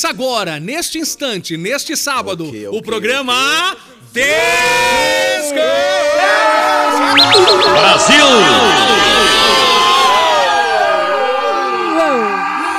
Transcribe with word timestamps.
Começa 0.00 0.08
agora, 0.08 0.58
neste 0.58 0.98
instante, 0.98 1.58
neste 1.58 1.94
sábado, 1.94 2.48
Ok, 2.48 2.66
o 2.68 2.70
ok, 2.70 2.82
programa 2.82 3.76
Descanso! 4.10 5.60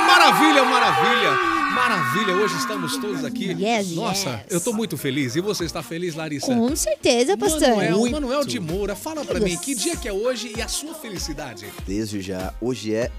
Maravilha, 0.06 0.64
maravilha, 0.64 1.30
maravilha. 1.74 2.36
Hoje 2.36 2.56
estamos 2.56 2.96
todos 2.96 3.24
aqui. 3.24 3.52
Yes, 3.58 3.92
Nossa, 3.92 4.30
yes. 4.30 4.40
eu 4.50 4.60
tô 4.60 4.72
muito 4.72 4.96
feliz. 4.96 5.36
E 5.36 5.40
você 5.40 5.64
está 5.64 5.82
feliz, 5.82 6.14
Larissa? 6.14 6.46
Com 6.54 6.74
certeza, 6.74 7.36
pastor. 7.36 7.68
Manuel, 7.68 8.10
Manuel 8.10 8.44
de 8.44 8.58
Moura, 8.58 8.96
fala 8.96 9.24
pra 9.24 9.38
Yes. 9.38 9.44
mim, 9.44 9.58
que 9.58 9.74
dia 9.74 9.96
que 9.96 10.08
é 10.08 10.12
hoje 10.12 10.52
e 10.56 10.60
a 10.60 10.68
sua 10.68 10.94
felicidade? 10.94 11.66
Desde 11.86 12.20
já, 12.20 12.52
hoje 12.60 12.94
é. 12.94 13.10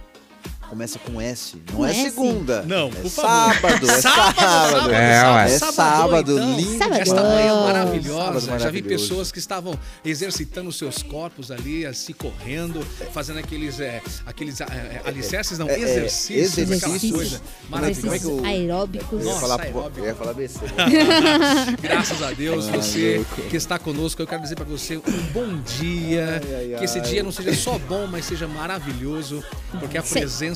Começa 0.74 0.98
com 0.98 1.22
S. 1.22 1.56
Não 1.70 1.76
Com 1.78 1.86
é 1.86 1.92
S? 1.92 2.02
segunda. 2.02 2.64
Não, 2.64 2.88
é 2.88 2.92
por 2.92 3.10
favor. 3.12 3.54
sábado. 3.54 3.92
É 3.92 4.02
Sábado, 4.02 4.36
sábado. 4.40 4.92
É, 4.92 5.24
ué. 5.36 5.46
É 5.46 5.60
sábado, 5.60 6.32
então. 6.34 6.56
lindo 6.58 6.78
Sábado. 6.80 7.00
Esta 7.00 7.22
manhã 7.22 7.48
Sábado 7.54 7.64
maravilhosa. 7.66 8.60
Já 8.60 8.72
vi 8.72 8.82
pessoas 8.82 9.32
que 9.32 9.38
estavam 9.38 9.78
exercitando 10.04 10.72
seus 10.72 11.04
corpos 11.04 11.52
ali, 11.52 11.86
assim, 11.86 12.12
correndo, 12.14 12.82
fazendo 13.12 13.38
aqueles, 13.38 13.80
é, 13.80 14.02
aqueles 14.26 14.62
é, 14.62 14.64
é, 14.64 15.02
alicerces, 15.06 15.60
não, 15.60 15.70
é, 15.70 15.74
é, 15.74 15.80
exercícios, 15.80 16.58
exercícios. 16.58 17.12
coisa 17.12 17.36
é 17.38 17.70
maravilhosa. 17.70 18.16
é 18.28 18.32
eu- 18.32 18.44
aeróbicos. 18.46 19.12
Eu 19.12 19.20
ia 19.20 19.26
Nossa, 19.26 19.42
falar, 19.42 19.62
aeróbico. 19.62 20.00
eu 20.00 20.06
ia 20.06 20.16
falar 20.16 20.34
besteira. 20.34 20.74
Graças 21.82 22.20
a 22.24 22.32
Deus, 22.32 22.66
você 22.66 23.18
louco. 23.18 23.42
que 23.50 23.56
está 23.58 23.78
conosco, 23.78 24.20
eu 24.24 24.26
quero 24.28 24.42
dizer 24.42 24.56
para 24.56 24.66
você 24.66 24.98
um 24.98 25.02
bom 25.34 25.56
dia. 25.78 26.42
Ai, 26.44 26.72
ai, 26.74 26.80
que 26.80 26.86
esse 26.86 26.98
ai. 26.98 27.06
dia 27.06 27.22
não 27.22 27.32
seja 27.32 27.54
só 27.54 27.78
bom, 27.78 28.08
mas 28.08 28.26
seja 28.26 28.48
maravilhoso, 28.48 29.44
porque 29.80 30.00
a 30.00 30.02
Sim. 30.02 30.14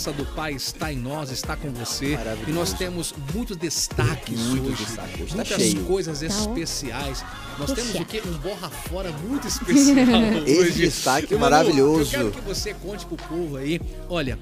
Presença 0.08 0.12
do 0.14 0.26
Pai 0.36 0.54
está 0.54 0.92
em 0.92 0.98
nós, 0.98 1.32
está 1.32 1.56
com 1.56 1.72
você. 1.72 2.18
E 2.48 2.52
nós 2.52 2.74
temos 2.74 3.14
muitos 3.34 3.58
destaques 3.58 4.40
Muito 4.40 4.68
hoje, 4.70 4.86
destaque, 4.86 5.24
hoje 5.24 5.30
tá 5.32 5.36
muitas 5.36 5.62
cheio. 5.62 5.84
coisas 5.86 6.20
Tá, 6.20 6.26
especiais. 6.26 7.26
Nós 7.58 7.72
temos 7.72 7.96
o 7.96 8.06
quê? 8.06 8.22
Um 8.26 8.38
borra 8.38 8.70
fora 8.70 9.12
muito 9.12 9.48
especial 9.48 9.98
Esse 10.46 10.60
hoje. 10.60 10.72
destaque 10.86 11.34
E, 11.34 11.38
Manu, 11.38 11.40
maravilhoso. 11.42 12.16
Eu 12.16 12.20
quero 12.20 12.32
que 12.32 12.42
você 12.42 12.74
conte 12.74 13.06
pro 13.06 13.18
povo 13.18 13.58
aí. 13.58 13.80
Olha, 14.10 14.38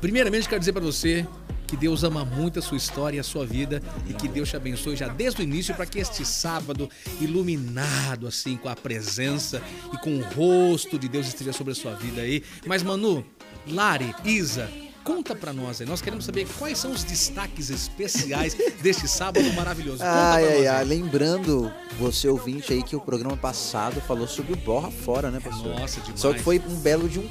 Primeiramente, 0.00 0.48
quero 0.48 0.58
dizer 0.58 0.72
para 0.72 0.82
você 0.82 1.24
que 1.64 1.76
Deus 1.76 2.02
ama 2.02 2.24
muito 2.24 2.58
a 2.58 2.62
sua 2.62 2.76
história 2.76 3.18
e 3.18 3.20
a 3.20 3.22
sua 3.22 3.46
vida 3.46 3.80
e 4.10 4.12
que 4.12 4.26
Deus 4.26 4.48
te 4.50 4.56
abençoe 4.56 4.96
já 4.96 5.06
desde 5.06 5.42
o 5.42 5.44
início 5.44 5.72
para 5.76 5.86
que 5.86 6.00
este 6.00 6.26
sábado, 6.26 6.90
iluminado 7.20 8.26
assim 8.26 8.56
com 8.56 8.68
a 8.68 8.74
presença 8.74 9.62
e 9.94 9.96
com 9.98 10.16
o 10.18 10.22
rosto 10.22 10.98
de 10.98 11.08
Deus 11.08 11.28
esteja 11.28 11.52
sobre 11.52 11.70
a 11.72 11.76
sua 11.76 11.94
vida 11.94 12.20
aí. 12.20 12.42
Mas 12.66 12.82
Manu, 12.82 13.24
Lari, 13.66 14.14
Isa, 14.24 14.68
conta 15.04 15.34
para 15.34 15.52
nós 15.52 15.80
aí. 15.80 15.86
Nós 15.86 16.00
queremos 16.02 16.24
saber 16.24 16.46
quais 16.58 16.78
são 16.78 16.90
os 16.90 17.04
destaques 17.04 17.70
especiais 17.70 18.56
deste 18.80 19.06
sábado 19.08 19.50
maravilhoso. 19.54 19.98
Conta 19.98 20.10
Ai, 20.10 20.44
ai, 20.44 20.66
ai. 20.66 20.84
Lembrando, 20.84 21.72
você 21.98 22.28
ouvinte 22.28 22.72
aí, 22.72 22.82
que 22.82 22.96
o 22.96 23.00
programa 23.00 23.36
passado 23.36 24.00
falou 24.00 24.26
sobre 24.26 24.52
o 24.52 24.56
borra 24.56 24.90
fora, 24.90 25.30
né, 25.30 25.38
pastor? 25.40 25.78
Nossa, 25.78 26.00
demais. 26.00 26.20
Só 26.20 26.32
que 26.32 26.40
foi 26.40 26.60
um 26.68 26.74
belo 26.76 27.08
de 27.08 27.20
um 27.20 27.28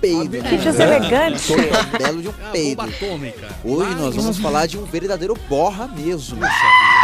peido. 0.00 0.36
né? 0.42 0.48
Bichos 0.50 0.78
elegantes. 0.78 1.48
Um 1.50 1.98
belo 1.98 2.22
de 2.22 2.28
um 2.28 2.34
É 2.48 2.50
peido. 2.52 2.76
bomba 2.82 2.92
atômica. 2.94 3.58
Hoje 3.64 3.94
nós 3.94 4.14
vamos 4.16 4.38
falar 4.38 4.66
de 4.66 4.78
um 4.78 4.84
verdadeiro 4.84 5.34
borra 5.48 5.86
mesmo. 5.88 6.38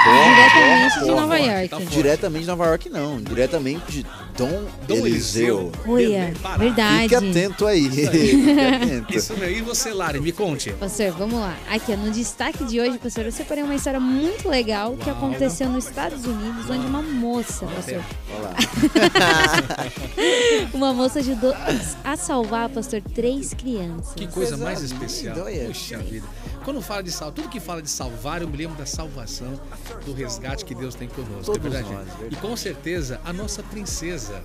Diretamente 0.05 1.01
de 1.01 1.07
Nova 1.07 1.39
York. 1.39 1.69
tá. 1.69 1.79
Diretamente 1.79 2.41
de 2.43 2.47
Nova 2.49 2.67
York, 2.67 2.89
não. 2.91 3.21
Diretamente 3.21 3.91
de 3.91 4.07
Dom, 4.37 4.65
Dom 4.89 5.07
Eliseu. 5.07 5.71
Olha, 5.87 6.33
Pará. 6.43 6.57
verdade. 6.57 7.03
Fique 7.03 7.15
atento 7.15 7.67
aí. 7.67 7.89
Fique 7.89 8.61
atento. 8.61 9.17
Isso 9.17 9.33
aí, 9.41 9.63
você, 9.63 9.93
Lari, 9.93 10.21
me 10.21 10.33
conte. 10.33 10.73
Pastor, 10.73 11.13
vamos 11.13 11.39
lá. 11.39 11.57
Aqui, 11.71 11.95
no 11.97 12.11
destaque 12.11 12.65
de 12.65 12.81
hoje, 12.81 12.99
pastor, 12.99 13.27
eu 13.27 13.33
separei 13.33 13.63
uma 13.63 13.75
história 13.75 14.01
muito 14.01 14.49
legal 14.49 14.97
que 14.97 15.09
Uau. 15.09 15.19
aconteceu 15.19 15.69
nos 15.69 15.87
Estados 15.87 16.25
Unidos, 16.25 16.69
onde 16.69 16.85
uma 16.85 17.03
moça, 17.03 17.67
pastor, 17.67 18.03
Olha 18.35 18.43
lá. 18.43 18.55
uma 20.75 20.93
moça 20.93 21.21
ajudou 21.21 21.55
a 22.03 22.17
salvar, 22.17 22.69
pastor, 22.71 23.01
três 23.15 23.55
crianças. 23.55 24.15
Que 24.15 24.27
coisa 24.27 24.57
mais 24.57 24.83
especial. 24.83 25.37
Puxa 25.67 25.99
vida. 25.99 26.27
Quando 26.65 26.81
fala 26.81 27.03
de 27.03 27.11
salvar, 27.13 27.35
tudo 27.35 27.49
que 27.49 27.61
fala 27.61 27.83
de 27.83 27.91
salvar, 27.91 28.41
eu 28.43 28.49
me 28.49 28.57
lembro 28.57 28.77
da 28.77 28.87
salvação, 28.87 29.61
do 30.07 30.13
resgate 30.15 30.65
que 30.65 30.75
Deus 30.75 30.95
tem 30.95 31.09
conosco. 31.09 31.41
é 31.43 31.45
Todos 31.45 31.63
verdade? 31.63 31.93
nós, 31.93 32.07
verdade. 32.07 32.35
E 32.35 32.37
com 32.37 32.57
certeza, 32.57 33.21
a 33.25 33.33
nossa 33.33 33.63
princesa, 33.63 34.43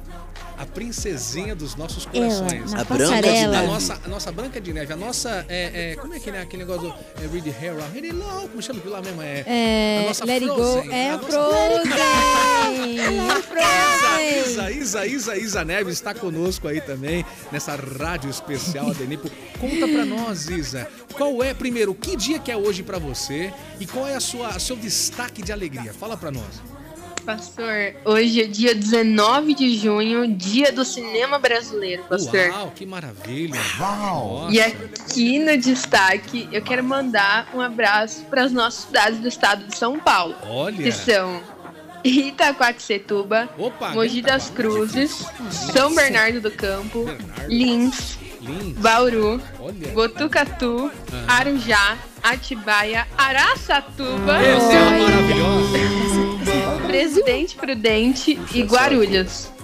a 0.57 0.65
princesinha 0.65 1.55
dos 1.55 1.75
nossos 1.75 2.07
Ela, 2.13 2.27
corações. 2.27 2.73
na 2.73 2.81
A 2.81 2.83
Branca 2.83 3.03
de 3.05 3.09
passarela. 3.21 3.47
A 3.57 3.61
Neve. 3.61 3.67
nossa, 3.73 4.01
a 4.03 4.07
nossa 4.09 4.31
Branca 4.33 4.59
de 4.61 4.73
Neve, 4.73 4.91
a 4.93 4.97
nossa. 4.97 5.45
É, 5.47 5.91
é, 5.91 5.95
como 5.95 6.13
é 6.13 6.17
aquele, 6.17 6.37
aquele 6.37 6.63
negócio 6.65 6.89
do 6.89 6.95
é, 7.23 7.27
Read 7.31 7.49
Hera? 7.49 7.87
Read 7.93 8.11
Low, 8.11 8.49
como 8.49 8.61
chama 8.61 8.79
aquilo 8.79 8.93
lá 8.93 9.01
mesmo? 9.01 9.21
É, 9.21 9.43
É, 9.47 9.99
a 10.03 10.07
nossa 10.09 10.25
let 10.25 10.43
it 10.43 10.47
go. 10.47 10.55
Frozen, 10.55 10.91
É 10.93 11.11
a 11.11 11.19
Frozen. 11.19 11.85
Frozen. 13.43 14.19
Isa, 14.45 14.71
Isa, 14.71 15.05
Isa, 15.07 15.37
Isa 15.37 15.63
Neves 15.65 15.93
está 15.95 16.13
conosco 16.13 16.67
aí 16.67 16.81
também, 16.81 17.25
nessa 17.51 17.75
rádio 17.75 18.29
especial 18.29 18.89
Adenipo. 18.89 19.29
Conta 19.59 19.87
pra 19.87 20.05
nós, 20.05 20.49
Isa, 20.49 20.87
qual 21.13 21.41
é, 21.43 21.53
primeiro, 21.53 21.93
que 21.93 22.08
dia 22.15 22.39
que 22.39 22.51
é 22.51 22.57
hoje 22.57 22.83
pra 22.83 22.97
você 22.99 23.53
e 23.79 23.85
qual 23.85 24.07
é 24.07 24.15
a 24.15 24.19
sua 24.19 24.57
seu 24.59 24.75
destaque 24.75 25.41
de 25.41 25.51
alegria? 25.51 25.93
Fala 25.93 26.15
pra 26.17 26.31
nós. 26.31 26.61
Pastor, 27.25 27.93
hoje 28.05 28.41
é 28.41 28.47
dia 28.47 28.73
19 28.73 29.53
de 29.53 29.77
junho, 29.77 30.27
dia 30.35 30.71
do 30.71 30.83
cinema 30.83 31.37
brasileiro, 31.37 32.03
pastor. 32.05 32.49
Uau, 32.49 32.71
que 32.75 32.85
maravilha. 32.85 33.59
Nossa. 33.77 34.51
E 34.51 34.59
aqui 34.59 35.37
no 35.37 35.55
destaque, 35.57 36.49
eu 36.51 36.61
quero 36.63 36.83
mandar 36.83 37.47
um 37.53 37.61
abraço 37.61 38.23
para 38.25 38.43
as 38.45 38.51
nossas 38.51 38.85
cidades 38.85 39.19
do 39.19 39.27
estado 39.27 39.67
de 39.67 39.77
São 39.77 39.99
Paulo, 39.99 40.35
Olha. 40.43 40.81
que 40.81 40.91
são 40.91 41.41
Itaquaquecetuba, 42.03 43.49
Opa, 43.57 43.89
Mogi 43.89 44.21
das 44.21 44.49
Cruzes, 44.49 45.25
São 45.73 45.93
Bernardo 45.93 46.41
do 46.41 46.49
Campo, 46.49 47.03
Bernardo. 47.03 47.47
Lins, 47.53 48.17
Bauru, 48.77 49.41
Olha. 49.59 49.87
Botucatu, 49.93 50.91
Ah. 51.27 51.37
Arujá, 51.39 51.97
Atibaia, 52.23 53.07
Araçatuba, 53.17 54.37
Essa 54.37 54.73
é 54.73 54.79
uma 54.81 54.99
maravilhosa. 55.07 56.87
Presidente 56.87 57.55
Prudente 57.55 58.39
e 58.53 58.61
Guarulhos. 58.63 59.47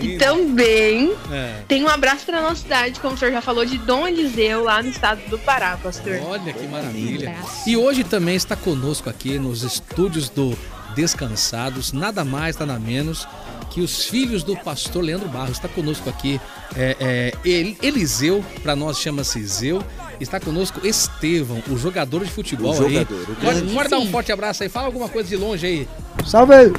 E 0.00 0.18
também 0.18 1.14
É. 1.30 1.60
tem 1.68 1.84
um 1.84 1.88
abraço 1.88 2.26
para 2.26 2.42
nossa 2.42 2.56
cidade, 2.62 2.98
como 2.98 3.14
o 3.14 3.16
senhor 3.18 3.30
já 3.30 3.40
falou, 3.40 3.64
de 3.64 3.78
Dom 3.78 4.04
Eliseu, 4.08 4.64
lá 4.64 4.82
no 4.82 4.88
estado 4.88 5.20
do 5.30 5.38
Pará, 5.38 5.76
pastor. 5.80 6.18
Olha 6.26 6.52
que 6.52 6.66
maravilha. 6.66 7.36
E 7.64 7.76
hoje 7.76 8.02
também 8.02 8.34
está 8.34 8.56
conosco 8.56 9.08
aqui 9.08 9.38
nos 9.38 9.62
estúdios 9.62 10.28
do 10.28 10.58
Descansados, 10.96 11.92
nada 11.92 12.24
mais, 12.24 12.56
nada 12.58 12.78
menos 12.80 13.28
que 13.64 13.80
os 13.80 14.04
filhos 14.06 14.42
do 14.42 14.56
pastor 14.56 15.02
Leandro 15.02 15.28
Barros. 15.28 15.52
Está 15.56 15.68
conosco 15.68 16.08
aqui 16.08 16.40
é, 16.76 16.96
é, 17.44 17.48
El- 17.48 17.76
Eliseu, 17.82 18.44
para 18.62 18.74
nós 18.76 18.98
chama-se 18.98 19.44
Zeu. 19.44 19.82
Está 20.20 20.38
conosco 20.38 20.86
Estevão, 20.86 21.60
o 21.68 21.76
jogador 21.76 22.24
de 22.24 22.30
futebol 22.30 22.72
O 22.72 22.84
aí. 22.86 22.92
jogador, 22.94 23.14
o 23.22 23.26
Pode, 23.34 23.40
grande. 23.60 23.74
pode 23.74 23.88
dar 23.88 23.98
um 23.98 24.10
forte 24.10 24.30
abraço 24.30 24.62
aí, 24.62 24.68
fala 24.68 24.86
alguma 24.86 25.08
coisa 25.08 25.28
de 25.28 25.36
longe 25.36 25.66
aí. 25.66 25.88
Salve! 26.24 26.72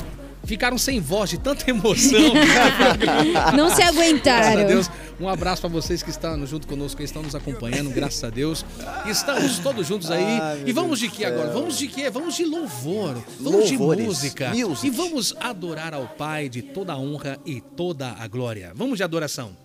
Ficaram 0.45 0.77
sem 0.77 0.99
voz 0.99 1.29
de 1.29 1.37
tanta 1.37 1.69
emoção. 1.69 2.19
Não 3.55 3.69
se 3.69 3.77
Graças 3.77 3.79
a 3.79 3.87
aguentaram. 3.87 4.67
Deus. 4.67 4.89
Um 5.19 5.29
abraço 5.29 5.61
para 5.61 5.69
vocês 5.69 6.03
que 6.03 6.09
estão 6.09 6.45
junto 6.45 6.67
conosco, 6.67 6.97
que 6.97 7.03
estão 7.03 7.23
nos 7.23 7.33
acompanhando, 7.35 7.89
graças 7.89 8.23
a 8.23 8.29
Deus. 8.29 8.65
Estamos 9.05 9.59
todos 9.59 9.87
juntos 9.87 10.11
aí. 10.11 10.23
Ai, 10.23 10.63
e 10.65 10.73
vamos 10.73 10.99
de 10.99 11.07
que 11.09 11.23
agora? 11.23 11.51
Vamos 11.51 11.77
de 11.77 11.87
quê? 11.87 12.09
Vamos 12.09 12.35
de 12.35 12.43
louvor. 12.43 13.15
Vamos 13.39 13.69
Louvores. 13.69 13.69
de 13.69 13.77
música. 13.77 14.53
Music. 14.53 14.87
E 14.87 14.89
vamos 14.89 15.33
adorar 15.39 15.93
ao 15.93 16.07
Pai 16.07 16.49
de 16.49 16.61
toda 16.61 16.93
a 16.93 16.97
honra 16.97 17.39
e 17.45 17.61
toda 17.61 18.13
a 18.19 18.27
glória. 18.27 18.73
Vamos 18.75 18.97
de 18.97 19.03
adoração. 19.03 19.64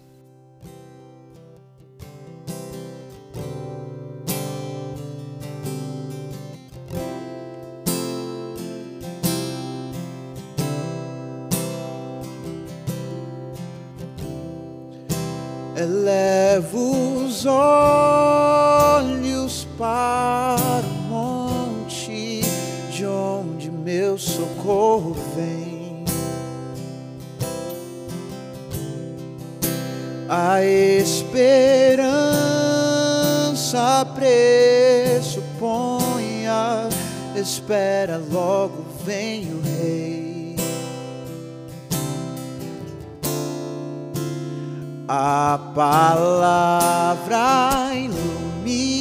Elevo 15.80 17.24
os 17.24 17.46
olhos 17.46 18.76
para 19.78 20.84
o 20.84 20.92
monte, 21.08 22.42
de 22.92 23.06
onde 23.06 23.70
meu 23.70 24.18
socorro 24.18 25.16
vem. 25.34 26.04
A 30.28 30.62
esperança 30.62 32.04
pressupõe 35.16 36.46
a 36.46 36.90
espera, 37.34 38.20
logo 38.30 38.84
vem 39.02 39.50
o 39.54 39.62
rei. 39.62 40.19
A 45.12 45.58
palavra 45.74 47.40
iluminará 47.94 49.00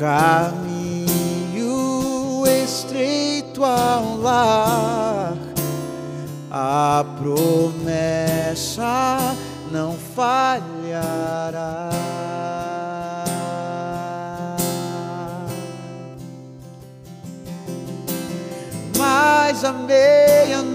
caminho 0.00 1.12
estreito 2.46 3.62
ao 3.62 4.16
lar. 4.16 5.36
A 6.50 7.04
promessa 7.18 8.14
não 9.70 9.94
falhará. 10.16 11.90
Mas 18.96 19.62
à 19.64 19.72
meia-noite 19.72 20.69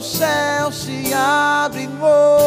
o 0.00 0.02
céu 0.02 0.72
se 0.72 1.12
abre 1.12 1.86
no 1.86 2.06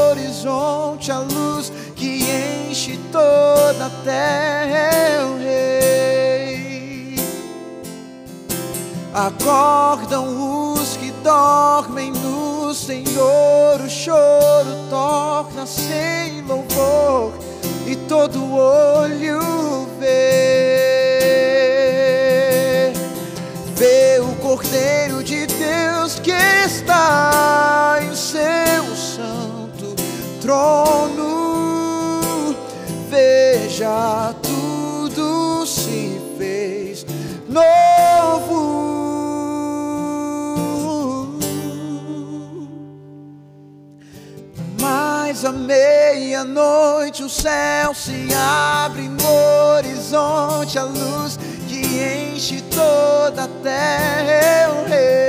horizonte, 0.10 1.12
a 1.12 1.20
luz 1.20 1.72
que 1.96 2.24
enche 2.68 3.00
toda 3.12 3.86
a 3.86 3.92
terra 4.04 4.76
é 4.76 5.24
o 5.24 5.38
Rei. 5.38 7.16
Acordam 9.14 10.74
os 10.74 10.98
que 10.98 11.12
dormem 11.24 12.12
no 12.12 12.74
Senhor, 12.74 13.80
o 13.80 13.90
choro 13.90 14.90
torna-se 14.90 15.94
em 15.94 16.42
louvor 16.42 17.34
e 17.86 17.96
todo 18.08 18.52
olho 18.52 19.88
vê. 20.00 20.53
Trono. 30.44 31.34
Veja, 33.10 34.36
tudo 34.42 35.66
se 35.66 36.22
fez 36.38 37.06
novo. 37.48 38.84
Mas 44.82 45.46
à 45.46 45.52
meia-noite 45.54 47.24
o 47.24 47.30
céu 47.30 47.94
se 47.94 48.28
abre 48.36 49.08
no 49.08 49.26
horizonte, 49.78 50.78
a 50.78 50.84
luz 50.84 51.40
que 51.70 52.34
enche 52.36 52.62
toda 52.64 53.46
a 53.46 53.48
terra 53.64 54.32
é 54.32 54.68
o 54.68 54.84
Rei. 54.90 55.24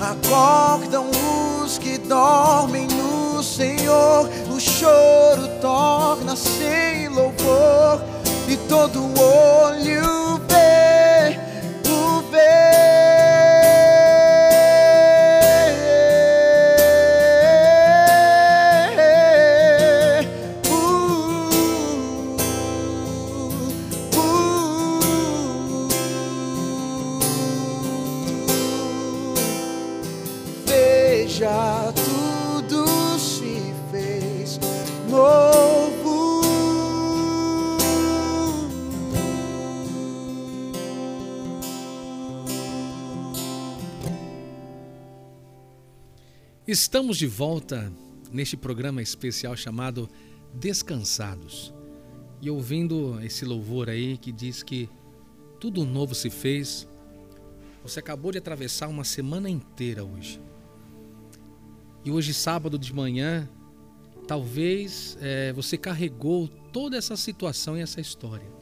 Acordam 0.00 1.15
dormem 2.06 2.86
no 2.88 3.42
Senhor, 3.42 4.28
o 4.50 4.60
choro 4.60 5.48
torna-se 5.60 7.08
louvor 7.08 8.02
e 8.48 8.56
todo 8.68 9.02
olho 9.20 10.25
Estamos 46.76 47.16
de 47.16 47.26
volta 47.26 47.90
neste 48.30 48.54
programa 48.54 49.00
especial 49.00 49.56
chamado 49.56 50.10
Descansados. 50.52 51.72
E 52.42 52.50
ouvindo 52.50 53.18
esse 53.24 53.46
louvor 53.46 53.88
aí 53.88 54.18
que 54.18 54.30
diz 54.30 54.62
que 54.62 54.86
tudo 55.58 55.86
novo 55.86 56.14
se 56.14 56.28
fez, 56.28 56.86
você 57.82 57.98
acabou 57.98 58.30
de 58.30 58.36
atravessar 58.36 58.88
uma 58.88 59.04
semana 59.04 59.48
inteira 59.48 60.04
hoje. 60.04 60.38
E 62.04 62.10
hoje, 62.10 62.34
sábado 62.34 62.78
de 62.78 62.92
manhã, 62.92 63.48
talvez 64.28 65.16
eh, 65.22 65.54
você 65.54 65.78
carregou 65.78 66.46
toda 66.74 66.98
essa 66.98 67.16
situação 67.16 67.78
e 67.78 67.80
essa 67.80 68.02
história. 68.02 68.52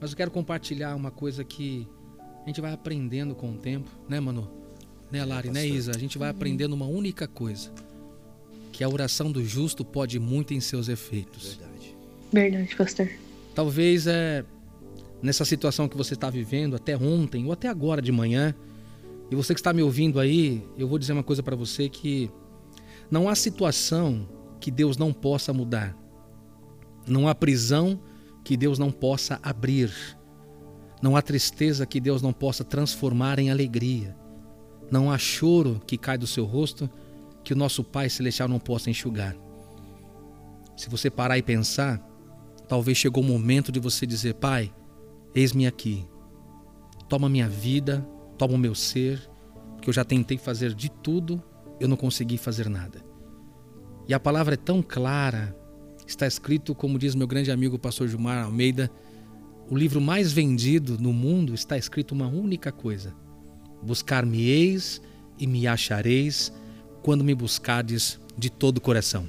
Mas 0.00 0.12
eu 0.12 0.16
quero 0.16 0.30
compartilhar 0.30 0.94
uma 0.94 1.10
coisa 1.10 1.42
que 1.42 1.88
a 2.44 2.46
gente 2.46 2.60
vai 2.60 2.72
aprendendo 2.72 3.34
com 3.34 3.50
o 3.50 3.58
tempo, 3.58 3.90
né, 4.08 4.20
Manu? 4.20 4.61
Né, 5.12 5.24
Lari, 5.24 5.50
né, 5.50 5.60
pastor. 5.60 5.76
Isa? 5.76 5.90
A 5.94 5.98
gente 5.98 6.16
vai 6.16 6.30
aprendendo 6.30 6.72
uma 6.72 6.86
única 6.86 7.28
coisa: 7.28 7.70
que 8.72 8.82
a 8.82 8.88
oração 8.88 9.30
do 9.30 9.44
justo 9.44 9.84
pode 9.84 10.18
muito 10.18 10.54
em 10.54 10.60
seus 10.60 10.88
efeitos. 10.88 11.54
Verdade. 11.54 11.96
Verdade, 12.32 12.76
pastor. 12.76 13.08
Talvez 13.54 14.06
é 14.06 14.44
nessa 15.22 15.44
situação 15.44 15.88
que 15.88 15.96
você 15.96 16.14
está 16.14 16.30
vivendo 16.30 16.74
até 16.74 16.96
ontem 16.96 17.44
ou 17.44 17.52
até 17.52 17.68
agora 17.68 18.02
de 18.02 18.10
manhã, 18.10 18.54
e 19.30 19.36
você 19.36 19.54
que 19.54 19.60
está 19.60 19.72
me 19.72 19.82
ouvindo 19.82 20.18
aí, 20.18 20.66
eu 20.76 20.88
vou 20.88 20.98
dizer 20.98 21.12
uma 21.12 21.22
coisa 21.22 21.42
para 21.42 21.54
você 21.54 21.88
que 21.88 22.30
não 23.10 23.28
há 23.28 23.34
situação 23.34 24.26
que 24.58 24.70
Deus 24.70 24.96
não 24.96 25.12
possa 25.12 25.52
mudar. 25.52 25.96
Não 27.06 27.28
há 27.28 27.34
prisão 27.34 28.00
que 28.42 28.56
Deus 28.56 28.78
não 28.78 28.90
possa 28.90 29.38
abrir. 29.42 29.92
Não 31.02 31.16
há 31.16 31.22
tristeza 31.22 31.84
que 31.84 32.00
Deus 32.00 32.22
não 32.22 32.32
possa 32.32 32.64
transformar 32.64 33.38
em 33.38 33.50
alegria. 33.50 34.16
Não 34.92 35.10
há 35.10 35.16
choro 35.16 35.80
que 35.86 35.96
cai 35.96 36.18
do 36.18 36.26
seu 36.26 36.44
rosto 36.44 36.88
que 37.42 37.54
o 37.54 37.56
nosso 37.56 37.82
Pai 37.82 38.10
Celestial 38.10 38.46
não 38.46 38.58
possa 38.58 38.90
enxugar. 38.90 39.34
Se 40.76 40.90
você 40.90 41.08
parar 41.08 41.38
e 41.38 41.42
pensar, 41.42 41.98
talvez 42.68 42.98
chegou 42.98 43.24
o 43.24 43.26
momento 43.26 43.72
de 43.72 43.80
você 43.80 44.06
dizer: 44.06 44.34
Pai, 44.34 44.70
eis-me 45.34 45.66
aqui. 45.66 46.06
Toma 47.08 47.26
minha 47.26 47.48
vida, 47.48 48.06
toma 48.36 48.52
o 48.52 48.58
meu 48.58 48.74
ser, 48.74 49.18
que 49.80 49.88
eu 49.88 49.94
já 49.94 50.04
tentei 50.04 50.36
fazer 50.36 50.74
de 50.74 50.90
tudo, 50.90 51.42
eu 51.80 51.88
não 51.88 51.96
consegui 51.96 52.36
fazer 52.36 52.68
nada. 52.68 53.02
E 54.06 54.12
a 54.12 54.20
palavra 54.20 54.54
é 54.54 54.58
tão 54.58 54.82
clara, 54.82 55.56
está 56.06 56.26
escrito, 56.26 56.74
como 56.74 56.98
diz 56.98 57.14
meu 57.14 57.26
grande 57.26 57.50
amigo 57.50 57.78
pastor 57.78 58.08
Gilmar 58.08 58.44
Almeida, 58.44 58.90
o 59.70 59.74
livro 59.74 60.02
mais 60.02 60.32
vendido 60.34 60.98
no 60.98 61.14
mundo 61.14 61.54
está 61.54 61.78
escrito 61.78 62.12
uma 62.12 62.28
única 62.28 62.70
coisa: 62.70 63.21
Buscar-me-eis 63.82 65.00
e 65.38 65.46
me 65.46 65.66
achareis 65.66 66.52
quando 67.02 67.24
me 67.24 67.34
buscardes 67.34 68.18
de 68.36 68.48
todo 68.50 68.78
o 68.78 68.80
coração. 68.80 69.28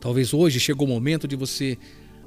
Talvez 0.00 0.32
hoje 0.34 0.60
chegou 0.60 0.86
o 0.86 0.90
momento 0.90 1.26
de 1.26 1.34
você 1.34 1.78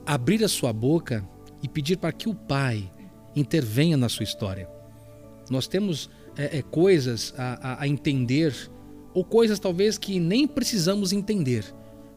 abrir 0.05 0.43
a 0.43 0.47
sua 0.47 0.73
boca 0.73 1.27
e 1.61 1.67
pedir 1.67 1.97
para 1.97 2.11
que 2.11 2.27
o 2.27 2.35
Pai 2.35 2.91
intervenha 3.35 3.95
na 3.95 4.09
sua 4.09 4.23
história. 4.23 4.67
Nós 5.49 5.67
temos 5.67 6.09
é, 6.35 6.57
é, 6.57 6.61
coisas 6.61 7.33
a, 7.37 7.73
a, 7.73 7.83
a 7.83 7.87
entender, 7.87 8.53
ou 9.13 9.23
coisas 9.23 9.59
talvez 9.59 9.97
que 9.97 10.19
nem 10.19 10.47
precisamos 10.47 11.13
entender. 11.13 11.65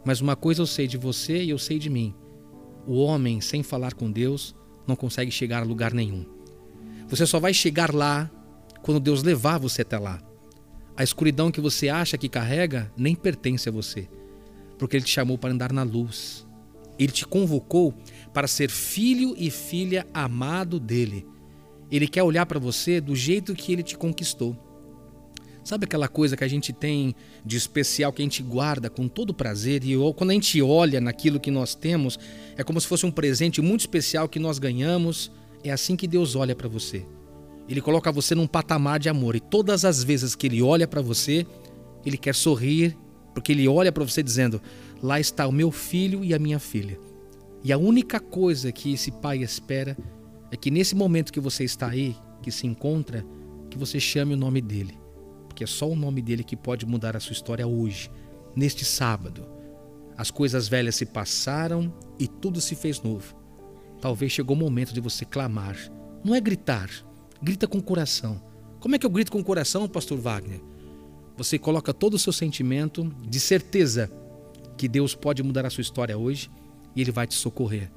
Mas 0.05 0.21
uma 0.21 0.35
coisa 0.35 0.63
eu 0.63 0.67
sei 0.67 0.87
de 0.87 0.97
você 0.97 1.43
e 1.43 1.51
eu 1.51 1.59
sei 1.59 1.79
de 1.79 1.91
mim: 1.91 2.15
o 2.87 2.97
homem 2.97 3.41
sem 3.41 3.63
falar 3.63 3.95
com 3.95 4.11
Deus 4.11 4.55
não 4.87 4.97
consegue 4.97 5.31
chegar 5.31 5.63
a 5.63 5.67
lugar 5.67 5.93
nenhum. 5.93 6.25
Você 7.09 7.27
só 7.27 7.39
vai 7.39 7.53
chegar 7.53 7.95
lá 7.95 8.31
quando 8.83 9.01
Deus 9.01 9.23
levar 9.23 9.59
você 9.59 9.83
até 9.83 9.99
lá. 9.99 10.21
A 10.97 11.03
escuridão 11.03 11.51
que 11.51 11.61
você 11.61 11.89
acha 11.89 12.19
que 12.19 12.29
carrega 12.29 12.93
nem 12.97 13.15
pertence 13.15 13.69
a 13.69 13.73
você, 13.73 14.09
porque 14.79 14.97
Ele 14.97 15.05
te 15.05 15.11
chamou 15.11 15.39
para 15.39 15.53
andar 15.53 15.73
na 15.73 15.83
luz. 15.83 16.47
Ele 16.99 17.13
te 17.13 17.27
convocou 17.27 17.95
para 18.33 18.47
ser 18.47 18.71
filho 18.71 19.35
e 19.39 19.51
filha 19.51 20.07
amado 20.13 20.79
dele. 20.79 21.27
Ele 21.91 22.07
quer 22.07 22.23
olhar 22.23 22.45
para 22.45 22.59
você 22.59 23.01
do 23.01 23.17
jeito 23.17 23.55
que 23.55 23.73
ele 23.73 23.83
te 23.83 23.97
conquistou. 23.97 24.55
Sabe 25.65 25.85
aquela 25.85 26.09
coisa 26.09 26.37
que 26.37 26.45
a 26.45 26.49
gente 26.49 26.73
tem 26.73 27.15
de 27.45 27.57
especial 27.57 28.13
que 28.13 28.21
a 28.21 28.25
gente 28.25 28.43
guarda 28.43 28.91
com 28.91 29.09
todo 29.09 29.35
prazer 29.35 29.83
e 29.85 29.95
quando 30.15 30.31
a 30.31 30.35
gente 30.35 30.61
olha 30.61 31.01
naquilo 31.01 31.41
que 31.41 31.51
nós 31.51 31.75
temos, 31.75 32.19
é 32.57 32.63
como 32.63 32.81
se 32.81 32.87
fosse 32.87 33.07
um 33.07 33.11
presente 33.11 33.61
muito 33.61 33.81
especial 33.81 34.29
que 34.29 34.39
nós 34.39 34.59
ganhamos. 34.59 35.31
É 35.65 35.71
assim 35.71 35.97
que 35.97 36.07
Deus 36.07 36.35
olha 36.35 36.55
para 36.55 36.69
você. 36.69 37.07
Ele 37.71 37.81
coloca 37.81 38.11
você 38.11 38.35
num 38.35 38.49
patamar 38.49 38.99
de 38.99 39.09
amor 39.09 39.37
e 39.37 39.41
todas 39.41 39.85
as 39.85 40.03
vezes 40.03 40.35
que 40.35 40.49
ele 40.49 40.61
olha 40.61 40.89
para 40.89 41.01
você, 41.01 41.47
ele 42.05 42.19
quer 42.19 42.35
sorrir, 42.35 42.99
porque 43.33 43.53
ele 43.53 43.69
olha 43.69 43.93
para 43.93 44.03
você 44.03 44.25
dizendo: 44.25 44.61
"Lá 45.01 45.21
está 45.21 45.47
o 45.47 45.53
meu 45.53 45.71
filho 45.71 46.25
e 46.25 46.35
a 46.35 46.39
minha 46.39 46.59
filha". 46.59 46.99
E 47.63 47.73
a 47.73 47.79
única 47.79 48.19
coisa 48.19 48.73
que 48.73 48.95
esse 48.95 49.13
pai 49.13 49.39
espera 49.39 49.97
é 50.51 50.57
que 50.57 50.69
nesse 50.69 50.97
momento 50.97 51.33
que 51.33 51.39
você 51.39 51.63
está 51.63 51.89
aí, 51.89 52.17
que 52.43 52.51
se 52.51 52.67
encontra, 52.67 53.25
que 53.71 53.79
você 53.79 54.01
chame 54.01 54.35
o 54.35 54.37
nome 54.37 54.61
dele. 54.61 54.99
Porque 55.47 55.63
é 55.63 55.67
só 55.67 55.89
o 55.89 55.95
nome 55.95 56.21
dele 56.21 56.43
que 56.43 56.57
pode 56.57 56.85
mudar 56.85 57.17
a 57.17 57.21
sua 57.21 57.35
história 57.35 57.69
hoje, 57.69 58.11
neste 58.57 58.85
sábado. 58.85 59.47
As 60.17 60.29
coisas 60.29 60.67
velhas 60.67 60.97
se 60.97 61.07
passaram 61.07 61.93
e 62.19 62.27
tudo 62.27 62.61
se 62.61 62.75
fez 62.75 63.01
novo. 63.01 63.37
Talvez 64.01 64.33
chegou 64.33 64.57
o 64.57 64.59
momento 64.59 64.93
de 64.93 65.01
você 65.01 65.25
clamar. 65.25 65.77
Não 66.25 66.35
é 66.35 66.41
gritar, 66.41 66.91
grita 67.43 67.67
com 67.67 67.79
o 67.79 67.83
coração. 67.83 68.41
Como 68.81 68.95
é 68.95 68.99
que 68.99 69.07
eu 69.07 69.11
grito 69.11 69.33
com 69.33 69.39
o 69.39 69.45
coração, 69.45 69.89
pastor 69.89 70.19
Wagner? 70.19 70.61
Você 71.37 71.59
coloca 71.59 71.95
todo 71.95 72.15
o 72.15 72.19
seu 72.19 72.33
sentimento 72.33 73.11
de 73.27 73.41
certeza 73.41 74.11
que 74.77 74.89
Deus 74.89 75.15
pode 75.15 75.43
mudar 75.43 75.67
a 75.67 75.71
sua 75.71 75.83
história 75.83 76.17
hoje 76.17 76.51
e 76.95 77.01
ele 77.01 77.11
vai 77.11 77.27
te 77.27 77.35
socorrer, 77.35 77.91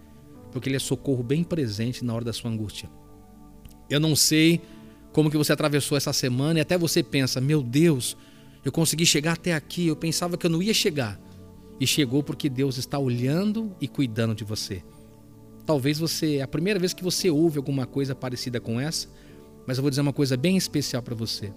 porque 0.51 0.69
ele 0.69 0.75
é 0.75 0.79
socorro 0.79 1.23
bem 1.23 1.43
presente 1.43 2.03
na 2.03 2.13
hora 2.13 2.25
da 2.25 2.33
sua 2.33 2.51
angústia. 2.51 2.89
Eu 3.89 3.99
não 3.99 4.15
sei 4.15 4.61
como 5.11 5.29
que 5.29 5.37
você 5.37 5.53
atravessou 5.53 5.97
essa 5.97 6.13
semana 6.13 6.59
e 6.59 6.61
até 6.61 6.77
você 6.77 7.03
pensa: 7.03 7.39
"Meu 7.41 7.61
Deus, 7.61 8.17
eu 8.63 8.71
consegui 8.71 9.05
chegar 9.05 9.33
até 9.33 9.53
aqui, 9.53 9.87
eu 9.87 9.95
pensava 9.95 10.37
que 10.37 10.45
eu 10.45 10.49
não 10.49 10.61
ia 10.61 10.73
chegar". 10.73 11.19
E 11.79 11.87
chegou 11.87 12.23
porque 12.23 12.49
Deus 12.49 12.77
está 12.77 12.97
olhando 12.99 13.75
e 13.81 13.87
cuidando 13.87 14.35
de 14.35 14.43
você. 14.43 14.83
Talvez 15.65 15.97
você, 15.97 16.35
é 16.35 16.41
a 16.41 16.47
primeira 16.47 16.79
vez 16.79 16.93
que 16.93 17.03
você 17.03 17.29
ouve 17.29 17.57
alguma 17.57 17.85
coisa 17.85 18.13
parecida 18.13 18.59
com 18.59 18.79
essa, 18.79 19.07
mas 19.65 19.77
eu 19.77 19.81
vou 19.81 19.89
dizer 19.89 20.01
uma 20.01 20.13
coisa 20.13 20.35
bem 20.35 20.57
especial 20.57 21.01
para 21.01 21.15
você. 21.15 21.51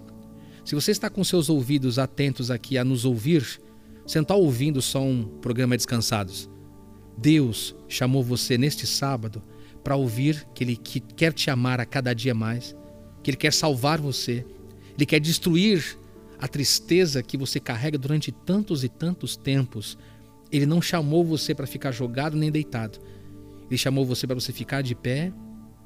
Se 0.63 0.75
você 0.75 0.91
está 0.91 1.09
com 1.09 1.23
seus 1.23 1.49
ouvidos 1.49 1.97
atentos 1.97 2.51
aqui 2.51 2.77
a 2.77 2.83
nos 2.83 3.05
ouvir, 3.05 3.61
você 4.05 4.17
não 4.17 4.23
está 4.23 4.35
ouvindo 4.35 4.81
só 4.81 5.01
um 5.01 5.23
programa 5.41 5.77
Descansados. 5.77 6.49
Deus 7.17 7.75
chamou 7.87 8.23
você 8.23 8.57
neste 8.57 8.85
sábado 8.85 9.41
para 9.83 9.95
ouvir 9.95 10.45
que 10.53 10.63
Ele 10.63 10.75
quer 10.77 11.33
te 11.33 11.49
amar 11.49 11.79
a 11.79 11.85
cada 11.85 12.13
dia 12.13 12.33
mais, 12.33 12.75
que 13.23 13.31
Ele 13.31 13.37
quer 13.37 13.53
salvar 13.53 13.99
você, 13.99 14.45
Ele 14.95 15.05
quer 15.05 15.19
destruir 15.19 15.97
a 16.39 16.47
tristeza 16.47 17.23
que 17.23 17.37
você 17.37 17.59
carrega 17.59 17.97
durante 17.97 18.31
tantos 18.31 18.83
e 18.83 18.89
tantos 18.89 19.35
tempos. 19.35 19.97
Ele 20.51 20.65
não 20.65 20.81
chamou 20.81 21.23
você 21.23 21.55
para 21.55 21.65
ficar 21.65 21.91
jogado 21.91 22.37
nem 22.37 22.51
deitado. 22.51 22.99
Ele 23.69 23.77
chamou 23.77 24.05
você 24.05 24.27
para 24.27 24.35
você 24.35 24.53
ficar 24.53 24.81
de 24.81 24.93
pé, 24.93 25.31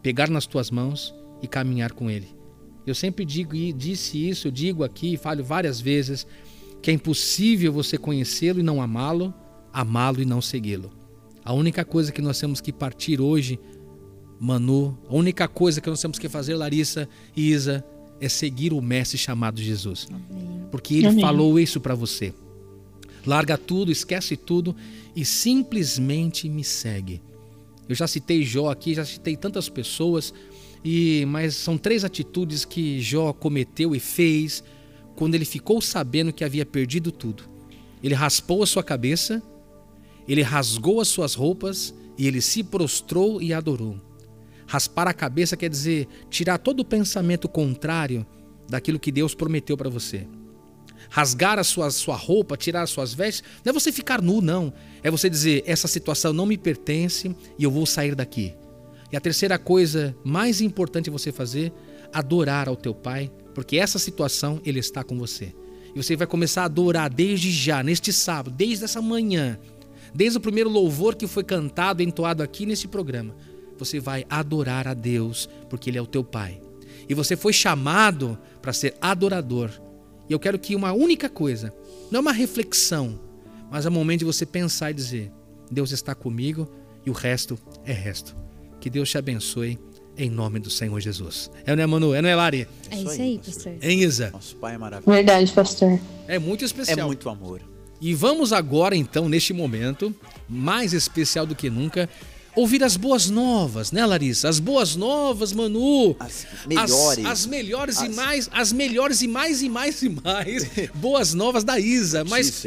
pegar 0.01 0.29
nas 0.29 0.45
tuas 0.45 0.69
mãos 0.69 1.13
e 1.41 1.47
caminhar 1.47 1.91
com 1.91 2.09
Ele. 2.09 2.27
Eu 2.85 2.95
sempre 2.95 3.23
digo 3.23 3.55
e 3.55 3.71
disse 3.71 4.29
isso, 4.29 4.47
eu 4.47 4.51
digo 4.51 4.83
aqui, 4.83 5.17
falo 5.17 5.43
várias 5.43 5.79
vezes, 5.79 6.25
que 6.81 6.89
é 6.89 6.93
impossível 6.93 7.71
você 7.71 7.97
conhecê-lo 7.97 8.59
e 8.59 8.63
não 8.63 8.81
amá-lo, 8.81 9.33
amá-lo 9.71 10.21
e 10.21 10.25
não 10.25 10.41
segui-lo. 10.41 10.91
A 11.43 11.53
única 11.53 11.85
coisa 11.85 12.11
que 12.11 12.21
nós 12.21 12.39
temos 12.39 12.59
que 12.59 12.71
partir 12.71 13.21
hoje, 13.21 13.59
Manu, 14.39 14.97
a 15.07 15.13
única 15.13 15.47
coisa 15.47 15.79
que 15.79 15.89
nós 15.89 16.01
temos 16.01 16.17
que 16.17 16.27
fazer, 16.27 16.55
Larissa 16.55 17.07
e 17.35 17.51
Isa, 17.51 17.85
é 18.19 18.29
seguir 18.29 18.73
o 18.73 18.81
mestre 18.81 19.17
chamado 19.17 19.61
Jesus. 19.61 20.07
Amém. 20.09 20.65
Porque 20.71 20.95
ele 20.95 21.07
Amém. 21.07 21.21
falou 21.21 21.59
isso 21.59 21.79
para 21.79 21.95
você. 21.95 22.33
Larga 23.25 23.57
tudo, 23.57 23.91
esquece 23.91 24.35
tudo 24.35 24.75
e 25.15 25.23
simplesmente 25.25 26.47
me 26.49 26.63
segue. 26.63 27.21
Eu 27.87 27.95
já 27.95 28.07
citei 28.07 28.43
Jó 28.43 28.69
aqui, 28.69 28.93
já 28.93 29.03
citei 29.03 29.35
tantas 29.35 29.69
pessoas, 29.69 30.33
e 30.83 31.25
mas 31.27 31.55
são 31.55 31.77
três 31.77 32.03
atitudes 32.03 32.65
que 32.65 32.99
Jó 33.01 33.33
cometeu 33.33 33.95
e 33.95 33.99
fez 33.99 34.63
quando 35.15 35.35
ele 35.35 35.45
ficou 35.45 35.81
sabendo 35.81 36.33
que 36.33 36.43
havia 36.43 36.65
perdido 36.65 37.11
tudo. 37.11 37.43
Ele 38.03 38.15
raspou 38.15 38.63
a 38.63 38.67
sua 38.67 38.83
cabeça, 38.83 39.41
ele 40.27 40.41
rasgou 40.41 40.99
as 40.99 41.07
suas 41.07 41.35
roupas 41.35 41.93
e 42.17 42.27
ele 42.27 42.41
se 42.41 42.63
prostrou 42.63 43.41
e 43.41 43.53
adorou. 43.53 43.99
Raspar 44.65 45.07
a 45.07 45.13
cabeça 45.13 45.57
quer 45.57 45.69
dizer 45.69 46.07
tirar 46.29 46.57
todo 46.57 46.79
o 46.79 46.85
pensamento 46.85 47.47
contrário 47.47 48.25
daquilo 48.69 48.99
que 48.99 49.11
Deus 49.11 49.35
prometeu 49.35 49.75
para 49.75 49.89
você. 49.89 50.27
Rasgar 51.09 51.59
a 51.59 51.63
sua, 51.63 51.91
sua 51.91 52.15
roupa, 52.15 52.55
tirar 52.55 52.83
as 52.83 52.89
suas 52.89 53.13
vestes, 53.13 53.43
não 53.65 53.71
é 53.71 53.73
você 53.73 53.91
ficar 53.91 54.21
nu, 54.21 54.39
não. 54.39 54.73
É 55.03 55.11
você 55.11 55.29
dizer: 55.29 55.63
essa 55.65 55.87
situação 55.87 56.31
não 56.31 56.45
me 56.45 56.57
pertence 56.57 57.35
e 57.59 57.63
eu 57.63 57.71
vou 57.71 57.85
sair 57.85 58.15
daqui. 58.15 58.53
E 59.11 59.17
a 59.17 59.21
terceira 59.21 59.57
coisa 59.59 60.15
mais 60.23 60.61
importante 60.61 61.09
você 61.09 61.31
fazer, 61.31 61.73
adorar 62.13 62.67
ao 62.67 62.75
teu 62.75 62.93
Pai, 62.93 63.31
porque 63.53 63.77
essa 63.77 63.99
situação 63.99 64.61
ele 64.65 64.79
está 64.79 65.03
com 65.03 65.17
você. 65.17 65.53
E 65.93 66.01
você 66.01 66.15
vai 66.15 66.27
começar 66.27 66.61
a 66.61 66.65
adorar 66.65 67.09
desde 67.09 67.51
já, 67.51 67.83
neste 67.83 68.13
sábado, 68.13 68.55
desde 68.55 68.85
essa 68.85 69.01
manhã, 69.01 69.59
desde 70.13 70.37
o 70.37 70.41
primeiro 70.41 70.69
louvor 70.69 71.15
que 71.15 71.27
foi 71.27 71.43
cantado, 71.43 72.01
entoado 72.01 72.41
aqui 72.41 72.65
neste 72.65 72.87
programa 72.87 73.35
você 73.83 73.99
vai 73.99 74.25
adorar 74.29 74.87
a 74.87 74.93
Deus, 74.93 75.49
porque 75.67 75.89
Ele 75.89 75.97
é 75.97 76.01
o 76.01 76.07
teu 76.07 76.23
Pai. 76.23 76.61
E 77.09 77.13
você 77.15 77.35
foi 77.35 77.51
chamado 77.51 78.37
para 78.61 78.71
ser 78.71 78.95
adorador. 79.01 79.71
E 80.29 80.33
eu 80.33 80.39
quero 80.39 80.59
que 80.59 80.75
uma 80.75 80.93
única 80.93 81.27
coisa, 81.27 81.73
não 82.11 82.19
é 82.19 82.21
uma 82.21 82.31
reflexão, 82.31 83.19
mas 83.71 83.85
é 83.85 83.89
o 83.89 83.91
momento 83.91 84.19
de 84.19 84.25
você 84.25 84.45
pensar 84.45 84.91
e 84.91 84.93
dizer: 84.93 85.31
Deus 85.69 85.91
está 85.91 86.13
comigo 86.13 86.71
e 87.05 87.09
o 87.09 87.13
resto 87.13 87.57
é 87.83 87.91
resto. 87.91 88.35
Que 88.81 88.89
Deus 88.89 89.09
te 89.09 89.17
abençoe 89.17 89.79
em 90.17 90.29
nome 90.29 90.59
do 90.59 90.69
Senhor 90.69 90.99
Jesus. 90.99 91.51
É, 91.65 91.75
não 91.75 91.83
é, 91.83 91.85
Manu? 91.85 92.15
É, 92.15 92.21
não 92.21 92.27
é, 92.27 92.35
Lari? 92.35 92.67
É 92.89 92.95
isso 92.95 93.21
aí, 93.21 93.39
pastor. 93.43 93.73
Hein, 93.79 93.99
Isa? 93.99 94.31
Nosso 94.31 94.55
Pai 94.55 94.73
é 94.73 94.77
maravilhoso. 94.77 95.15
Verdade, 95.15 95.51
pastor. 95.51 95.99
É 96.27 96.39
muito 96.39 96.65
especial. 96.65 96.99
É 96.99 97.03
muito 97.03 97.29
amor. 97.29 97.61
E 98.01 98.15
vamos 98.15 98.51
agora, 98.51 98.95
então, 98.95 99.29
neste 99.29 99.53
momento, 99.53 100.13
mais 100.49 100.93
especial 100.93 101.45
do 101.45 101.53
que 101.53 101.69
nunca, 101.69 102.09
ouvir 102.55 102.83
as 102.83 102.95
boas 102.97 103.29
novas, 103.29 103.91
né, 103.91 104.05
Larissa? 104.05 104.49
As 104.49 104.59
boas 104.59 104.95
novas, 104.95 105.53
Manu. 105.53 106.15
As 106.19 106.45
melhores. 106.65 107.25
As, 107.25 107.31
as 107.31 107.45
melhores 107.45 107.97
as... 107.97 108.03
e 108.03 108.09
mais, 108.09 108.49
as 108.51 108.71
melhores 108.71 109.21
e 109.21 109.27
mais 109.27 109.61
e 109.61 109.69
mais 109.69 110.01
e 110.01 110.09
mais 110.09 110.69
boas 110.95 111.33
novas 111.33 111.63
da 111.63 111.79
Isa. 111.79 112.23
Mas 112.23 112.63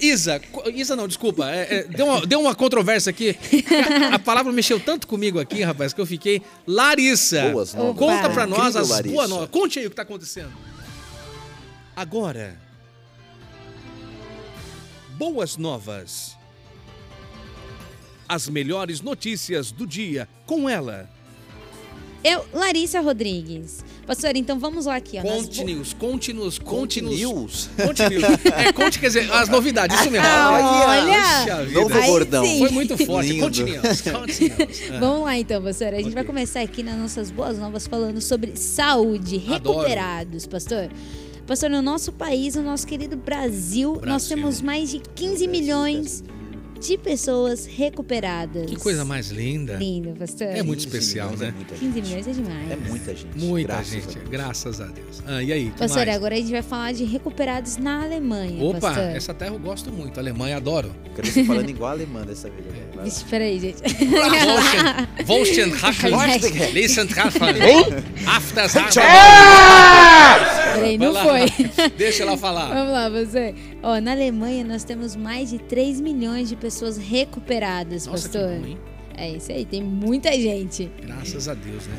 Isa, 0.00 0.40
Isa 0.74 0.96
não, 0.96 1.06
desculpa, 1.06 1.50
é, 1.50 1.76
é, 1.76 1.84
deu, 1.84 2.06
uma, 2.06 2.26
deu 2.26 2.40
uma 2.40 2.54
controvérsia 2.54 3.10
aqui. 3.10 3.36
A, 4.10 4.14
a, 4.16 4.18
palavra 4.18 4.52
mexeu 4.52 4.80
tanto 4.80 5.06
comigo 5.06 5.38
aqui, 5.38 5.62
rapaz, 5.62 5.92
que 5.92 6.00
eu 6.00 6.06
fiquei. 6.06 6.42
Larissa, 6.66 7.50
boas 7.50 7.74
novas. 7.74 7.96
conta 7.96 8.30
pra 8.30 8.46
nós 8.46 8.58
Incrível, 8.60 8.80
as 8.82 8.88
Larissa. 8.88 9.14
boas 9.14 9.30
novas. 9.30 9.48
Conte 9.50 9.78
aí 9.78 9.86
o 9.86 9.90
que 9.90 9.96
tá 9.96 10.02
acontecendo. 10.02 10.52
Agora. 11.94 12.64
Boas 15.18 15.56
novas 15.56 16.35
as 18.28 18.48
melhores 18.48 19.00
notícias 19.00 19.70
do 19.70 19.86
dia 19.86 20.28
com 20.46 20.68
ela. 20.68 21.08
Eu, 22.24 22.44
Larissa 22.52 23.00
Rodrigues. 23.00 23.84
Pastor, 24.04 24.34
então 24.34 24.58
vamos 24.58 24.86
lá 24.86 24.96
aqui. 24.96 25.16
Ó, 25.18 25.22
Continuous, 25.22 25.92
continuous, 25.92 26.58
continuous. 26.58 27.70
Continuous. 27.76 28.44
É, 28.56 28.72
conte, 28.72 28.98
quer 28.98 29.06
dizer, 29.06 29.32
as 29.32 29.48
novidades, 29.48 30.00
isso 30.00 30.10
mesmo. 30.10 30.26
Ah, 30.36 30.86
olha! 30.88 31.64
Novo 31.66 32.02
bordão. 32.02 32.44
Foi 32.58 32.70
muito 32.70 32.98
forte. 32.98 33.38
Continuous, 33.38 34.00
continuous. 34.00 34.80
É. 34.90 34.98
Vamos 34.98 35.24
lá 35.24 35.38
então, 35.38 35.62
pastor. 35.62 35.88
A 35.88 35.96
gente 35.96 36.06
okay. 36.06 36.14
vai 36.14 36.24
começar 36.24 36.60
aqui 36.62 36.82
nas 36.82 36.96
nossas 36.96 37.30
boas 37.30 37.58
novas 37.58 37.86
falando 37.86 38.20
sobre 38.20 38.56
saúde, 38.56 39.42
Adoro. 39.48 39.78
recuperados, 39.78 40.46
pastor. 40.46 40.88
Pastor, 41.46 41.70
no 41.70 41.80
nosso 41.80 42.10
país, 42.10 42.56
no 42.56 42.62
nosso 42.62 42.86
querido 42.86 43.16
Brasil, 43.16 43.92
Brasil. 43.92 44.08
nós 44.08 44.26
temos 44.26 44.60
mais 44.60 44.90
de 44.90 45.00
15 45.14 45.46
milhões 45.46 46.24
de 46.80 46.98
pessoas 46.98 47.66
recuperadas. 47.66 48.66
Que 48.66 48.76
coisa 48.76 49.04
mais 49.04 49.30
linda. 49.30 49.74
Linda, 49.74 50.12
pastor. 50.18 50.48
É 50.48 50.62
muito 50.62 50.80
especial, 50.80 51.30
né? 51.36 51.54
É 51.72 51.74
15 51.74 52.02
milhões 52.02 52.26
é 52.26 52.32
demais. 52.32 52.70
É 52.70 52.76
muita 52.76 53.14
gente. 53.14 53.38
Muita 53.38 53.68
graças 53.68 53.92
gente, 53.92 54.18
a 54.18 54.22
graças 54.22 54.80
a 54.80 54.86
Deus. 54.86 55.22
Ah, 55.26 55.42
e 55.42 55.52
aí? 55.52 55.70
Pastor, 55.70 56.06
mais? 56.06 56.16
agora 56.16 56.34
a 56.34 56.38
gente 56.38 56.50
vai 56.50 56.62
falar 56.62 56.92
de 56.92 57.04
recuperados 57.04 57.76
na 57.76 58.02
Alemanha. 58.04 58.62
Opa, 58.62 58.80
pastor. 58.80 59.04
essa 59.04 59.34
terra 59.34 59.54
eu 59.54 59.58
gosto 59.58 59.90
muito. 59.92 60.18
Alemanha, 60.18 60.56
adoro. 60.56 60.94
Quero 61.14 61.26
você 61.26 61.44
falando 61.44 61.68
igual 61.68 61.92
alemã 61.92 62.24
dessa 62.24 62.50
vez. 62.50 62.66
Vixe, 63.02 63.24
peraí, 63.24 63.58
gente. 63.60 63.82
Volchen, 65.24 65.72
Hacken, 65.72 66.72
Listen, 66.72 67.06
After 68.26 68.66
Peraí, 70.74 70.98
não 70.98 71.14
foi. 71.14 71.90
Deixa 71.96 72.22
ela 72.22 72.36
falar. 72.36 72.68
Vamos 72.68 72.92
lá, 72.92 73.08
você. 73.08 73.54
Ó, 73.86 74.00
na 74.00 74.10
Alemanha 74.10 74.64
nós 74.64 74.82
temos 74.82 75.14
mais 75.14 75.50
de 75.50 75.60
3 75.60 76.00
milhões 76.00 76.48
de 76.48 76.56
pessoas 76.56 76.96
recuperadas, 76.96 78.04
Nossa, 78.06 78.28
pastor. 78.28 78.50
Que 78.50 78.58
bom, 78.58 78.66
hein? 78.66 78.78
É 79.16 79.30
isso 79.30 79.52
aí, 79.52 79.64
tem 79.64 79.80
muita 79.80 80.32
gente. 80.32 80.90
Graças 81.00 81.46
a 81.46 81.54
Deus, 81.54 81.86
né? 81.86 81.96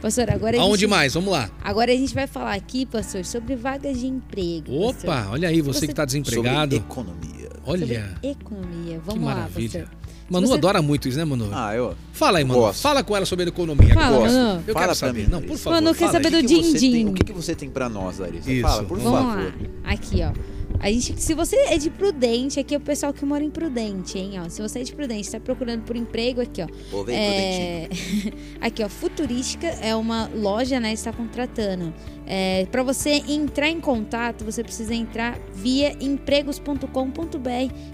Pastor, 0.00 0.30
agora 0.30 0.58
Aonde 0.58 0.80
gente... 0.80 0.88
mais? 0.88 1.12
Vamos 1.12 1.30
lá. 1.30 1.50
Agora 1.62 1.92
a 1.92 1.94
gente 1.94 2.14
vai 2.14 2.26
falar 2.26 2.54
aqui, 2.54 2.86
pastor, 2.86 3.22
sobre 3.26 3.54
vagas 3.54 4.00
de 4.00 4.06
emprego. 4.06 4.72
Opa, 4.74 4.94
pastor. 5.04 5.32
olha 5.32 5.48
aí, 5.50 5.60
você, 5.60 5.80
você... 5.80 5.86
que 5.88 5.92
está 5.92 6.06
desempregado. 6.06 6.76
Sobre 6.76 6.90
economia. 6.90 7.50
Olha. 7.66 7.80
Sobre 7.86 8.30
economia. 8.30 9.00
Vamos 9.04 9.20
que 9.20 9.26
lá, 9.26 9.34
maravilha. 9.34 9.80
pastor. 9.80 10.00
Manu 10.30 10.46
você... 10.46 10.54
adora 10.54 10.80
muito 10.80 11.06
isso, 11.06 11.18
né, 11.18 11.24
Manu? 11.26 11.50
Ah, 11.52 11.74
eu. 11.76 11.94
Fala 12.14 12.38
aí, 12.38 12.44
Manu. 12.44 12.60
Gosto. 12.60 12.80
Fala 12.80 13.04
com 13.04 13.14
ela 13.14 13.26
sobre 13.26 13.46
economia. 13.46 13.92
Fala, 13.92 14.16
eu 14.16 14.22
Manu. 14.22 14.64
Eu 14.66 14.72
Fala 14.72 14.86
quero 14.86 14.94
saber. 14.96 15.24
Mim, 15.24 15.28
não, 15.28 15.42
por 15.42 15.58
favor. 15.58 15.74
Manu 15.74 15.94
quer 15.94 16.06
fala 16.06 16.12
saber 16.12 16.30
do 16.30 16.42
din-din. 16.42 17.08
O 17.08 17.12
que, 17.12 17.24
que 17.24 17.32
você 17.32 17.54
tem 17.54 17.68
pra 17.68 17.90
nós, 17.90 18.18
Larissa? 18.18 18.50
Isso. 18.50 18.62
Fala, 18.62 18.84
por 18.84 18.98
Vamos 18.98 19.20
favor. 19.20 19.52
lá. 19.84 19.92
Aqui, 19.92 20.22
ó. 20.22 20.59
A 20.80 20.90
gente, 20.90 21.20
se 21.20 21.34
você 21.34 21.56
é 21.66 21.76
de 21.76 21.90
Prudente, 21.90 22.58
aqui 22.58 22.74
é 22.74 22.78
o 22.78 22.80
pessoal 22.80 23.12
que 23.12 23.22
mora 23.24 23.44
em 23.44 23.50
Prudente, 23.50 24.18
hein, 24.18 24.40
ó. 24.40 24.48
Se 24.48 24.62
você 24.62 24.80
é 24.80 24.82
de 24.82 24.94
Prudente, 24.94 25.26
está 25.26 25.38
procurando 25.38 25.82
por 25.82 25.94
emprego 25.94 26.40
aqui, 26.40 26.62
ó. 26.62 26.66
Vou 26.90 27.04
ver 27.04 27.12
É... 27.12 27.88
aqui, 28.60 28.82
ó, 28.82 28.88
Futurística 28.88 29.66
é 29.66 29.94
uma 29.94 30.30
loja, 30.34 30.80
né, 30.80 30.94
está 30.94 31.12
contratando. 31.12 31.92
É, 32.26 32.66
para 32.70 32.82
você 32.82 33.22
entrar 33.28 33.68
em 33.68 33.78
contato, 33.78 34.42
você 34.42 34.62
precisa 34.62 34.94
entrar 34.94 35.38
via 35.52 35.94
empregos.com.br 36.00 36.88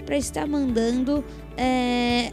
para 0.04 0.16
estar 0.16 0.46
mandando 0.46 1.24
é, 1.56 2.30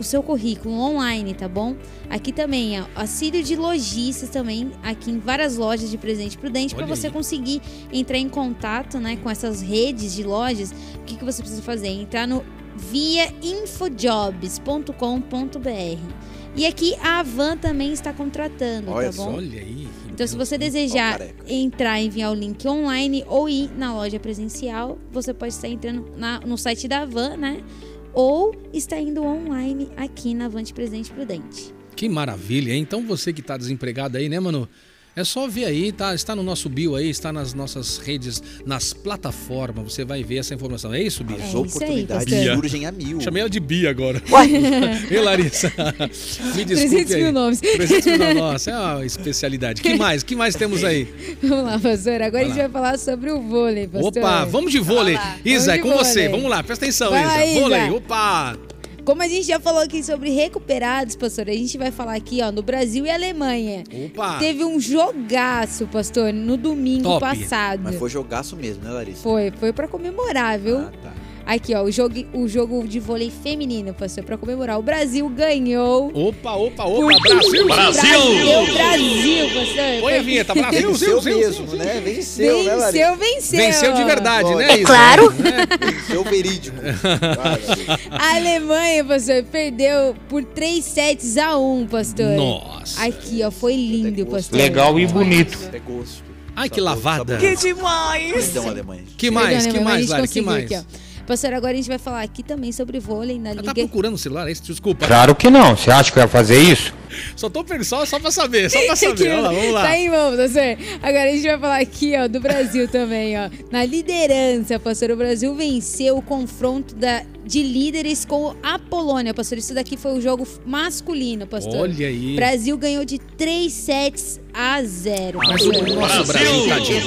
o 0.00 0.04
seu 0.04 0.22
currículo 0.22 0.74
online, 0.74 1.34
tá 1.34 1.48
bom? 1.48 1.74
Aqui 2.10 2.32
também, 2.32 2.80
ó, 2.80 2.84
auxílio 2.94 3.42
de 3.42 3.56
lojistas 3.56 4.28
também, 4.30 4.70
aqui 4.82 5.10
em 5.10 5.18
várias 5.18 5.56
lojas 5.56 5.90
de 5.90 5.98
presente 5.98 6.36
prudente, 6.38 6.74
para 6.74 6.86
você 6.86 7.06
aí. 7.08 7.12
conseguir 7.12 7.60
entrar 7.92 8.18
em 8.18 8.28
contato, 8.28 8.98
né, 8.98 9.16
com 9.22 9.28
essas 9.30 9.60
redes 9.60 10.14
de 10.14 10.22
lojas. 10.22 10.72
O 10.96 11.00
que, 11.04 11.16
que 11.16 11.24
você 11.24 11.42
precisa 11.42 11.62
fazer? 11.62 11.88
Entrar 11.88 12.26
no 12.26 12.42
via 12.76 13.32
infojobs.com.br. 13.42 16.22
E 16.54 16.66
aqui 16.66 16.94
a 17.00 17.20
Avan 17.20 17.56
também 17.56 17.92
está 17.94 18.12
contratando, 18.12 18.90
Olha 18.90 19.10
tá 19.10 19.16
bom? 19.16 19.36
Olha 19.36 19.58
aí. 19.60 19.88
Então, 20.12 20.26
se 20.26 20.36
você 20.36 20.58
desejar 20.58 21.18
entrar 21.48 21.98
e 22.00 22.06
enviar 22.06 22.30
o 22.30 22.34
link 22.34 22.66
online 22.68 23.24
ou 23.26 23.48
ir 23.48 23.70
na 23.78 23.94
loja 23.94 24.20
presencial, 24.20 24.98
você 25.10 25.32
pode 25.32 25.54
estar 25.54 25.68
entrando 25.68 26.04
na- 26.18 26.40
no 26.40 26.58
site 26.58 26.86
da 26.86 27.06
Van, 27.06 27.38
né? 27.38 27.62
Ou 28.12 28.54
está 28.72 28.98
indo 28.98 29.22
online 29.22 29.90
aqui 29.96 30.34
na 30.34 30.46
Avante 30.46 30.74
Presidente 30.74 31.10
Prudente. 31.10 31.74
Que 31.96 32.08
maravilha, 32.08 32.72
hein? 32.72 32.82
Então 32.82 33.06
você 33.06 33.32
que 33.32 33.40
está 33.40 33.56
desempregado 33.56 34.16
aí, 34.16 34.28
né, 34.28 34.40
mano? 34.40 34.68
É 35.14 35.24
só 35.24 35.46
ver 35.46 35.66
aí, 35.66 35.92
tá? 35.92 36.14
Está 36.14 36.34
no 36.34 36.42
nosso 36.42 36.70
bio 36.70 36.96
aí, 36.96 37.10
está 37.10 37.30
nas 37.30 37.52
nossas 37.52 37.98
redes, 37.98 38.42
nas 38.64 38.94
plataformas, 38.94 39.92
você 39.92 40.06
vai 40.06 40.22
ver 40.24 40.38
essa 40.38 40.54
informação. 40.54 40.94
É 40.94 41.02
isso, 41.02 41.22
Bia? 41.22 41.36
As 41.36 41.42
É 41.42 41.46
isso 41.48 41.56
aí, 41.58 41.62
oportunidades 41.66 42.32
pastor. 42.32 42.54
surgem 42.56 42.86
a 42.86 42.92
mil. 42.92 43.20
Chamei 43.20 43.42
ela 43.42 43.50
de 43.50 43.60
Bia 43.60 43.90
agora. 43.90 44.22
Uai, 44.30 44.48
Ei, 45.10 45.20
Larissa. 45.20 45.70
Me 46.56 46.64
desculpe 46.64 47.04
300 47.04 47.12
aí. 47.14 47.22
mil 47.24 47.32
nomes. 47.32 47.60
300 47.60 48.06
mil 48.06 48.18
nomes. 48.18 48.34
Nossa, 48.36 48.70
é 48.70 48.74
uma 48.74 49.04
especialidade. 49.04 49.82
que 49.82 49.94
mais? 49.96 50.22
que 50.22 50.34
mais 50.34 50.54
temos 50.54 50.82
aí? 50.82 51.06
Vamos 51.42 51.64
lá, 51.66 51.78
pastor. 51.78 52.22
Agora 52.22 52.30
Vai 52.30 52.42
a 52.44 52.44
gente 52.46 52.56
lá. 52.56 52.62
vai 52.62 52.70
falar 52.70 52.98
sobre 52.98 53.30
o 53.30 53.40
vôlei, 53.42 53.86
pastor. 53.88 54.16
Opa, 54.22 54.44
vamos 54.46 54.72
de 54.72 54.78
vôlei. 54.78 55.18
Isa, 55.44 55.74
é 55.74 55.78
com 55.78 55.90
de 55.90 55.94
você. 55.98 56.20
vôlei. 56.22 56.28
Vamos 56.30 56.50
lá, 56.50 56.62
presta 56.62 56.86
atenção, 56.86 57.10
Vai 57.10 57.26
lá, 57.26 57.44
Isa. 57.46 57.60
Vôlei, 57.60 57.82
Isa. 57.84 57.92
opa. 57.92 58.58
Como 59.04 59.20
a 59.20 59.26
gente 59.28 59.46
já 59.46 59.58
falou 59.58 59.82
aqui 59.82 60.02
sobre 60.02 60.30
recuperados, 60.30 61.16
pastor, 61.16 61.48
a 61.48 61.52
gente 61.52 61.76
vai 61.76 61.90
falar 61.90 62.14
aqui, 62.14 62.40
ó, 62.40 62.52
no 62.52 62.62
Brasil 62.62 63.04
e 63.04 63.10
Alemanha. 63.10 63.82
Opa. 64.06 64.38
Teve 64.38 64.64
um 64.64 64.78
jogaço, 64.78 65.88
pastor, 65.88 66.32
no 66.32 66.56
domingo 66.56 67.04
Top. 67.04 67.20
passado. 67.20 67.80
mas 67.82 67.96
foi 67.96 68.08
jogaço 68.08 68.56
mesmo, 68.56 68.84
né, 68.84 68.90
Larissa? 68.90 69.22
Foi, 69.22 69.50
foi 69.58 69.72
para 69.72 69.88
comemorar, 69.88 70.58
viu? 70.58 70.78
Ah, 70.78 70.92
tá. 71.02 71.12
Aqui, 71.44 71.74
ó, 71.74 71.82
o 71.82 71.90
jogo, 71.90 72.14
o 72.32 72.46
jogo 72.46 72.86
de 72.86 73.00
vôlei 73.00 73.30
feminino, 73.30 73.92
pastor, 73.92 74.22
pra 74.24 74.36
comemorar. 74.36 74.78
O 74.78 74.82
Brasil 74.82 75.28
ganhou. 75.28 76.10
Opa, 76.14 76.52
opa, 76.52 76.84
por 76.84 77.12
opa. 77.12 77.20
Brasil. 77.20 77.66
Brasil! 77.66 78.72
Brasil, 78.72 79.46
pastor. 79.54 80.00
Põe 80.00 80.18
a 80.18 80.22
vinheta. 80.22 80.54
Brasil, 80.54 80.92
Venceu 80.92 81.20
Brasil, 81.20 81.38
mesmo, 81.38 81.66
né? 81.76 82.00
Venceu, 82.04 82.62
né, 82.64 82.74
Larissa? 82.74 82.92
Venceu, 82.92 83.16
venceu. 83.16 83.58
Venceu 83.58 83.92
de 83.94 84.04
verdade, 84.04 84.54
né, 84.54 84.76
Isa? 84.76 84.86
claro. 84.86 85.32
Né? 85.32 85.66
Venceu 85.92 86.24
verídico. 86.24 86.76
A 88.10 88.36
Alemanha, 88.36 89.04
pastor, 89.04 89.42
perdeu 89.44 90.14
por 90.28 90.44
3 90.44 90.84
sets 90.84 91.36
a 91.36 91.56
1, 91.58 91.86
pastor. 91.88 92.36
Nossa. 92.36 93.04
Aqui, 93.04 93.42
ó, 93.42 93.50
foi 93.50 93.74
lindo, 93.74 94.24
gosto. 94.24 94.30
pastor. 94.30 94.58
Legal 94.58 94.98
e 94.98 95.06
bonito. 95.06 95.58
É 95.72 95.78
gosto. 95.78 96.32
Ai, 96.54 96.68
que 96.68 96.80
lavada. 96.80 97.40
sabor. 97.40 97.56
demais! 97.56 98.32
Perdão, 98.32 98.68
Alemanha. 98.68 99.02
Que 99.16 99.30
mais? 99.30 99.66
Que 99.66 99.72
né, 99.72 99.80
mais, 99.80 100.08
Lari? 100.08 100.28
Que 100.28 100.40
mais? 100.42 100.64
aqui. 100.64 100.86
Pastor, 101.32 101.54
agora 101.54 101.72
a 101.72 101.76
gente 101.76 101.88
vai 101.88 101.96
falar 101.96 102.20
aqui 102.20 102.42
também 102.42 102.72
sobre 102.72 103.00
vôlei 103.00 103.38
na 103.38 103.52
Ela 103.52 103.62
tá 103.62 103.72
Liga. 103.72 103.88
procurando 103.88 104.16
o 104.16 104.18
celular, 104.18 104.46
é 104.48 104.52
isso? 104.52 104.64
Desculpa. 104.64 105.06
Claro 105.06 105.34
que 105.34 105.48
não. 105.48 105.74
Você 105.74 105.90
acha 105.90 106.12
que 106.12 106.18
eu 106.18 106.22
ia 106.24 106.28
fazer 106.28 106.60
isso? 106.60 106.92
Só 107.34 107.48
tô 107.48 107.64
pensando, 107.64 108.04
só, 108.04 108.20
pra 108.20 108.30
saber, 108.30 108.70
só 108.70 108.78
pra 108.84 108.94
saber. 108.94 109.30
Vamos 109.32 109.44
lá, 109.44 109.50
vamos 109.52 109.72
lá. 109.72 109.82
Tá 109.82 109.98
em 109.98 110.10
mão, 110.10 110.36
pastor. 110.36 110.76
Agora 111.02 111.30
a 111.30 111.32
gente 111.32 111.46
vai 111.46 111.58
falar 111.58 111.80
aqui, 111.80 112.12
ó, 112.16 112.28
do 112.28 112.38
Brasil 112.38 112.86
também, 112.86 113.34
ó. 113.38 113.48
Na 113.70 113.82
liderança, 113.82 114.78
pastor, 114.78 115.10
o 115.10 115.16
Brasil 115.16 115.54
venceu 115.54 116.18
o 116.18 116.22
confronto 116.22 116.94
da, 116.94 117.22
de 117.46 117.62
líderes 117.62 118.26
com 118.26 118.54
a 118.62 118.78
Polônia, 118.78 119.32
pastor. 119.32 119.56
Isso 119.56 119.72
daqui 119.72 119.96
foi 119.96 120.12
o 120.12 120.20
jogo 120.20 120.46
masculino, 120.66 121.46
pastor. 121.46 121.80
Olha 121.80 122.08
aí. 122.08 122.32
O 122.32 122.36
Brasil 122.36 122.76
ganhou 122.76 123.06
de 123.06 123.18
3 123.18 123.72
sets 123.72 124.40
a 124.54 124.82
0. 124.82 125.38
Mas 125.38 125.62
o 125.62 125.72
nosso 125.72 126.24
Brasil, 126.24 126.68
tadinho. 126.68 127.00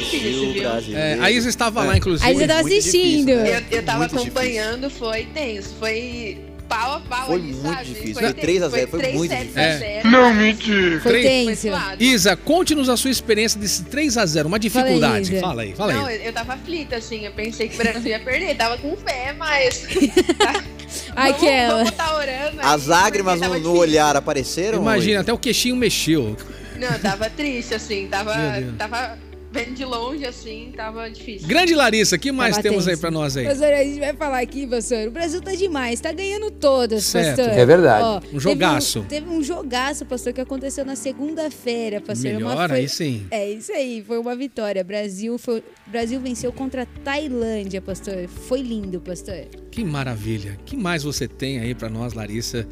difícil. 0.00 0.96
É, 0.96 1.18
a 1.20 1.30
Isa 1.30 1.48
estava 1.48 1.82
lá, 1.82 1.96
inclusive. 1.96 2.28
Aí 2.28 2.34
você 2.36 2.46
tava 2.46 2.62
muito 2.62 2.78
assistindo. 2.78 3.26
difícil, 3.26 3.36
né? 3.36 3.64
Eu, 3.70 3.76
eu 3.78 3.82
tava 3.84 3.98
Muito 4.00 4.16
acompanhando, 4.16 4.90
foi 4.90 5.24
tenso. 5.26 5.74
Foi 5.78 6.38
pau 6.68 6.94
a 6.96 7.00
pau 7.00 7.26
Foi 7.26 7.36
ali, 7.36 7.52
muito 7.52 7.62
sabe? 7.62 7.84
difícil. 7.84 8.14
Foi, 8.14 8.22
Foi 8.24 8.34
3 8.34 8.62
a 8.62 8.68
0, 8.68 8.88
foi 8.88 9.00
três 9.00 9.14
muito 9.14 9.30
sets 9.30 9.46
difícil. 9.46 9.62
a 9.70 9.78
zero. 9.78 10.10
Não, 10.10 10.34
mentira. 10.34 11.00
Foi 11.00 11.22
tenso. 11.22 11.68
Isa, 12.00 12.36
conte-nos 12.36 12.88
a 12.88 12.96
sua 12.96 13.10
experiência 13.10 13.60
desse 13.60 13.84
3 13.84 14.18
a 14.18 14.26
0 14.26 14.48
uma 14.48 14.58
dificuldade. 14.58 15.32
Isa. 15.32 15.40
Fala 15.40 15.62
aí, 15.62 15.74
fala 15.74 15.92
aí. 15.92 15.98
Não, 15.98 16.10
eu, 16.10 16.20
eu 16.22 16.32
tava 16.32 16.54
aflita, 16.54 16.96
assim. 16.96 17.24
Eu 17.24 17.32
pensei 17.32 17.68
que 17.68 17.74
o 17.76 17.78
Brasil 17.78 18.10
ia 18.10 18.18
perder. 18.20 18.56
Tava 18.56 18.76
com 18.78 18.96
fé, 18.96 19.32
mas. 19.38 19.86
Aquela. 21.16 21.68
Vamos, 21.78 21.90
vamos 21.90 21.96
tá 21.96 22.16
orando. 22.16 22.60
aí, 22.60 22.66
As 22.74 22.86
lágrimas 22.86 23.40
no, 23.40 23.58
no 23.58 23.76
olhar 23.76 24.16
apareceram? 24.16 24.80
Imagina, 24.82 25.16
ou- 25.18 25.22
até 25.22 25.32
o 25.32 25.38
queixinho 25.38 25.74
mexeu. 25.76 26.36
Não, 26.78 26.98
tava 26.98 27.30
triste, 27.30 27.74
assim. 27.74 28.06
Tava, 28.06 28.34
Meu 28.36 28.60
Deus. 28.62 28.76
tava 28.76 29.18
vendo 29.52 29.74
de 29.74 29.84
longe, 29.84 30.24
assim. 30.26 30.72
Tava 30.76 31.08
difícil. 31.10 31.46
Grande 31.48 31.74
Larissa, 31.74 32.18
que 32.18 32.30
mais 32.32 32.56
Tava 32.56 32.62
temos 32.62 32.86
aí 32.86 32.92
tenso. 32.92 33.00
pra 33.00 33.10
nós 33.10 33.36
aí? 33.36 33.44
Pastor, 33.46 33.72
a 33.72 33.82
gente 33.84 33.98
vai 34.00 34.12
falar 34.14 34.40
aqui, 34.40 34.66
pastor. 34.66 35.08
O 35.08 35.10
Brasil 35.10 35.40
tá 35.40 35.52
demais, 35.54 36.00
tá 36.00 36.12
ganhando 36.12 36.50
todas, 36.50 37.04
Certo. 37.04 37.36
pastor. 37.36 37.54
É 37.58 37.66
verdade. 37.66 38.04
Ó, 38.32 38.36
Um 38.36 38.40
jogaço. 38.40 39.04
Teve 39.08 39.24
um, 39.24 39.28
teve 39.28 39.38
um 39.38 39.42
jogaço, 39.42 40.04
pastor, 40.06 40.32
que 40.32 40.40
aconteceu 40.40 40.84
na 40.84 40.96
segunda-feira, 40.96 42.00
pastor. 42.00 42.30
Uma 42.32 42.38
Melhor, 42.50 42.68
foi- 42.68 42.78
aí 42.78 42.88
sim. 42.88 43.26
É 43.30 43.50
isso 43.50 43.72
aí, 43.72 44.02
foi 44.06 44.18
uma 44.18 44.34
vitória. 44.36 44.82
Brasil, 44.84 45.38
foi... 45.38 45.62
Brasil 45.86 46.20
venceu 46.20 46.52
contra 46.52 46.82
a 46.82 46.86
Tailândia, 46.86 47.80
pastor. 47.80 48.28
Foi 48.28 48.60
lindo, 48.60 49.00
pastor. 49.00 49.46
Que 49.70 49.84
maravilha. 49.84 50.58
que 50.64 50.76
mais 50.76 51.02
você 51.02 51.28
tem 51.28 51.58
aí 51.60 51.74
pra 51.74 51.88
nós, 51.88 52.12
Larissa? 52.14 52.66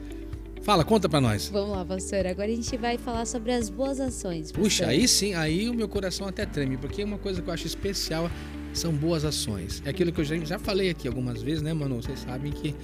Fala, 0.64 0.82
conta 0.82 1.10
pra 1.10 1.20
nós. 1.20 1.50
Vamos 1.52 1.76
lá, 1.76 1.84
pastor. 1.84 2.26
Agora 2.26 2.50
a 2.50 2.54
gente 2.54 2.74
vai 2.78 2.96
falar 2.96 3.26
sobre 3.26 3.52
as 3.52 3.68
boas 3.68 4.00
ações. 4.00 4.50
pastor. 4.50 4.64
Puxa, 4.64 4.86
aí 4.86 5.06
sim, 5.06 5.34
aí 5.34 5.68
o 5.68 5.74
meu 5.74 5.86
coração 5.86 6.26
até 6.26 6.46
treme, 6.46 6.78
porque 6.78 7.04
uma 7.04 7.18
coisa 7.18 7.42
que 7.42 7.48
eu 7.50 7.52
acho 7.52 7.66
especial 7.66 8.30
são 8.72 8.90
boas 8.90 9.26
ações. 9.26 9.82
É 9.84 9.90
aquilo 9.90 10.10
que 10.10 10.22
eu 10.22 10.24
já, 10.24 10.36
já 10.38 10.58
falei 10.58 10.88
aqui 10.88 11.06
algumas 11.06 11.42
vezes, 11.42 11.60
né, 11.60 11.74
mano? 11.74 11.96
Vocês 11.96 12.20
sabem 12.20 12.50
que 12.50 12.74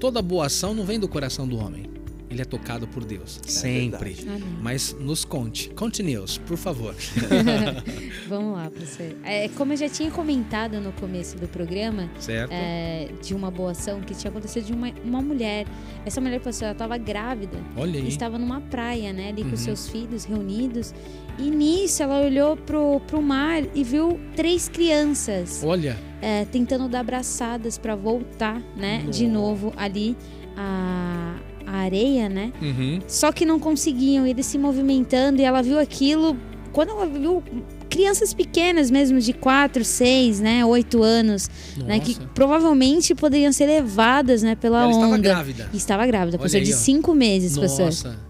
toda 0.00 0.20
boa 0.20 0.46
ação 0.46 0.74
não 0.74 0.84
vem 0.84 0.98
do 0.98 1.06
coração 1.06 1.46
do 1.46 1.56
homem. 1.58 1.84
Ele 2.30 2.42
é 2.42 2.44
tocado 2.44 2.86
por 2.86 3.04
Deus. 3.04 3.40
sempre. 3.44 4.10
verdade. 4.12 4.28
Amém. 4.42 4.58
Mas 4.60 4.94
nos 5.00 5.24
conte. 5.24 5.70
Conte-nos, 5.70 6.38
por 6.38 6.56
favor. 6.58 6.94
Vamos 8.28 8.54
lá, 8.56 8.70
pastor. 8.70 9.06
É, 9.24 9.48
como 9.48 9.72
eu 9.72 9.76
já 9.76 9.88
tinha 9.88 10.10
comentado 10.10 10.80
no 10.80 10.92
começo 10.92 11.36
do 11.38 11.48
programa, 11.48 12.08
Certo? 12.18 12.50
é, 12.52 13.08
de 13.22 13.34
uma 13.34 13.50
boa 13.50 13.70
ação 13.72 14.00
que 14.00 14.14
tinha 14.14 14.30
acontecido 14.30 14.64
de 14.66 14.72
uma, 14.72 14.92
uma 15.04 15.22
mulher. 15.22 15.66
Essa 16.04 16.20
mulher, 16.20 16.40
pastor, 16.40 16.64
ela 16.66 16.72
estava 16.72 16.98
grávida. 16.98 17.58
Olha 17.76 17.98
aí. 18.00 18.08
estava 18.08 18.38
numa 18.38 18.60
praia, 18.60 19.12
né, 19.12 19.28
ali 19.30 19.42
com 19.42 19.50
Uhum. 19.50 19.56
seus 19.56 19.88
filhos 19.88 20.24
reunidos. 20.24 20.92
E 21.38 21.50
nisso 21.50 22.02
ela 22.02 22.20
olhou 22.20 22.56
pro, 22.56 23.00
pro 23.06 23.22
mar 23.22 23.62
e 23.74 23.82
viu 23.84 24.18
três 24.36 24.68
crianças 24.68 25.62
Olha. 25.64 25.96
é, 26.20 26.44
tentando 26.46 26.88
dar 26.88 27.00
abraçadas 27.00 27.78
para 27.78 27.94
voltar, 27.96 28.60
né, 28.76 29.04
de 29.10 29.26
novo 29.26 29.72
ali 29.76 30.16
a, 30.56 31.37
a 31.68 31.76
areia, 31.78 32.28
né? 32.28 32.52
Uhum. 32.60 33.00
Só 33.06 33.30
que 33.32 33.44
não 33.44 33.58
conseguiam, 33.58 34.26
eles 34.26 34.46
se 34.46 34.58
movimentando 34.58 35.40
e 35.40 35.44
ela 35.44 35.62
viu 35.62 35.78
aquilo. 35.78 36.36
Quando 36.72 36.90
ela 36.90 37.06
viu 37.06 37.42
crianças 37.88 38.34
pequenas 38.34 38.90
mesmo, 38.90 39.18
de 39.20 39.32
4, 39.32 39.84
6, 39.84 40.40
né, 40.40 40.64
8 40.64 41.02
anos, 41.02 41.50
né, 41.86 41.98
que 41.98 42.14
Nossa. 42.14 42.30
provavelmente 42.34 43.14
poderiam 43.14 43.50
ser 43.52 43.66
levadas, 43.66 44.42
né, 44.42 44.54
pela 44.54 44.82
Ela 44.82 44.88
onda. 44.88 44.96
estava 44.96 45.18
grávida. 45.18 45.70
E 45.72 45.76
Estava 45.76 46.06
grávida, 46.06 46.36
Olha 46.36 46.42
pastor, 46.42 46.60
aí, 46.60 46.66
de 46.66 46.74
ó. 46.74 46.76
5 46.76 47.14
meses. 47.14 47.56
Nossa. 47.56 48.28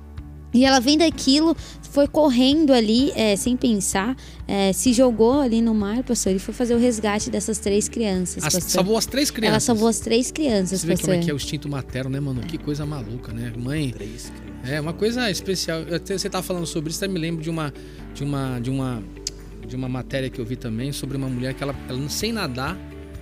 E 0.55 0.65
ela 0.65 0.81
vendo 0.81 1.03
aquilo, 1.03 1.55
foi 1.91 2.07
correndo 2.07 2.73
ali, 2.73 3.11
é, 3.15 3.35
sem 3.37 3.57
pensar, 3.57 4.17
é, 4.47 4.73
se 4.73 4.93
jogou 4.93 5.41
ali 5.41 5.61
no 5.63 5.75
mar, 5.75 6.03
pastor, 6.03 6.33
e 6.35 6.39
foi 6.39 6.53
fazer 6.55 6.75
o 6.75 6.79
resgate 6.79 7.31
dessas 7.31 7.59
três 7.59 7.89
crianças, 7.89 8.45
As- 8.45 8.65
salvou 8.65 8.97
as 8.97 9.07
três 9.07 9.31
crianças. 9.31 9.53
Ela 9.55 9.61
salvou 9.61 9.89
as 9.89 9.99
três 10.01 10.31
crianças, 10.31 10.81
Você 10.81 10.87
vê 10.87 10.93
pastor. 10.95 11.11
como 11.11 11.21
é 11.21 11.25
que 11.25 11.31
é 11.31 11.35
o 11.35 11.37
instinto 11.37 11.69
materno, 11.69 12.11
né, 12.11 12.21
mano? 12.21 12.41
Que 12.43 12.59
coisa 12.59 12.85
maluca, 12.87 13.33
né? 13.33 13.53
Mãe, 13.57 13.91
Três 13.91 14.31
crianças. 14.31 14.71
É 14.71 14.81
uma 14.81 14.93
coisa 14.93 15.31
especial. 15.31 15.81
Eu 15.83 15.97
até- 15.97 16.19
Você 16.19 16.29
tá 16.29 16.43
falando 16.43 16.67
sobre 16.67 16.91
isso, 16.91 17.03
até 17.03 17.13
me 17.13 17.19
lembro 17.19 17.43
de 17.43 17.49
uma 17.51 17.73
de 18.15 18.25
uma 18.25 18.59
de 18.61 18.71
uma 18.71 19.03
de 19.67 19.77
uma 19.77 19.89
matéria 19.89 20.29
que 20.31 20.41
eu 20.41 20.45
vi 20.45 20.57
também 20.57 20.93
sobre 20.93 21.17
uma 21.17 21.29
mulher 21.29 21.53
que 21.55 21.63
ela, 21.63 21.75
ela 21.89 22.09
sem 22.09 22.33
nadar, 22.33 22.77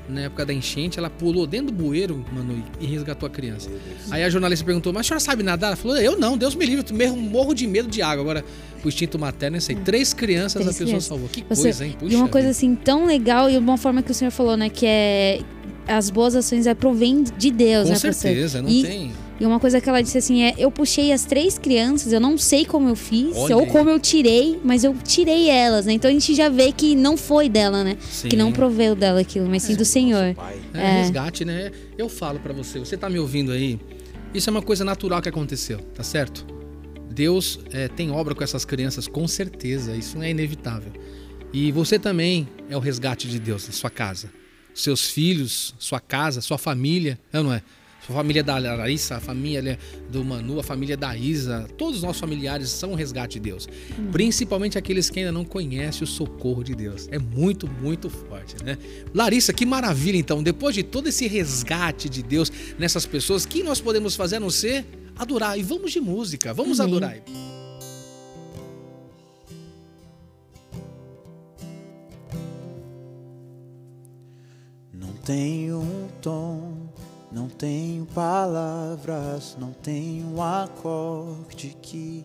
na 0.09 0.23
época 0.23 0.47
da 0.47 0.53
enchente, 0.53 0.99
ela 0.99 1.11
pulou 1.11 1.47
dentro 1.47 1.67
do 1.67 1.73
bueiro, 1.73 2.25
mano, 2.33 2.63
e 2.81 2.87
resgatou 2.87 3.27
a 3.27 3.31
criança. 3.31 3.69
Aí 4.11 4.23
a 4.23 4.31
jornalista 4.31 4.65
perguntou, 4.65 4.93
mas 4.93 5.01
a 5.01 5.09
senhora 5.09 5.21
sabe 5.21 5.43
nadar? 5.43 5.69
Ela 5.69 5.77
falou, 5.77 5.97
eu 5.97 6.19
não, 6.19 6.37
Deus 6.39 6.55
me 6.55 6.65
livre, 6.65 6.93
mesmo 6.95 7.17
morro 7.17 7.55
de 7.55 7.67
medo 7.67 7.89
de 7.89 8.03
água. 8.03 8.23
Agora, 8.23 8.45
o 8.85 8.89
instinto 8.89 9.19
materno, 9.19 9.57
eu 9.57 9.61
sei, 9.61 9.75
três 9.77 10.15
crianças 10.15 10.53
Três 10.63 10.67
a 10.69 10.71
pessoa 10.71 10.87
crianças. 10.87 11.09
salvou. 11.09 11.29
Que 11.29 11.45
Você- 11.49 11.63
coisa, 11.63 11.87
hein? 11.87 11.97
Puxa 11.99 12.13
e 12.13 12.17
uma 12.17 12.29
coisa 12.29 12.49
assim 12.51 12.75
tão 12.75 13.05
legal 13.07 13.51
e 13.51 13.57
uma 13.59 13.77
forma 13.77 14.03
que 14.03 14.11
o 14.11 14.15
senhor 14.15 14.31
falou, 14.31 14.57
né? 14.57 14.69
Que 14.69 14.87
é 14.87 15.41
as 15.89 16.11
boas 16.11 16.35
ações 16.35 16.67
é 16.67 16.75
provém 16.75 17.23
de 17.37 17.51
Deus, 17.51 17.85
Com 17.85 17.91
né, 17.91 17.97
certeza, 17.99 18.61
não 18.63 18.69
E- 18.69 18.83
tem... 18.83 19.13
E 19.39 19.45
uma 19.45 19.61
coisa 19.61 19.81
que 19.81 19.89
ela 19.89 20.03
disse 20.03 20.17
assim 20.17 20.43
é: 20.43 20.55
eu 20.57 20.71
puxei 20.71 21.13
as 21.13 21.25
três 21.25 21.59
crianças, 21.59 22.13
eu 22.13 22.21
não 22.21 22.39
sei 22.39 22.65
como 22.65 22.89
eu 22.89 22.97
fiz, 22.97 23.37
Olha 23.37 23.57
ou 23.57 23.67
como 23.67 23.91
eu 23.91 24.01
tirei, 24.01 24.59
mas 24.65 24.83
eu 24.83 24.95
tirei 25.05 25.51
elas, 25.51 25.85
né? 25.87 25.93
Então 25.93 26.11
a 26.11 26.13
gente 26.13 26.35
já 26.35 26.49
vê 26.49 26.73
que 26.73 26.95
não 26.95 27.17
foi 27.17 27.49
dela, 27.49 27.85
né? 27.85 27.97
Sim. 28.01 28.29
Que 28.29 28.37
não 28.37 28.51
proveu 28.51 28.95
dela 28.95 29.21
aquilo, 29.21 29.47
mas 29.49 29.63
sim 29.65 29.75
do 29.75 29.85
Senhor. 29.85 30.35
É, 30.73 30.81
É. 30.81 31.01
resgate, 31.03 31.45
né? 31.45 31.71
Eu 31.99 32.09
falo 32.09 32.39
pra 32.41 32.53
você, 32.53 32.79
você 32.79 32.97
tá 32.97 33.11
me 33.11 33.19
ouvindo 33.19 33.53
aí? 33.53 33.79
Isso 34.33 34.49
é 34.49 34.51
uma 34.51 34.63
coisa 34.63 34.85
natural 34.85 35.21
que 35.21 35.29
aconteceu, 35.29 35.79
tá 35.95 36.03
certo? 36.03 36.47
Deus 37.11 37.59
é, 37.73 37.89
tem 37.89 38.11
obra 38.11 38.35
com 38.35 38.45
essas 38.45 38.65
crianças, 38.65 39.07
com 39.09 39.27
certeza, 39.27 39.95
isso 39.97 40.21
é 40.23 40.31
inevitável. 40.31 40.93
E 41.53 41.73
você 41.73 41.99
também 41.99 42.47
é 42.69 42.77
o 42.77 42.81
resgate 42.81 43.29
de 43.29 43.39
Deus 43.39 43.67
na 43.67 43.73
sua 43.73 43.89
casa. 43.89 44.31
Seus 44.75 45.07
filhos, 45.09 45.75
sua 45.79 46.01
casa, 46.01 46.43
sua 46.43 46.59
família, 46.59 47.19
é 47.33 47.39
ou 47.39 47.45
não 47.45 47.53
é? 47.55 47.63
Sua 48.07 48.15
família 48.15 48.45
da 48.45 48.57
Larissa, 48.57 49.17
a 49.17 49.21
família 49.21 49.77
do 50.09 50.25
Manu, 50.25 50.61
a 50.61 50.63
família 50.63 50.97
da 50.97 51.17
Isa, 51.17 51.67
todos 51.77 51.97
os 51.97 52.03
nossos 52.05 52.21
familiares 52.21 52.69
são 52.69 52.93
um 52.93 52.95
resgate 52.95 53.41
de 53.41 53.51
Deus. 53.51 53.69
Principalmente 54.13 54.79
aqueles 54.79 55.11
que 55.11 55.19
ainda 55.19 55.33
não 55.33 55.45
conhecem 55.45 56.05
o 56.05 56.07
socorro 56.07 56.63
de 56.63 56.77
Deus. 56.77 57.09
É 57.11 57.19
muito, 57.19 57.67
muito 57.67 58.09
forte, 58.09 58.63
né? 58.65 58.79
Larissa, 59.13 59.53
que 59.53 59.67
maravilha 59.67 60.17
então. 60.17 60.41
Depois 60.41 60.73
de 60.73 60.85
todo 60.85 61.09
esse 61.09 61.27
resgate 61.27 62.09
de 62.09 62.23
Deus 62.23 62.53
nessas 62.79 63.05
pessoas, 63.05 63.43
o 63.43 63.49
que 63.49 63.65
nós 63.65 63.81
podemos 63.81 64.15
fazer 64.15 64.37
a 64.37 64.41
não 64.41 64.51
ser 64.51 64.85
adorar? 65.17 65.59
E 65.59 65.65
vamos 65.65 65.91
de 65.91 66.01
música, 66.01 66.55
vamos 66.55 66.79
Amém. 66.79 66.93
adorar. 66.93 67.17
Não 74.93 75.13
tenho 75.25 75.81
um 75.81 76.09
tom, 76.23 76.86
não 77.37 77.51
tenho 77.51 78.07
palavras, 78.07 79.59
não 79.61 79.71
tenho 79.71 80.41
acorde 80.41 81.77
que 81.83 82.25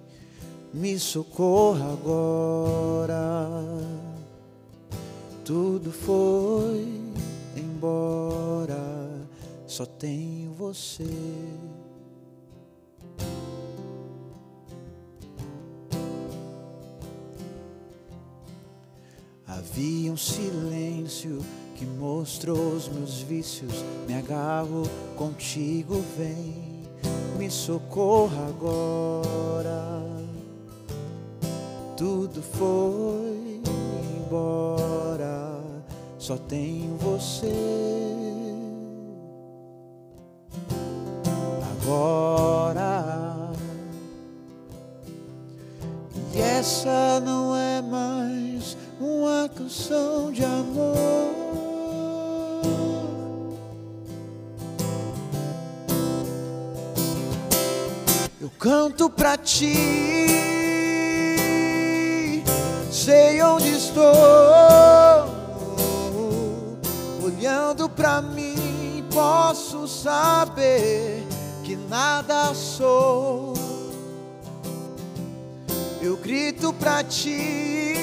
me 0.73 0.97
socorra 0.97 1.91
agora. 1.91 3.49
Tudo 5.43 5.91
foi 5.91 6.87
embora, 7.57 8.79
só 9.67 9.85
tenho 9.85 10.53
você. 10.53 11.03
Havia 19.45 20.13
um 20.13 20.15
silêncio 20.15 21.43
que 21.81 21.85
mostrou 21.87 22.75
os 22.75 22.87
meus 22.87 23.23
vícios. 23.23 23.83
Me 24.07 24.13
agarro 24.13 24.83
contigo, 25.17 25.99
vem, 26.15 26.83
me 27.39 27.49
socorra 27.49 28.45
agora. 28.47 30.03
Tudo 31.97 32.39
foi 32.43 33.61
embora, 34.15 35.59
só 36.19 36.37
tenho 36.37 36.95
você. 36.97 37.51
Agora. 41.81 43.49
E 46.31 46.41
essa 46.41 47.19
não 47.21 47.55
é 47.55 47.81
mais 47.81 48.77
uma 48.99 49.49
canção 49.49 50.31
de 50.31 50.43
amor. 50.43 51.10
Canto 59.01 59.09
pra 59.09 59.35
ti, 59.35 59.73
sei 62.91 63.41
onde 63.41 63.69
estou, 63.69 64.03
olhando 67.23 67.89
pra 67.89 68.21
mim, 68.21 69.03
posso 69.11 69.87
saber 69.87 71.25
que 71.63 71.75
nada 71.75 72.53
sou. 72.53 73.55
Eu 75.99 76.17
grito 76.17 76.71
pra 76.73 77.03
ti, 77.03 77.95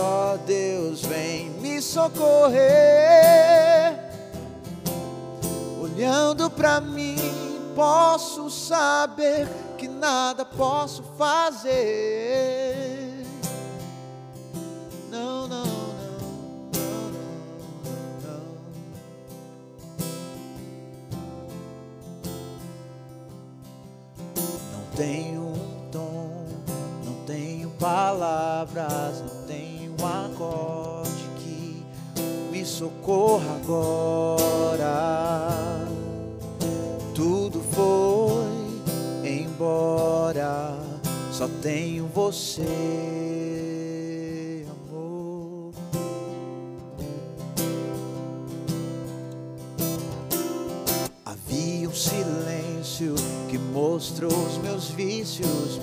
ó 0.00 0.36
Deus, 0.38 1.02
vem 1.02 1.50
me 1.60 1.80
socorrer. 1.80 2.56
Olhando 5.80 6.50
pra 6.50 6.80
mim, 6.80 7.16
posso 7.74 8.50
saber 8.50 9.65
nada 10.06 10.44
posso 10.44 11.02
fazer. 11.18 12.25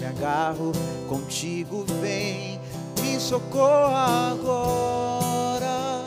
Me 0.03 0.09
agarro 0.09 0.73
contigo, 1.07 1.85
vem, 2.01 2.59
me 3.01 3.17
socorra 3.17 4.33
agora. 4.33 6.01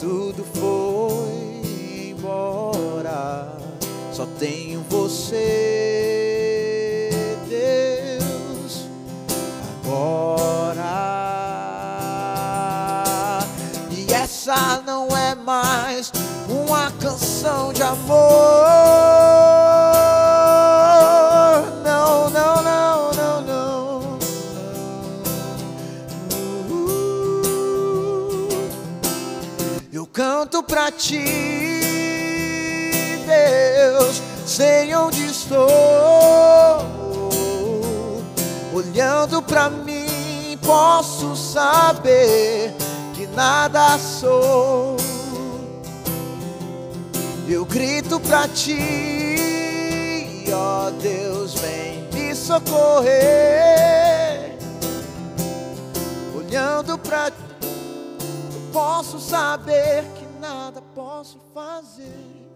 Tudo 0.00 0.42
foi 0.42 2.08
embora, 2.08 3.54
só 4.10 4.24
tenho 4.38 4.80
você, 4.88 5.36
Deus, 7.46 8.86
agora. 9.84 10.88
E 13.90 14.10
essa 14.14 14.82
não 14.86 15.08
é 15.08 15.34
mais 15.34 16.10
uma 16.48 16.90
canção 16.92 17.70
de 17.70 17.82
amor. 17.82 18.87
Ti, 30.90 31.24
Deus, 33.26 34.22
sei 34.46 34.94
onde 34.94 35.26
estou. 35.26 35.68
Olhando 38.72 39.42
pra 39.42 39.68
mim, 39.68 40.58
posso 40.64 41.34
saber 41.36 42.74
que 43.14 43.26
nada 43.28 43.98
sou. 43.98 44.96
Eu 47.48 47.64
grito 47.64 48.20
pra 48.20 48.46
ti, 48.48 50.44
ó 50.52 50.90
Deus, 50.90 51.54
vem 51.54 52.08
me 52.12 52.34
socorrer. 52.34 53.18
Olhando 56.34 56.98
pra 56.98 57.30
posso 58.72 59.18
saber 59.18 60.04
que 60.14 60.17
posso 61.28 61.38
fazer. 61.52 62.48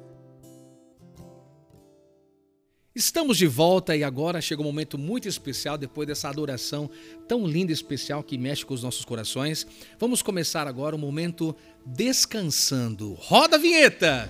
Estamos 2.94 3.38
de 3.38 3.46
volta 3.46 3.96
e 3.96 4.04
agora 4.04 4.40
chega 4.40 4.60
um 4.60 4.66
momento 4.66 4.98
muito 4.98 5.26
especial 5.26 5.78
depois 5.78 6.06
dessa 6.06 6.28
adoração 6.28 6.90
tão 7.26 7.46
linda 7.46 7.72
e 7.72 7.74
especial 7.74 8.22
que 8.22 8.36
mexe 8.36 8.64
com 8.64 8.74
os 8.74 8.82
nossos 8.82 9.04
corações. 9.04 9.66
Vamos 9.98 10.22
começar 10.22 10.66
agora 10.66 10.94
o 10.94 10.98
momento 10.98 11.56
descansando. 11.84 13.14
Roda 13.14 13.56
a 13.56 13.58
vinheta! 13.58 14.28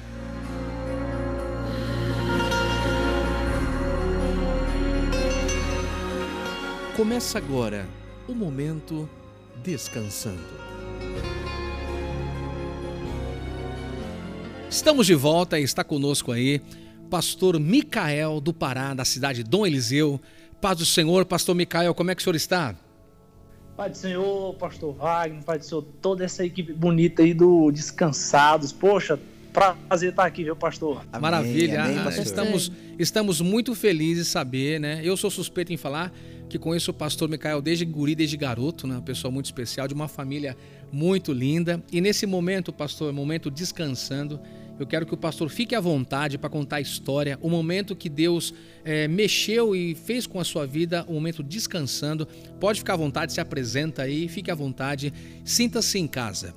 Começa 6.97 7.39
agora 7.39 7.89
o 8.29 8.35
momento 8.35 9.09
descansando. 9.65 10.62
Estamos 14.73 15.07
de 15.07 15.15
volta 15.15 15.61
e 15.61 15.63
está 15.63 15.85
conosco 15.85 16.33
aí 16.33 16.59
pastor 17.11 17.61
Micael 17.61 18.41
do 18.41 18.55
Pará, 18.55 18.95
da 18.95 19.05
cidade 19.05 19.45
de 19.45 19.51
Dom 19.51 19.67
Eliseu. 19.67 20.19
Paz 20.63 20.79
do 20.79 20.87
Senhor, 20.87 21.27
pastor 21.27 21.55
Micael, 21.55 21.95
como 21.95 22.11
é 22.11 22.15
que 22.15 22.23
o 22.23 22.25
senhor 22.25 22.37
está? 22.37 22.75
Pai 23.77 23.91
do 23.91 23.97
Senhor, 23.99 24.55
pastor 24.55 24.95
Wagner, 24.95 25.45
Pai 25.45 25.59
do 25.59 25.65
Senhor, 25.67 25.83
toda 26.01 26.25
essa 26.25 26.43
equipe 26.43 26.73
bonita 26.73 27.23
aí 27.23 27.35
do 27.35 27.71
Descansados. 27.71 28.73
Poxa, 28.73 29.19
prazer 29.53 30.09
estar 30.11 30.25
aqui, 30.25 30.43
viu, 30.45 30.57
pastor? 30.57 31.03
Amém, 31.13 31.21
Maravilha. 31.21 31.85
amém, 31.85 31.99
Ah, 31.99 32.05
pastor. 32.05 32.25
estamos, 32.25 32.73
estamos 32.99 33.41
muito 33.43 33.75
felizes 33.75 34.25
de 34.27 34.31
saber, 34.31 34.81
né? 34.81 35.03
Eu 35.05 35.17
sou 35.19 35.31
suspeito 35.31 35.71
em 35.71 35.77
falar 35.77 36.11
que 36.49 36.59
conheço 36.59 36.93
o 36.93 36.95
pastor 36.95 37.29
Micael 37.29 37.61
desde 37.61 37.85
guri, 37.85 38.15
desde 38.15 38.39
garoto, 38.39 38.87
né? 38.87 38.95
Uma 38.95 39.03
pessoa 39.03 39.31
muito 39.31 39.47
especial, 39.47 39.87
de 39.87 39.95
uma 39.95 40.09
família 40.09 40.57
muito 40.91 41.31
linda. 41.33 41.83
E 41.93 42.01
nesse 42.01 42.25
momento, 42.25 42.73
pastor, 42.73 43.13
momento 43.13 43.51
descansando, 43.51 44.41
eu 44.79 44.87
quero 44.87 45.07
que 45.07 45.15
o 45.15 45.17
pastor 45.17 45.49
fique 45.49 45.75
à 45.75 45.81
vontade 45.81 46.39
para 46.39 46.51
contar 46.51 46.77
a 46.77 46.81
história, 46.81 47.39
o 47.41 47.49
momento 47.49 47.95
que 47.95 48.09
Deus 48.09 48.55
eh, 48.85 49.07
mexeu 49.07 49.77
e 49.77 49.95
fez 49.95 50.27
com 50.27 50.41
a 50.41 50.45
sua 50.45 50.67
vida, 50.67 51.05
o 51.09 51.15
momento 51.15 51.43
descansando. 51.43 52.27
Pode 52.59 52.81
ficar 52.81 52.95
à 52.95 52.97
vontade, 52.97 53.33
se 53.33 53.41
apresenta 53.41 54.03
aí, 54.03 54.29
fique 54.29 54.51
à 54.51 54.55
vontade, 54.55 55.13
sinta-se 55.45 55.99
em 55.99 56.09
casa. 56.09 56.55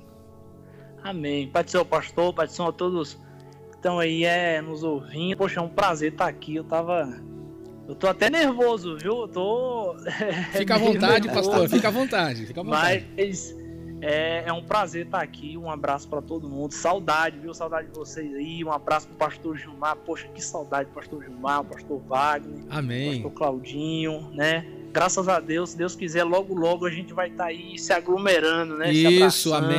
Amém. 1.02 1.48
Pai 1.48 1.62
do 1.62 1.70
Senhor, 1.70 1.84
pastor, 1.84 2.34
Pai 2.34 2.46
do 2.46 2.52
Senhor 2.52 2.68
a 2.68 2.72
todos 2.72 3.14
que 3.70 3.76
estão 3.76 3.98
aí 3.98 4.24
é, 4.24 4.60
nos 4.60 4.82
ouvindo. 4.82 5.36
Poxa, 5.36 5.60
é 5.60 5.62
um 5.62 5.68
prazer 5.68 6.12
estar 6.12 6.26
aqui. 6.26 6.56
Eu 6.56 6.64
tava. 6.64 7.20
Eu 7.86 7.94
tô 7.94 8.08
até 8.08 8.28
nervoso, 8.28 8.96
viu? 8.96 9.20
Eu 9.20 9.28
tô. 9.28 9.96
Fica 10.52 10.74
à 10.74 10.78
vontade, 10.78 11.28
pastor, 11.28 11.68
fica 11.68 11.88
à 11.88 11.90
vontade, 11.92 12.46
fica 12.46 12.60
à 12.60 12.64
vontade. 12.64 13.06
Mas 13.16 13.54
é, 14.00 14.44
é 14.46 14.52
um 14.52 14.62
prazer 14.62 15.06
estar 15.06 15.22
aqui. 15.22 15.56
Um 15.56 15.70
abraço 15.70 16.08
para 16.08 16.20
todo 16.22 16.48
mundo. 16.48 16.72
Saudade, 16.72 17.38
viu? 17.38 17.52
Saudade 17.54 17.88
de 17.88 17.94
vocês 17.94 18.34
aí. 18.34 18.62
Um 18.64 18.70
abraço 18.72 19.08
pro 19.08 19.16
pastor 19.16 19.56
Gilmar. 19.56 19.96
Poxa, 19.96 20.26
que 20.34 20.42
saudade 20.42 20.88
do 20.90 20.94
pastor 20.94 21.22
Gilmar, 21.24 21.64
pastor 21.64 22.00
Wagner, 22.06 22.64
Amém. 22.70 23.14
pastor 23.22 23.32
Claudinho, 23.32 24.30
né? 24.32 24.66
Graças 24.92 25.28
a 25.28 25.38
Deus, 25.40 25.70
se 25.70 25.76
Deus 25.76 25.94
quiser, 25.94 26.24
logo 26.24 26.54
logo 26.54 26.86
a 26.86 26.90
gente 26.90 27.12
vai 27.12 27.28
estar 27.28 27.46
aí 27.46 27.78
se 27.78 27.92
aglomerando, 27.92 28.78
né? 28.78 28.90
Isso, 28.90 29.52
amém. 29.52 29.76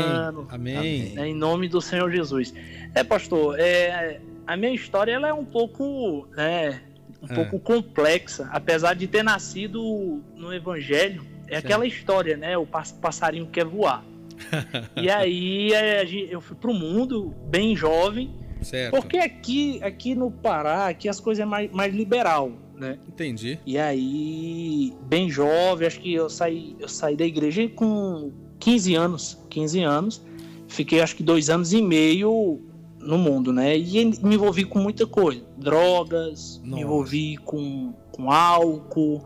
Amém. 0.50 1.10
né, 1.16 1.28
em 1.30 1.34
nome 1.34 1.68
do 1.68 1.82
Senhor 1.82 2.12
Jesus. 2.12 2.54
É, 2.94 3.04
pastor, 3.04 3.60
é, 3.60 4.22
a 4.46 4.56
minha 4.56 4.72
história 4.74 5.12
ela 5.14 5.28
é 5.28 5.34
um 5.34 5.44
pouco, 5.46 6.28
né, 6.38 6.82
um 7.20 7.32
É. 7.32 7.36
pouco 7.36 7.60
complexa, 7.60 8.48
apesar 8.52 8.94
de 8.94 9.08
ter 9.08 9.24
nascido 9.24 10.22
no 10.36 10.54
Evangelho. 10.54 11.24
É 11.48 11.58
aquela 11.58 11.86
história, 11.86 12.36
né? 12.38 12.58
O 12.58 12.66
pas- 12.66 12.92
passarinho 12.92 13.48
quer 13.48 13.66
voar. 13.66 14.04
e 14.96 15.10
aí 15.10 15.74
é, 15.74 16.04
eu 16.30 16.40
fui 16.42 16.56
pro 16.56 16.74
mundo 16.74 17.34
bem 17.50 17.76
jovem, 17.76 18.32
Certo. 18.62 18.92
porque 18.96 19.18
aqui, 19.18 19.80
aqui 19.84 20.14
no 20.14 20.30
Pará, 20.30 20.88
aqui 20.88 21.10
as 21.10 21.20
coisas 21.20 21.42
é 21.42 21.46
mais, 21.46 21.72
mais 21.72 21.94
liberal, 21.94 22.52
né? 22.76 23.00
Entendi. 23.08 23.58
E 23.66 23.78
aí, 23.78 24.94
bem 25.08 25.30
jovem, 25.30 25.88
acho 25.88 26.00
que 26.00 26.14
eu 26.14 26.30
saí, 26.30 26.76
eu 26.80 26.88
saí 26.88 27.16
da 27.16 27.26
igreja 27.26 27.68
com 27.70 28.32
15 28.60 28.94
anos. 28.96 29.38
15 29.50 29.82
anos. 29.82 30.22
Fiquei 30.68 31.02
acho 31.02 31.16
que 31.16 31.24
dois 31.24 31.50
anos 31.50 31.74
e 31.74 31.82
meio 31.82 32.62
no 33.00 33.18
mundo, 33.18 33.54
né? 33.54 33.78
E 33.78 34.06
me 34.22 34.36
envolvi 34.36 34.66
com 34.66 34.80
muita 34.80 35.08
coisa. 35.08 35.42
Drogas, 35.58 36.60
Nossa. 36.64 36.76
me 36.76 36.82
envolvi 36.82 37.38
com, 37.38 37.94
com 38.12 38.30
álcool. 38.32 39.24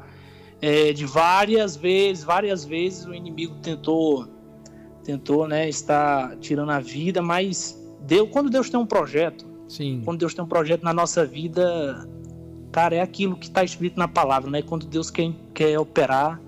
É, 0.62 0.94
de 0.94 1.06
várias 1.06 1.76
vezes, 1.76 2.24
várias 2.24 2.64
vezes 2.64 3.06
o 3.06 3.14
inimigo 3.14 3.56
tentou, 3.62 4.28
tentou, 5.04 5.48
né, 5.48 5.68
estar 5.68 6.36
tirando 6.38 6.70
a 6.72 6.80
vida, 6.80 7.22
mas 7.22 7.78
Deus, 8.02 8.30
quando 8.32 8.50
Deus 8.50 8.70
tem 8.70 8.80
um 8.80 8.86
projeto, 8.86 9.46
Sim. 9.68 10.02
quando 10.06 10.20
Deus 10.20 10.34
tem 10.34 10.44
um 10.44 10.48
projeto 10.48 10.84
na 10.84 10.94
nossa 10.94 11.26
vida, 11.26 12.08
cara, 12.72 12.96
é 12.96 13.02
aquilo 13.02 13.36
que 13.36 13.48
está 13.48 13.64
escrito 13.64 13.98
na 13.98 14.08
palavra, 14.08 14.50
né? 14.52 14.62
Quando 14.62 14.86
Deus 14.86 15.10
quer, 15.10 15.32
quer 15.54 15.80
operar, 15.80 16.40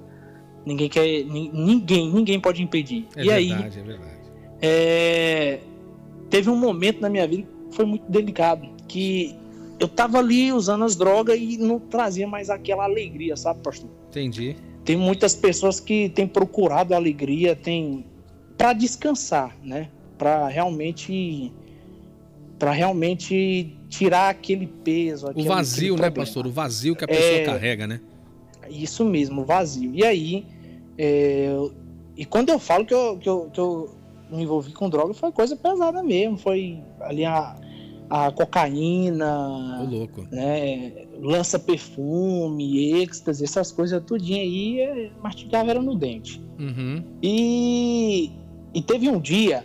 ninguém 0.65 0.89
quer, 0.89 1.23
ni- 1.25 1.49
ninguém, 1.53 2.11
ninguém 2.11 2.39
pode 2.39 2.61
impedir. 2.61 3.07
É 3.15 3.23
e 3.25 3.31
aí, 3.31 3.49
verdade, 3.49 3.79
é 3.79 3.83
verdade. 3.83 4.11
é, 4.61 5.59
teve 6.29 6.49
um 6.49 6.55
momento 6.55 7.01
na 7.01 7.09
minha 7.09 7.27
vida 7.27 7.47
que 7.69 7.75
foi 7.75 7.85
muito 7.85 8.09
delicado, 8.11 8.67
que 8.87 9.35
eu 9.79 9.87
tava 9.87 10.19
ali 10.19 10.51
usando 10.51 10.83
as 10.85 10.95
drogas 10.95 11.37
e 11.39 11.57
não 11.57 11.79
trazia 11.79 12.27
mais 12.27 12.49
aquela 12.49 12.83
alegria, 12.83 13.35
sabe, 13.35 13.59
pastor? 13.61 13.89
Entendi. 14.13 14.55
Tem 14.85 14.95
muitas 14.95 15.33
pessoas 15.35 15.79
que 15.79 16.09
têm 16.09 16.27
procurado 16.27 16.93
alegria, 16.93 17.55
tem 17.55 18.05
para 18.57 18.73
descansar, 18.73 19.57
né? 19.63 19.89
Para 20.17 20.47
realmente 20.47 21.51
para 22.59 22.71
realmente 22.71 23.75
tirar 23.89 24.29
aquele 24.29 24.67
peso, 24.67 25.25
O 25.25 25.29
aquele, 25.31 25.47
vazio, 25.47 25.95
aquele 25.95 26.09
né, 26.09 26.15
pastor? 26.15 26.45
O 26.45 26.51
vazio 26.51 26.95
que 26.95 27.03
a 27.03 27.07
pessoa 27.07 27.39
É. 27.39 27.43
carrega, 27.43 27.87
né? 27.87 27.99
Isso 28.69 29.03
mesmo, 29.03 29.41
o 29.41 29.45
vazio. 29.45 29.93
E 29.93 30.05
aí, 30.05 30.45
é, 30.97 31.49
e 32.15 32.23
quando 32.23 32.49
eu 32.49 32.59
falo 32.59 32.85
que 32.85 32.93
eu, 32.93 33.17
que, 33.17 33.27
eu, 33.27 33.49
que 33.51 33.59
eu 33.59 33.93
me 34.29 34.43
envolvi 34.43 34.71
com 34.71 34.89
droga, 34.89 35.13
foi 35.13 35.31
coisa 35.31 35.55
pesada 35.55 36.01
mesmo. 36.01 36.37
Foi 36.37 36.79
ali 37.01 37.25
a, 37.25 37.55
a 38.15 38.27
Ô, 38.27 38.31
cocaína, 38.31 39.87
louco. 39.89 40.27
né, 40.31 41.05
lança 41.19 41.57
perfume, 41.57 42.93
êxtase, 43.01 43.43
essas 43.43 43.71
coisas 43.71 44.03
tudinho 44.05 44.39
aí, 44.39 44.79
é, 44.81 45.11
mastigava 45.21 45.71
era 45.71 45.81
no 45.81 45.95
dente. 45.97 46.39
Uhum. 46.59 47.03
E, 47.23 48.31
e 48.73 48.81
teve 48.83 49.09
um 49.09 49.19
dia, 49.19 49.63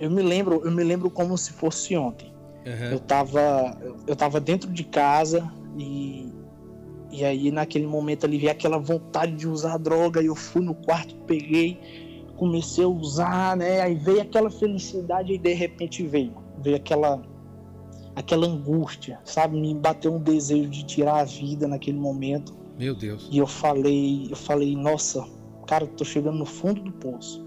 eu 0.00 0.10
me 0.10 0.22
lembro, 0.22 0.62
eu 0.64 0.70
me 0.70 0.82
lembro 0.82 1.10
como 1.10 1.36
se 1.36 1.52
fosse 1.52 1.94
ontem. 1.96 2.32
Uhum. 2.66 2.92
Eu 2.92 2.98
tava, 3.00 3.76
eu- 3.82 3.96
eu 4.06 4.16
tava 4.16 4.40
dentro 4.40 4.70
de 4.72 4.84
casa 4.84 5.52
e, 5.78 6.32
e 7.10 7.24
aí 7.24 7.50
naquele 7.50 7.86
momento 7.86 8.24
ali 8.24 8.38
veio 8.38 8.52
aquela 8.52 8.78
vontade 8.78 9.32
de 9.32 9.46
usar 9.46 9.76
droga 9.76 10.22
e 10.22 10.26
eu 10.26 10.34
fui 10.34 10.62
no 10.62 10.74
quarto, 10.74 11.14
peguei, 11.26 11.78
comecei 12.36 12.84
a 12.84 12.88
usar, 12.88 13.54
né? 13.56 13.82
Aí 13.82 13.94
veio 13.94 14.22
aquela 14.22 14.50
felicidade 14.50 15.32
e 15.34 15.38
de 15.38 15.52
repente 15.52 16.06
veio, 16.06 16.32
veio 16.62 16.76
aquela 16.76 17.20
aquela 18.14 18.46
angústia, 18.46 19.18
sabe? 19.24 19.58
Me 19.58 19.74
bateu 19.74 20.12
um 20.14 20.18
desejo 20.20 20.68
de 20.68 20.84
tirar 20.84 21.20
a 21.20 21.24
vida 21.24 21.66
naquele 21.66 21.98
momento. 21.98 22.54
Meu 22.78 22.94
Deus. 22.94 23.28
E 23.30 23.38
eu 23.38 23.46
falei, 23.46 24.26
eu 24.30 24.36
falei, 24.36 24.74
nossa, 24.76 25.24
cara, 25.66 25.86
tô 25.86 26.04
chegando 26.04 26.38
no 26.38 26.46
fundo 26.46 26.80
do 26.82 26.92
poço. 26.92 27.44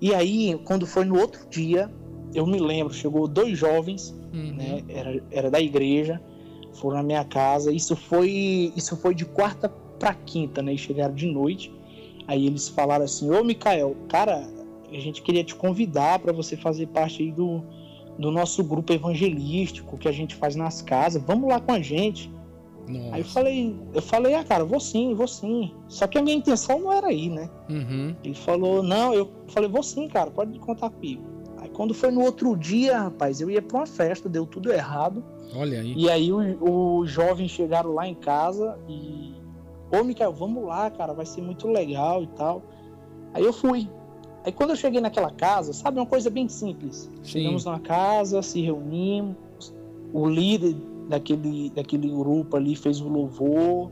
E 0.00 0.14
aí, 0.14 0.58
quando 0.64 0.86
foi 0.86 1.04
no 1.04 1.18
outro 1.18 1.46
dia, 1.48 1.90
eu 2.34 2.46
me 2.46 2.58
lembro, 2.58 2.92
chegou 2.94 3.26
dois 3.28 3.58
jovens, 3.58 4.14
Uhum. 4.32 4.54
né? 4.54 4.84
Era, 4.88 5.22
era 5.32 5.50
da 5.50 5.60
igreja, 5.60 6.20
foram 6.74 6.98
na 6.98 7.02
minha 7.02 7.24
casa. 7.24 7.72
Isso 7.72 7.96
foi, 7.96 8.72
isso 8.76 8.96
foi 8.96 9.12
de 9.14 9.24
quarta 9.24 9.68
pra 9.98 10.14
quinta, 10.14 10.62
né? 10.62 10.72
E 10.72 10.78
chegaram 10.78 11.14
de 11.14 11.26
noite. 11.26 11.72
Aí 12.28 12.46
eles 12.46 12.68
falaram 12.68 13.04
assim: 13.04 13.28
Ô 13.30 13.42
Mikael, 13.42 13.96
cara, 14.08 14.48
a 14.88 14.98
gente 15.00 15.20
queria 15.20 15.42
te 15.42 15.54
convidar 15.56 16.20
para 16.20 16.32
você 16.32 16.56
fazer 16.56 16.86
parte 16.86 17.22
aí 17.24 17.32
do, 17.32 17.60
do 18.20 18.30
nosso 18.30 18.62
grupo 18.62 18.92
evangelístico 18.92 19.96
que 19.96 20.06
a 20.08 20.12
gente 20.12 20.34
faz 20.34 20.54
nas 20.54 20.82
casas. 20.82 21.22
Vamos 21.22 21.48
lá 21.48 21.58
com 21.60 21.72
a 21.72 21.80
gente. 21.80 22.30
Nossa. 22.88 23.14
Aí 23.14 23.20
eu 23.20 23.24
falei, 23.24 23.76
eu 23.94 24.02
falei, 24.02 24.34
ah, 24.34 24.44
cara, 24.44 24.64
vou 24.64 24.80
sim, 24.80 25.14
vou 25.14 25.28
sim. 25.28 25.72
Só 25.88 26.06
que 26.06 26.18
a 26.18 26.22
minha 26.22 26.36
intenção 26.36 26.80
não 26.80 26.92
era 26.92 27.12
ir, 27.12 27.30
né? 27.30 27.48
Uhum. 27.68 28.14
Ele 28.22 28.34
falou, 28.34 28.82
não, 28.82 29.14
eu 29.14 29.30
falei, 29.48 29.68
vou 29.68 29.82
sim, 29.82 30.08
cara, 30.08 30.30
pode 30.30 30.58
contar 30.58 30.90
comigo. 30.90 31.22
Aí 31.58 31.68
quando 31.70 31.94
foi 31.94 32.10
no 32.10 32.22
outro 32.22 32.56
dia, 32.56 32.98
rapaz, 32.98 33.40
eu 33.40 33.50
ia 33.50 33.62
pra 33.62 33.78
uma 33.78 33.86
festa, 33.86 34.28
deu 34.28 34.44
tudo 34.46 34.72
errado. 34.72 35.22
Olha 35.54 35.80
aí. 35.80 35.94
E 35.96 36.08
aí 36.10 36.32
o- 36.32 36.98
os 36.98 37.10
jovens 37.10 37.50
chegaram 37.50 37.92
lá 37.94 38.06
em 38.06 38.14
casa 38.14 38.78
e. 38.88 39.34
Ô, 39.92 40.04
Mikael, 40.04 40.32
vamos 40.32 40.64
lá, 40.64 40.88
cara, 40.90 41.12
vai 41.12 41.26
ser 41.26 41.42
muito 41.42 41.66
legal 41.68 42.22
e 42.22 42.26
tal. 42.28 42.62
Aí 43.34 43.44
eu 43.44 43.52
fui. 43.52 43.88
Aí 44.44 44.52
quando 44.52 44.70
eu 44.70 44.76
cheguei 44.76 45.00
naquela 45.00 45.30
casa, 45.30 45.72
sabe, 45.72 45.98
uma 45.98 46.06
coisa 46.06 46.30
bem 46.30 46.48
simples. 46.48 47.10
Chegamos 47.22 47.64
na 47.64 47.78
casa, 47.78 48.40
se 48.42 48.60
reunimos, 48.60 49.36
o 50.12 50.28
líder 50.28 50.74
daquele, 51.08 51.70
daquele 51.70 52.08
grupo 52.08 52.56
ali 52.56 52.74
fez 52.74 53.00
o 53.00 53.08
louvor, 53.08 53.90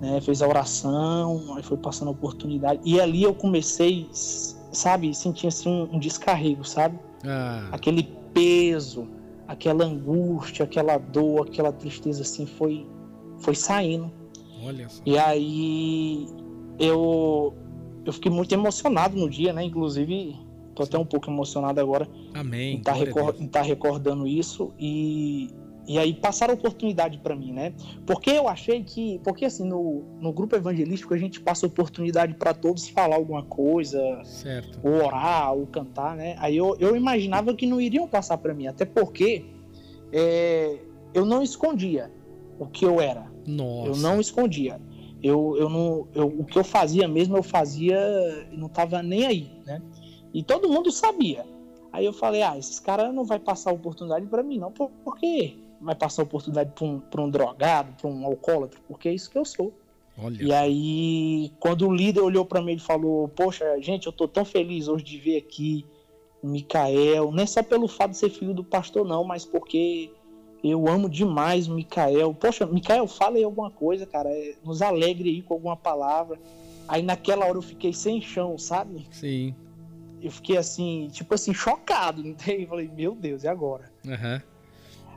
né, 0.00 0.20
fez 0.20 0.42
a 0.42 0.48
oração, 0.48 1.54
aí 1.56 1.62
foi 1.62 1.76
passando 1.76 2.08
a 2.08 2.10
oportunidade. 2.10 2.80
E 2.84 3.00
ali 3.00 3.22
eu 3.22 3.34
comecei, 3.34 4.08
sabe, 4.12 5.14
sentir 5.14 5.46
assim 5.46 5.68
um, 5.68 5.94
um 5.94 5.98
descarrego, 5.98 6.64
sabe? 6.64 6.98
Ah, 7.24 7.68
aquele 7.70 8.02
peso, 8.32 9.06
aquela 9.46 9.84
angústia, 9.84 10.64
aquela 10.64 10.98
dor, 10.98 11.46
aquela 11.46 11.72
tristeza 11.72 12.22
assim 12.22 12.46
foi 12.46 12.86
foi 13.38 13.54
saindo. 13.54 14.10
Olha 14.62 14.88
só. 14.88 15.02
E 15.04 15.18
aí 15.18 16.26
eu 16.78 17.54
eu 18.04 18.12
fiquei 18.12 18.30
muito 18.30 18.52
emocionado 18.52 19.16
no 19.16 19.28
dia, 19.28 19.52
né? 19.52 19.64
Inclusive, 19.64 20.36
tô 20.74 20.82
até 20.82 20.98
um 20.98 21.06
pouco 21.06 21.30
emocionado 21.30 21.80
agora 21.80 22.08
Amém. 22.32 22.74
em 22.74 22.78
estar 22.78 22.92
a 22.96 23.04
Deus. 23.04 23.50
tá 23.50 23.62
recordando 23.62 24.26
isso 24.26 24.72
e 24.78 25.48
e 25.86 25.98
aí 25.98 26.14
passaram 26.14 26.54
a 26.54 26.56
oportunidade 26.56 27.18
para 27.18 27.36
mim, 27.36 27.52
né? 27.52 27.74
Porque 28.06 28.30
eu 28.30 28.48
achei 28.48 28.82
que, 28.82 29.20
porque 29.22 29.44
assim, 29.44 29.66
no, 29.68 30.02
no 30.18 30.32
grupo 30.32 30.56
evangelístico 30.56 31.12
a 31.12 31.18
gente 31.18 31.40
passa 31.40 31.66
oportunidade 31.66 32.34
para 32.34 32.54
todos 32.54 32.88
falar 32.88 33.16
alguma 33.16 33.42
coisa, 33.42 34.00
Certo. 34.24 34.80
ou 34.82 35.04
orar, 35.04 35.52
ou 35.52 35.66
cantar, 35.66 36.16
né? 36.16 36.36
Aí 36.38 36.56
eu, 36.56 36.74
eu 36.78 36.96
imaginava 36.96 37.54
que 37.54 37.66
não 37.66 37.80
iriam 37.80 38.08
passar 38.08 38.38
para 38.38 38.54
mim, 38.54 38.66
até 38.66 38.84
porque 38.84 39.44
é, 40.10 40.78
eu 41.12 41.26
não 41.26 41.42
escondia 41.42 42.10
o 42.58 42.66
que 42.66 42.84
eu 42.84 43.00
era. 43.00 43.30
Nossa. 43.46 43.88
Eu 43.88 43.96
não 43.96 44.20
escondia. 44.20 44.80
Eu, 45.24 45.56
eu 45.56 45.70
não, 45.70 46.06
eu, 46.14 46.26
o 46.26 46.44
que 46.44 46.58
eu 46.58 46.62
fazia 46.62 47.08
mesmo, 47.08 47.34
eu 47.34 47.42
fazia 47.42 48.46
não 48.52 48.68
tava 48.68 49.02
nem 49.02 49.24
aí, 49.24 49.50
né? 49.64 49.80
E 50.34 50.42
todo 50.42 50.68
mundo 50.68 50.92
sabia. 50.92 51.46
Aí 51.90 52.04
eu 52.04 52.12
falei, 52.12 52.42
ah, 52.42 52.58
esses 52.58 52.78
caras 52.78 53.14
não 53.14 53.24
vai 53.24 53.38
passar 53.38 53.72
oportunidade 53.72 54.26
para 54.26 54.42
mim, 54.42 54.58
não. 54.58 54.70
Por, 54.70 54.90
por 55.02 55.16
quê? 55.16 55.54
Vai 55.80 55.94
passar 55.94 56.24
oportunidade 56.24 56.72
para 56.74 56.84
um, 56.84 57.00
pra 57.00 57.22
um 57.22 57.30
drogado, 57.30 57.94
para 57.98 58.10
um 58.10 58.26
alcoólatra? 58.26 58.78
Porque 58.86 59.08
é 59.08 59.14
isso 59.14 59.30
que 59.30 59.38
eu 59.38 59.46
sou. 59.46 59.72
Olha. 60.18 60.42
E 60.42 60.52
aí, 60.52 61.52
quando 61.58 61.88
o 61.88 61.94
líder 61.94 62.20
olhou 62.20 62.44
para 62.44 62.60
mim 62.60 62.74
e 62.74 62.78
falou: 62.78 63.26
Poxa, 63.28 63.80
gente, 63.80 64.06
eu 64.06 64.12
tô 64.12 64.28
tão 64.28 64.44
feliz 64.44 64.88
hoje 64.88 65.04
de 65.04 65.18
ver 65.18 65.38
aqui 65.38 65.86
o 66.42 66.48
Micael, 66.48 67.32
não 67.32 67.42
é 67.42 67.46
só 67.46 67.62
pelo 67.62 67.88
fato 67.88 68.10
de 68.10 68.18
ser 68.18 68.28
filho 68.28 68.52
do 68.52 68.62
pastor, 68.62 69.06
não, 69.06 69.24
mas 69.24 69.46
porque 69.46 70.10
eu 70.70 70.88
amo 70.88 71.08
demais 71.08 71.68
o 71.68 71.74
Micael. 71.74 72.32
Poxa, 72.34 72.64
Micael, 72.66 73.06
fala 73.06 73.36
aí 73.36 73.44
alguma 73.44 73.70
coisa, 73.70 74.06
cara, 74.06 74.30
é, 74.30 74.54
nos 74.64 74.80
alegre 74.80 75.28
aí 75.28 75.42
com 75.42 75.54
alguma 75.54 75.76
palavra. 75.76 76.38
Aí 76.88 77.02
naquela 77.02 77.46
hora 77.46 77.58
eu 77.58 77.62
fiquei 77.62 77.92
sem 77.92 78.20
chão, 78.20 78.56
sabe? 78.58 79.06
Sim. 79.10 79.54
Eu 80.22 80.30
fiquei 80.30 80.56
assim, 80.56 81.08
tipo 81.12 81.34
assim, 81.34 81.52
chocado, 81.52 82.22
não 82.22 82.34
tem? 82.34 82.66
Falei, 82.66 82.90
meu 82.94 83.14
Deus, 83.14 83.44
e 83.44 83.48
agora? 83.48 83.92
Aham. 84.06 84.42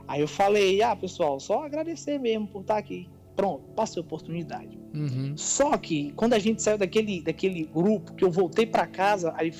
Aí 0.06 0.20
eu 0.20 0.28
falei, 0.28 0.82
ah, 0.82 0.96
pessoal, 0.96 1.38
só 1.38 1.64
agradecer 1.64 2.18
mesmo 2.18 2.46
por 2.46 2.62
estar 2.62 2.78
aqui. 2.78 3.08
Pronto, 3.36 3.62
passei 3.76 4.02
a 4.02 4.04
oportunidade. 4.04 4.78
Uhum. 4.94 5.34
Só 5.36 5.76
que 5.76 6.12
quando 6.12 6.32
a 6.32 6.38
gente 6.38 6.62
saiu 6.62 6.78
daquele, 6.78 7.22
daquele 7.22 7.64
grupo, 7.64 8.14
que 8.14 8.24
eu 8.24 8.30
voltei 8.30 8.66
para 8.66 8.86
casa, 8.86 9.32
aí 9.36 9.52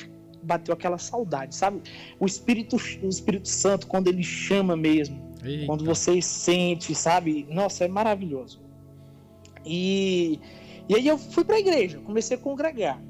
bateu 0.42 0.72
aquela 0.72 0.98
saudade, 0.98 1.54
sabe? 1.54 1.82
O 2.18 2.26
Espírito, 2.26 2.76
o 3.02 3.08
Espírito 3.08 3.48
Santo, 3.48 3.86
quando 3.86 4.08
ele 4.08 4.22
chama 4.22 4.76
mesmo, 4.76 5.27
Eita. 5.44 5.66
quando 5.66 5.84
você 5.84 6.20
sente, 6.20 6.94
sabe? 6.94 7.46
Nossa, 7.50 7.84
é 7.84 7.88
maravilhoso. 7.88 8.60
E, 9.64 10.40
e 10.88 10.94
aí 10.94 11.06
eu 11.06 11.18
fui 11.18 11.44
para 11.44 11.56
a 11.56 11.60
igreja, 11.60 11.98
comecei 11.98 12.36
a 12.36 12.40
congregar. 12.40 13.00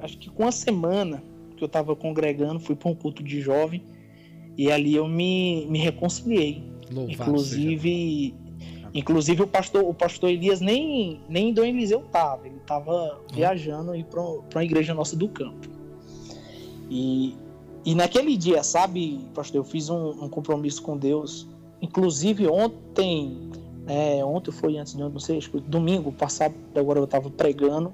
Acho 0.00 0.16
que 0.18 0.30
com 0.30 0.44
uma 0.44 0.52
semana 0.52 1.22
que 1.56 1.62
eu 1.62 1.66
estava 1.66 1.94
congregando, 1.94 2.60
fui 2.60 2.76
para 2.76 2.90
um 2.90 2.94
culto 2.94 3.22
de 3.22 3.40
jovem 3.40 3.82
e 4.56 4.70
ali 4.70 4.94
eu 4.94 5.06
me, 5.06 5.66
me 5.68 5.78
reconciliei. 5.78 6.62
Louvado 6.90 7.12
Inclusive, 7.12 8.34
inclusive 8.94 9.42
o 9.42 9.46
pastor, 9.46 9.84
o 9.84 9.92
pastor 9.92 10.30
Elias 10.30 10.60
nem 10.60 11.20
nem 11.28 11.50
em 11.50 11.52
Dom 11.52 11.64
Eliseu 11.64 12.00
tava, 12.10 12.46
ele 12.46 12.60
tava 12.66 13.20
viajando 13.32 13.94
e 13.94 14.02
para 14.02 14.22
uma 14.22 14.64
igreja 14.64 14.94
nossa 14.94 15.14
do 15.14 15.28
campo. 15.28 15.68
E, 16.90 17.36
e 17.84 17.94
naquele 17.94 18.36
dia, 18.36 18.62
sabe, 18.62 19.20
pastor, 19.34 19.60
eu 19.60 19.64
fiz 19.64 19.90
um, 19.90 20.24
um 20.24 20.28
compromisso 20.28 20.82
com 20.82 20.96
Deus. 20.96 21.46
Inclusive 21.80 22.48
ontem, 22.48 23.50
é, 23.86 24.24
ontem 24.24 24.50
foi 24.50 24.76
antes 24.78 24.94
de 24.94 25.02
ontem, 25.02 25.12
não 25.12 25.20
sei, 25.20 25.40
domingo 25.66 26.12
passado, 26.12 26.54
agora 26.74 26.98
eu 26.98 27.04
estava 27.04 27.30
pregando 27.30 27.92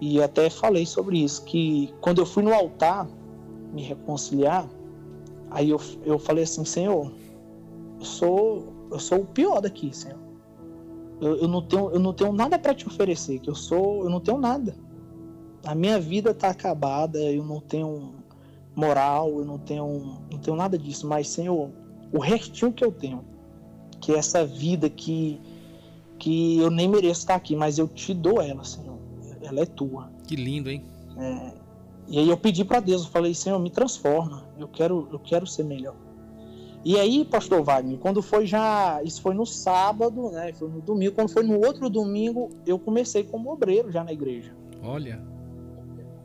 e 0.00 0.22
até 0.22 0.50
falei 0.50 0.84
sobre 0.84 1.22
isso, 1.22 1.44
que 1.44 1.92
quando 2.00 2.20
eu 2.20 2.26
fui 2.26 2.42
no 2.42 2.52
altar 2.52 3.08
me 3.72 3.82
reconciliar, 3.82 4.68
aí 5.50 5.70
eu, 5.70 5.80
eu 6.04 6.18
falei 6.18 6.44
assim, 6.44 6.64
Senhor, 6.64 7.12
eu 7.98 8.04
sou 8.04 8.76
eu 8.90 9.00
sou 9.00 9.20
o 9.20 9.26
pior 9.26 9.60
daqui, 9.60 9.94
Senhor. 9.94 10.18
Eu, 11.20 11.36
eu 11.36 11.48
não 11.48 11.62
tenho 11.62 11.90
eu 11.90 11.98
não 11.98 12.12
tenho 12.12 12.32
nada 12.32 12.58
para 12.58 12.74
te 12.74 12.86
oferecer, 12.86 13.38
que 13.40 13.50
eu 13.50 13.54
sou 13.54 14.04
eu 14.04 14.10
não 14.10 14.20
tenho 14.20 14.38
nada. 14.38 14.74
A 15.64 15.74
minha 15.74 15.98
vida 15.98 16.32
tá 16.32 16.50
acabada, 16.50 17.18
eu 17.18 17.44
não 17.44 17.60
tenho 17.60 18.14
moral, 18.74 19.30
eu 19.38 19.44
não 19.44 19.58
tenho 19.58 20.18
não 20.30 20.38
tenho 20.38 20.56
nada 20.56 20.78
disso, 20.78 21.06
mas 21.06 21.28
Senhor, 21.28 21.70
o 22.12 22.18
restinho 22.18 22.72
que 22.72 22.84
eu 22.84 22.92
tenho, 22.92 23.24
que 24.00 24.12
é 24.12 24.16
essa 24.16 24.44
vida 24.44 24.88
que 24.88 25.40
que 26.18 26.58
eu 26.58 26.70
nem 26.70 26.88
mereço 26.88 27.20
estar 27.20 27.34
aqui, 27.34 27.54
mas 27.54 27.78
eu 27.78 27.86
te 27.86 28.14
dou 28.14 28.40
ela, 28.40 28.64
Senhor. 28.64 28.96
Ela 29.42 29.60
é 29.60 29.66
tua. 29.66 30.10
Que 30.26 30.34
lindo, 30.34 30.70
hein? 30.70 30.82
E 32.08 32.18
aí 32.18 32.28
eu 32.28 32.36
pedi 32.36 32.64
para 32.64 32.80
Deus, 32.80 33.02
eu 33.02 33.10
falei, 33.10 33.34
Senhor, 33.34 33.58
me 33.58 33.70
transforma. 33.70 34.44
Eu 34.58 34.66
quero, 34.66 35.08
eu 35.12 35.18
quero 35.18 35.46
ser 35.46 35.64
melhor. 35.64 35.94
E 36.84 36.98
aí, 36.98 37.24
pastor 37.24 37.62
Wagner, 37.62 37.98
quando 37.98 38.22
foi 38.22 38.46
já, 38.46 39.02
isso 39.02 39.20
foi 39.20 39.34
no 39.34 39.44
sábado, 39.44 40.30
né? 40.30 40.52
Foi 40.52 40.68
no 40.68 40.80
domingo, 40.80 41.14
quando 41.14 41.30
foi 41.30 41.42
no 41.42 41.58
outro 41.66 41.90
domingo, 41.90 42.48
eu 42.64 42.78
comecei 42.78 43.24
como 43.24 43.52
obreiro 43.52 43.90
já 43.90 44.04
na 44.04 44.12
igreja. 44.12 44.54
Olha. 44.82 45.20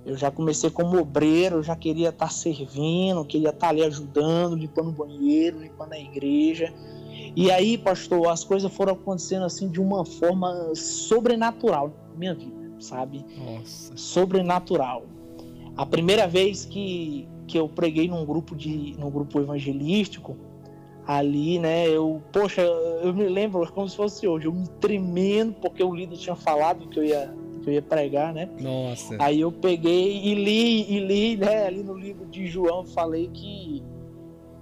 Eu 0.06 0.18
já 0.18 0.32
comecei 0.32 0.70
como 0.70 1.00
obreiro, 1.00 1.58
eu 1.58 1.64
já 1.64 1.76
queria 1.76 2.10
estar 2.10 2.32
servindo, 2.32 3.24
queria 3.24 3.50
estar 3.50 3.70
ali 3.70 3.84
ajudando, 3.84 4.56
limpando 4.56 4.90
o 4.90 4.92
banheiro, 4.92 5.60
limpando 5.60 5.94
a 5.94 6.00
igreja. 6.00 6.74
E 7.36 7.52
aí, 7.52 7.78
pastor, 7.78 8.28
as 8.28 8.44
coisas 8.44 8.72
foram 8.74 8.94
acontecendo 8.94 9.46
assim 9.46 9.70
de 9.70 9.80
uma 9.80 10.04
forma 10.04 10.74
sobrenatural 10.76 11.94
na 12.10 12.18
minha 12.18 12.34
vida, 12.34 12.72
sabe? 12.80 13.24
Nossa. 13.38 13.96
sobrenatural. 13.96 15.06
A 15.78 15.86
primeira 15.86 16.28
vez 16.28 16.66
que, 16.66 17.28
que 17.48 17.58
eu 17.58 17.70
preguei 17.70 18.08
num 18.08 18.26
grupo 18.26 18.56
de 18.56 18.96
num 19.00 19.10
grupo 19.10 19.40
evangelístico, 19.40 20.36
ali, 21.06 21.60
né, 21.60 21.88
eu, 21.88 22.22
poxa, 22.32 22.62
eu 22.62 23.14
me 23.14 23.28
lembro 23.28 23.72
como 23.72 23.88
se 23.88 23.96
fosse 23.96 24.28
hoje, 24.28 24.48
eu 24.48 24.54
me 24.54 24.68
tremendo 24.80 25.54
porque 25.62 25.84
o 25.84 25.94
líder 25.94 26.18
tinha 26.18 26.36
falado 26.36 26.88
que 26.88 27.00
eu 27.00 27.04
ia 27.04 27.34
que 27.62 27.69
eu 27.69 27.74
ia 27.74 27.82
pregar, 27.82 28.34
né? 28.34 28.50
Nossa. 28.60 29.15
Aí 29.19 29.39
eu 29.41 29.52
peguei 29.52 30.17
e 30.24 30.34
li 30.36 30.91
e 30.91 31.00
li, 31.00 31.38
né, 31.38 31.65
ali 31.67 31.84
no 31.84 31.93
livro 31.97 32.26
de 32.26 32.47
João, 32.47 32.86
falei 32.86 33.30
que 33.34 33.82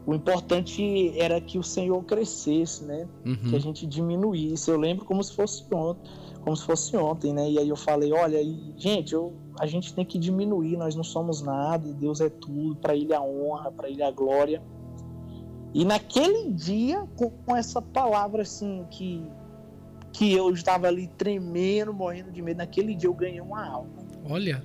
o 0.05 0.13
importante 0.13 1.13
era 1.19 1.39
que 1.39 1.57
o 1.59 1.63
Senhor 1.63 2.03
crescesse, 2.03 2.83
né? 2.83 3.07
que 3.23 3.29
a 3.29 3.53
Uhum. 3.53 3.59
gente 3.59 3.85
diminuísse. 3.85 4.69
Eu 4.69 4.77
lembro 4.79 5.05
como 5.05 5.23
se 5.23 5.33
fosse 5.35 5.63
ontem, 5.71 6.09
como 6.43 6.55
se 6.57 6.65
fosse 6.65 6.97
ontem, 6.97 7.31
né? 7.33 7.49
E 7.49 7.59
aí 7.59 7.69
eu 7.69 7.75
falei, 7.75 8.11
olha, 8.11 8.39
gente, 8.75 9.13
eu, 9.13 9.33
a 9.59 9.67
gente 9.67 9.93
tem 9.93 10.03
que 10.03 10.17
diminuir, 10.17 10.77
nós 10.77 10.95
não 10.95 11.03
somos 11.03 11.41
nada, 11.41 11.87
e 11.87 11.93
Deus 11.93 12.21
é 12.21 12.29
tudo, 12.29 12.75
para 12.77 12.95
ele 12.95 13.13
a 13.13 13.21
honra, 13.21 13.71
para 13.71 13.87
ele 13.89 14.01
a 14.01 14.09
glória. 14.09 14.61
E 15.73 15.85
naquele 15.85 16.51
dia, 16.53 17.05
com 17.15 17.55
essa 17.55 17.79
palavra 17.81 18.41
assim 18.41 18.85
que 18.89 19.21
que 20.13 20.33
eu 20.33 20.51
estava 20.51 20.87
ali 20.87 21.07
tremendo, 21.17 21.93
morrendo 21.93 22.31
de 22.31 22.41
medo, 22.41 22.57
naquele 22.57 22.95
dia 22.95 23.09
eu 23.09 23.13
ganhei 23.13 23.41
uma 23.41 23.65
alma. 23.65 23.89
Olha. 24.29 24.63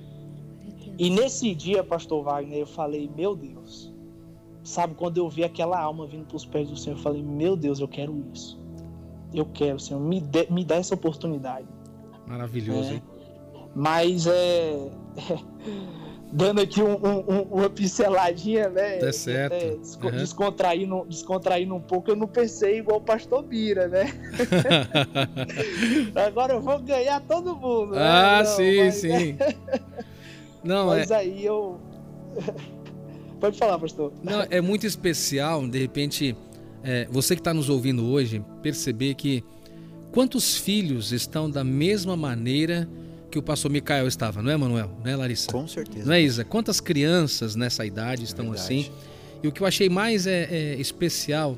E 0.97 1.09
nesse 1.09 1.53
dia, 1.53 1.83
pastor 1.83 2.23
Wagner, 2.23 2.59
eu 2.59 2.67
falei, 2.67 3.09
meu 3.15 3.35
Deus. 3.35 3.93
Sabe, 4.63 4.95
quando 4.95 5.17
eu 5.17 5.29
vi 5.29 5.43
aquela 5.43 5.79
alma 5.79 6.07
vindo 6.07 6.25
para 6.25 6.37
os 6.37 6.45
pés 6.45 6.69
do 6.69 6.75
Senhor, 6.75 6.97
eu 6.97 7.01
falei, 7.03 7.21
meu 7.21 7.55
Deus, 7.55 7.79
eu 7.79 7.87
quero 7.87 8.15
isso. 8.33 8.59
Eu 9.33 9.45
quero, 9.45 9.79
Senhor, 9.79 9.99
me, 9.99 10.19
dê, 10.21 10.47
me 10.49 10.63
dá 10.63 10.75
essa 10.75 10.95
oportunidade. 10.95 11.67
Maravilhoso, 12.25 12.89
É. 12.89 12.93
hein? 12.95 13.03
Mas 13.75 14.25
é. 14.25 14.89
Dando 16.31 16.59
aqui 16.61 16.81
um- 16.81 16.95
um- 16.95 17.23
um- 17.33 17.41
uma 17.53 17.69
pinceladinha, 17.69 18.69
né? 18.69 18.97
Tá 18.97 19.11
certo. 19.13 19.53
É, 19.53 19.75
desco- 19.77 20.07
Uhum. 20.07 20.17
descontraindo, 20.17 21.05
descontraindo 21.07 21.75
um 21.75 21.79
pouco, 21.81 22.11
eu 22.11 22.15
não 22.15 22.27
pensei 22.27 22.79
igual 22.79 22.97
o 22.97 23.01
pastor 23.01 23.43
Bira, 23.43 23.87
né? 23.87 24.05
Agora 26.15 26.53
eu 26.53 26.61
vou 26.61 26.79
ganhar 26.79 27.21
todo 27.21 27.55
mundo. 27.55 27.91
né? 27.91 28.01
ah, 28.01 28.43
Não, 28.43 28.55
sim, 28.55 28.77
mas- 28.83 28.95
sim. 28.95 29.37
Não, 30.63 30.91
é, 30.91 30.97
Mas 30.99 31.11
aí 31.11 31.45
eu. 31.45 31.79
Pode 33.39 33.55
falar, 33.57 33.77
pastor. 33.77 34.11
não, 34.23 34.43
é 34.49 34.59
muito 34.59 34.87
especial, 34.87 35.67
de 35.67 35.77
repente, 35.77 36.35
é, 36.83 37.05
você 37.11 37.35
que 37.35 37.41
está 37.41 37.53
nos 37.53 37.69
ouvindo 37.69 38.03
hoje, 38.09 38.43
perceber 38.63 39.13
que 39.13 39.43
quantos 40.11 40.57
filhos 40.57 41.11
estão 41.11 41.47
da 41.51 41.63
mesma 41.63 42.17
maneira 42.17 42.89
que 43.35 43.39
o 43.39 43.43
pastor 43.43 43.69
Micael 43.69 44.07
estava, 44.07 44.41
não 44.41 44.49
é, 44.49 44.55
Manuel? 44.55 44.89
Não 45.03 45.11
é, 45.11 45.13
Larissa? 45.13 45.51
Com 45.51 45.67
certeza. 45.67 46.05
Não 46.05 46.13
é, 46.13 46.21
Isa? 46.21 46.45
Quantas 46.45 46.79
crianças 46.79 47.53
nessa 47.53 47.85
idade 47.85 48.23
estão 48.23 48.45
Verdade. 48.45 48.63
assim? 48.63 48.91
E 49.43 49.47
o 49.49 49.51
que 49.51 49.59
eu 49.59 49.67
achei 49.67 49.89
mais 49.89 50.25
é, 50.25 50.47
é, 50.49 50.75
especial 50.79 51.57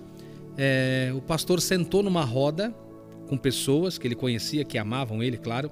é 0.57 1.13
o 1.15 1.21
pastor 1.21 1.61
sentou 1.61 2.01
numa 2.01 2.25
roda 2.25 2.73
com 3.27 3.37
pessoas 3.37 3.99
que 3.99 4.07
ele 4.07 4.15
conhecia, 4.15 4.65
que 4.65 4.75
amavam 4.75 5.21
ele, 5.21 5.37
claro, 5.37 5.69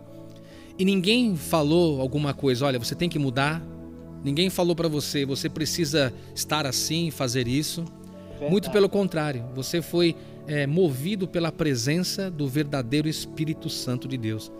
e 0.78 0.86
ninguém 0.86 1.36
falou 1.36 1.99
alguma 1.99 2.36
coisa, 2.36 2.68
olha, 2.68 2.78
você 2.78 2.93
tem 2.93 3.10
que 3.10 3.18
mudar. 3.18 3.60
Ninguém 4.24 4.51
falou 4.51 4.76
para 4.76 4.88
você, 4.88 5.26
você 5.26 5.49
precisa 5.49 6.14
estar 6.36 6.68
assim, 6.68 7.10
fazer 7.10 7.47
isso. 7.47 7.82
Muito 8.41 8.66
Verdade. 8.66 8.74
pelo 8.74 8.89
contrário, 8.89 9.43
você 9.56 9.82
foi 9.82 10.16
é, 10.45 10.68
movido 10.68 11.28
pela 11.28 11.51
presença 11.51 12.30
do 12.30 12.47
verdadeiro 12.47 13.08
Espírito 13.08 13.72
Santo 13.72 14.08
de 14.08 14.18
Deus. 14.18 14.51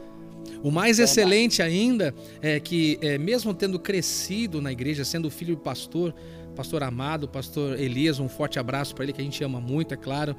O 0.64 0.72
mais 0.72 1.00
excelente 1.00 1.62
ainda 1.62 2.14
é 2.42 2.60
que, 2.60 2.98
é, 3.02 3.18
mesmo 3.18 3.54
tendo 3.54 3.80
crescido 3.80 4.62
na 4.62 4.72
igreja, 4.72 5.06
sendo 5.06 5.30
filho 5.30 5.56
do 5.56 5.62
pastor, 5.62 6.14
pastor 6.56 6.84
amado, 6.84 7.28
pastor 7.28 7.80
Elias, 7.80 8.20
um 8.20 8.30
forte 8.30 8.58
abraço 8.58 8.96
para 8.96 9.04
ele, 9.04 9.14
que 9.14 9.22
a 9.22 9.24
gente 9.24 9.44
ama 9.44 9.60
muito, 9.60 9.94
é 9.94 9.98
claro, 9.98 10.36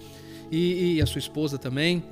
e, 0.50 0.96
e 0.96 1.02
a 1.02 1.06
sua 1.06 1.18
esposa 1.18 1.58
também. 1.58 2.02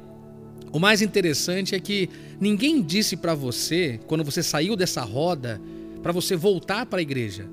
O 0.72 0.78
mais 0.78 1.03
interessante 1.03 1.74
é 1.74 1.80
que 1.80 2.09
ninguém 2.40 2.82
disse 2.82 3.16
para 3.16 3.34
você, 3.34 4.01
quando 4.07 4.24
você 4.24 4.42
saiu 4.42 4.76
dessa 4.76 5.03
roda, 5.03 5.61
para 6.03 6.12
você 6.12 6.36
voltar 6.36 6.84
para 6.86 6.99
a 6.99 7.03
igreja. 7.03 7.49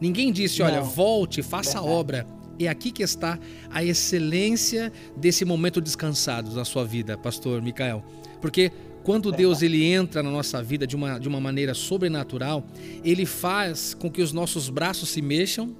Ninguém 0.00 0.32
disse, 0.32 0.62
olha, 0.62 0.80
Não. 0.80 0.84
volte, 0.84 1.42
faça 1.42 1.78
a 1.78 1.84
obra. 1.84 2.26
É 2.58 2.68
aqui 2.68 2.90
que 2.90 3.02
está 3.02 3.38
a 3.70 3.84
excelência 3.84 4.92
desse 5.16 5.44
momento 5.44 5.80
descansado 5.80 6.50
na 6.54 6.64
sua 6.64 6.84
vida, 6.84 7.16
pastor 7.16 7.62
Micael. 7.62 8.04
Porque 8.40 8.72
quando 9.02 9.32
Deus 9.32 9.62
ele 9.62 9.84
entra 9.84 10.22
na 10.22 10.30
nossa 10.30 10.62
vida 10.62 10.86
de 10.86 10.94
uma, 10.96 11.18
de 11.18 11.28
uma 11.28 11.40
maneira 11.40 11.74
sobrenatural, 11.74 12.64
ele 13.04 13.26
faz 13.26 13.94
com 13.94 14.10
que 14.10 14.22
os 14.22 14.32
nossos 14.32 14.68
braços 14.68 15.08
se 15.08 15.20
mexam, 15.20 15.76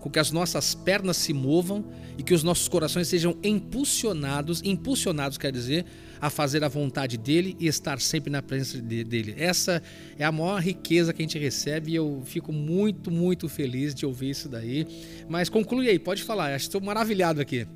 com 0.00 0.10
que 0.10 0.18
as 0.18 0.32
nossas 0.32 0.74
pernas 0.74 1.16
se 1.16 1.32
movam 1.32 1.84
e 2.18 2.22
que 2.22 2.34
os 2.34 2.42
nossos 2.42 2.66
corações 2.68 3.06
sejam 3.08 3.36
impulsionados, 3.42 4.60
impulsionados 4.64 5.38
quer 5.38 5.52
dizer, 5.52 5.84
a 6.20 6.28
fazer 6.28 6.64
a 6.64 6.68
vontade 6.68 7.16
dele 7.16 7.56
e 7.58 7.66
estar 7.66 8.00
sempre 8.00 8.30
na 8.30 8.42
presença 8.42 8.80
de- 8.80 9.04
dele. 9.04 9.34
Essa 9.38 9.82
é 10.18 10.24
a 10.24 10.32
maior 10.32 10.60
riqueza 10.60 11.12
que 11.12 11.22
a 11.22 11.24
gente 11.24 11.38
recebe 11.38 11.92
e 11.92 11.94
eu 11.94 12.22
fico 12.24 12.52
muito, 12.52 13.10
muito 13.10 13.48
feliz 13.48 13.94
de 13.94 14.04
ouvir 14.04 14.30
isso 14.30 14.48
daí. 14.48 14.86
Mas 15.28 15.48
conclui 15.48 15.88
aí, 15.88 15.98
pode 15.98 16.22
falar, 16.22 16.46
acho 16.54 16.64
que 16.64 16.68
estou 16.76 16.80
maravilhado 16.80 17.40
aqui. 17.40 17.66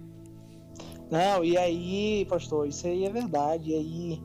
Não, 1.11 1.45
e 1.45 1.57
aí, 1.57 2.27
pastor, 2.29 2.67
isso 2.67 2.87
aí 2.87 3.05
é 3.05 3.11
verdade. 3.11 3.71
E 3.71 3.75
aí, 3.75 4.21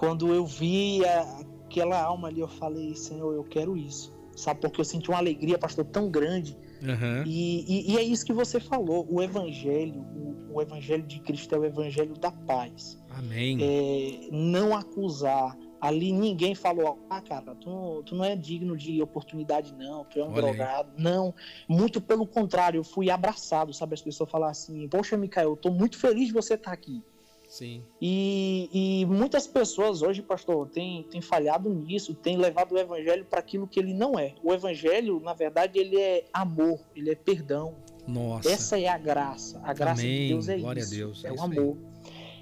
quando 0.00 0.32
eu 0.32 0.46
vi 0.46 1.02
aquela 1.04 2.02
alma 2.02 2.28
ali, 2.28 2.40
eu 2.40 2.48
falei, 2.48 2.94
Senhor, 2.96 3.34
eu 3.34 3.44
quero 3.44 3.76
isso. 3.76 4.10
Sabe, 4.34 4.58
porque 4.60 4.80
eu 4.80 4.84
senti 4.86 5.10
uma 5.10 5.18
alegria, 5.18 5.58
pastor, 5.58 5.84
tão 5.84 6.10
grande. 6.10 6.56
Aham. 6.82 7.24
E, 7.26 7.90
e- 7.90 7.92
e 7.92 7.98
é 7.98 8.02
isso 8.02 8.24
que 8.24 8.32
você 8.32 8.58
falou. 8.58 9.06
O 9.10 9.20
evangelho, 9.20 10.00
o, 10.00 10.54
o 10.54 10.62
evangelho 10.62 11.02
de 11.02 11.20
Cristo 11.20 11.54
é 11.54 11.58
o 11.58 11.66
evangelho 11.66 12.14
da 12.14 12.32
paz. 12.32 12.98
Amém. 13.10 13.58
É, 13.60 14.28
não 14.32 14.74
acusar. 14.74 15.54
Ali 15.82 16.12
ninguém 16.12 16.54
falou, 16.54 16.98
ah, 17.10 17.20
cara, 17.20 17.54
tu, 17.56 18.02
tu 18.06 18.14
não 18.14 18.24
é 18.24 18.34
digno 18.34 18.78
de 18.78 19.02
oportunidade, 19.02 19.74
não, 19.74 20.06
tu 20.06 20.18
é 20.18 20.24
um 20.24 20.32
Olha 20.32 20.46
aí. 20.46 20.56
drogado. 20.56 20.92
Não, 20.96 21.34
muito 21.68 22.00
pelo 22.00 22.26
contrário, 22.26 22.78
eu 22.78 22.84
fui 22.84 23.10
abraçado, 23.10 23.74
sabe? 23.74 23.92
As 23.92 24.00
pessoas 24.00 24.30
falam 24.30 24.48
assim, 24.48 24.88
poxa, 24.88 25.14
Micael, 25.18 25.50
eu 25.50 25.56
tô 25.56 25.70
muito 25.70 25.98
feliz 25.98 26.28
de 26.28 26.32
você 26.32 26.54
estar 26.54 26.72
aqui. 26.72 27.02
Sim. 27.50 27.82
E, 28.00 28.70
e 29.02 29.06
muitas 29.06 29.44
pessoas 29.48 30.02
hoje, 30.02 30.22
pastor, 30.22 30.68
têm, 30.68 31.02
têm 31.10 31.20
falhado 31.20 31.68
nisso, 31.68 32.14
têm 32.14 32.36
levado 32.36 32.72
o 32.72 32.78
evangelho 32.78 33.24
para 33.24 33.40
aquilo 33.40 33.66
que 33.66 33.80
ele 33.80 33.92
não 33.92 34.16
é. 34.16 34.36
O 34.44 34.54
evangelho, 34.54 35.18
na 35.18 35.34
verdade, 35.34 35.76
ele 35.76 35.98
é 36.00 36.24
amor, 36.32 36.78
ele 36.94 37.10
é 37.10 37.14
perdão. 37.16 37.74
Nossa. 38.06 38.48
Essa 38.48 38.78
é 38.78 38.86
a 38.86 38.96
graça. 38.96 39.60
A 39.64 39.74
graça 39.74 40.00
Amém. 40.02 40.22
de 40.22 40.28
Deus 40.28 40.48
é 40.48 40.58
Glória 40.58 40.80
a 40.80 40.84
isso. 40.84 40.94
Deus, 40.94 41.24
é 41.24 41.28
É, 41.28 41.32
o 41.32 41.34
aí. 41.34 41.58
amor. 41.58 41.76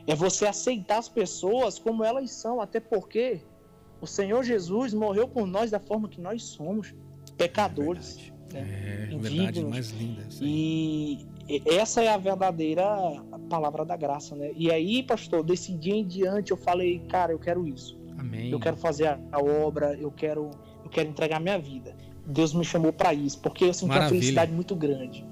É 0.07 0.15
você 0.15 0.47
aceitar 0.47 0.99
as 0.99 1.09
pessoas 1.09 1.79
como 1.79 2.05
elas 2.05 2.31
são, 2.31 2.61
até 2.61 2.79
porque 2.79 3.41
o 4.03 4.07
Senhor 4.07 4.45
Jesus 4.45 4.93
morreu 4.93 5.27
por 5.27 5.47
nós 5.47 5.71
da 5.71 5.81
forma 5.81 6.07
que 6.07 6.21
nós 6.21 6.43
somos, 6.43 6.95
pecadores. 7.39 8.31
né? 8.53 9.09
É, 9.11 9.17
verdade 9.19 9.65
mais 9.65 9.91
linda. 9.91 10.27
e- 10.41 11.27
essa 11.65 12.03
é 12.03 12.09
a 12.09 12.17
verdadeira 12.17 12.85
palavra 13.49 13.85
da 13.85 13.97
graça, 13.97 14.37
né? 14.37 14.51
E 14.57 14.71
aí, 14.71 15.03
pastor, 15.03 15.43
desse 15.43 15.73
dia 15.73 15.95
em 15.95 16.07
diante 16.07 16.51
eu 16.51 16.57
falei, 16.57 16.99
cara, 17.09 17.33
eu 17.33 17.39
quero 17.39 17.67
isso. 17.67 17.99
Amém. 18.19 18.51
Eu 18.51 18.61
quero 18.61 18.77
fazer 18.77 19.07
a, 19.07 19.19
a 19.33 19.41
obra, 19.41 19.97
eu 19.99 20.11
quero, 20.11 20.51
eu 20.85 20.91
quero 20.91 21.09
entregar 21.09 21.41
minha 21.41 21.59
vida. 21.59 21.97
Deus 22.27 22.53
me 22.53 22.65
chamou 22.65 22.93
para 22.93 23.15
isso, 23.15 23.41
porque 23.41 23.65
eu 23.65 23.73
senti 23.73 23.85
uma 23.87 23.95
Maravilha. 23.95 24.21
felicidade 24.21 24.53
muito 24.53 24.77
grande. 24.77 25.25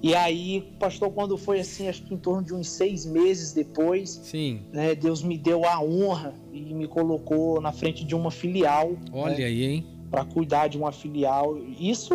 E 0.00 0.14
aí, 0.14 0.62
pastor, 0.78 1.10
quando 1.10 1.36
foi 1.36 1.58
assim, 1.58 1.88
acho 1.88 2.04
que 2.04 2.14
em 2.14 2.18
torno 2.18 2.42
de 2.42 2.54
uns 2.54 2.68
seis 2.68 3.04
meses 3.04 3.52
depois, 3.52 4.10
Sim. 4.22 4.62
né, 4.72 4.94
Deus 4.94 5.22
me 5.22 5.36
deu 5.36 5.64
a 5.64 5.80
honra 5.82 6.34
e 6.52 6.72
me 6.72 6.86
colocou 6.86 7.60
na 7.60 7.72
frente 7.72 8.04
de 8.04 8.14
uma 8.14 8.30
filial 8.30 8.92
Olha 9.12 9.44
aí, 9.44 9.64
hein? 9.64 9.86
para 10.08 10.24
cuidar 10.24 10.68
de 10.68 10.78
uma 10.78 10.92
filial. 10.92 11.58
Isso 11.80 12.14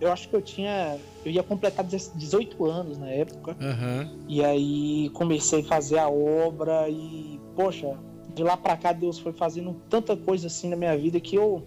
eu 0.00 0.12
acho 0.12 0.28
que 0.28 0.36
eu 0.36 0.42
tinha, 0.42 0.98
eu 1.24 1.32
ia 1.32 1.42
completar 1.42 1.84
18 1.84 2.64
anos 2.64 2.98
na 2.98 3.08
época. 3.08 3.56
Aham. 3.60 4.10
E 4.28 4.44
aí 4.44 5.10
comecei 5.14 5.60
a 5.60 5.64
fazer 5.64 5.98
a 5.98 6.08
obra 6.08 6.88
e, 6.88 7.40
poxa, 7.54 7.96
de 8.34 8.42
lá 8.42 8.56
pra 8.56 8.76
cá 8.76 8.92
Deus 8.92 9.18
foi 9.18 9.32
fazendo 9.32 9.80
tanta 9.88 10.16
coisa 10.16 10.46
assim 10.48 10.68
na 10.68 10.76
minha 10.76 10.96
vida 10.96 11.18
que 11.18 11.36
eu 11.36 11.62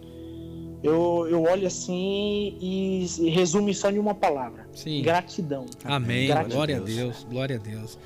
eu, 0.81 1.27
eu 1.29 1.43
olho 1.43 1.67
assim 1.67 2.57
e, 2.61 3.05
e 3.19 3.29
resume 3.29 3.73
só 3.73 3.89
em 3.89 3.99
uma 3.99 4.15
palavra: 4.15 4.67
Sim. 4.73 5.01
gratidão. 5.01 5.65
Amém. 5.83 6.27
Gratidão. 6.27 6.55
Glória 6.55 6.77
a 6.77 6.79
Deus. 6.79 7.27
Glória 7.29 7.55
a 7.57 7.59
Deus. 7.59 7.97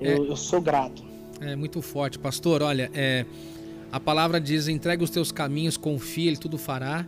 Eu, 0.00 0.26
eu 0.26 0.36
sou 0.36 0.60
grato. 0.60 1.02
É 1.40 1.56
muito 1.56 1.82
forte, 1.82 2.18
pastor. 2.18 2.62
Olha, 2.62 2.90
é, 2.94 3.26
a 3.90 3.98
palavra 3.98 4.40
diz: 4.40 4.68
entrega 4.68 5.02
os 5.02 5.10
teus 5.10 5.32
caminhos, 5.32 5.76
confia, 5.76 6.28
ele 6.28 6.36
tudo 6.36 6.56
fará. 6.56 7.04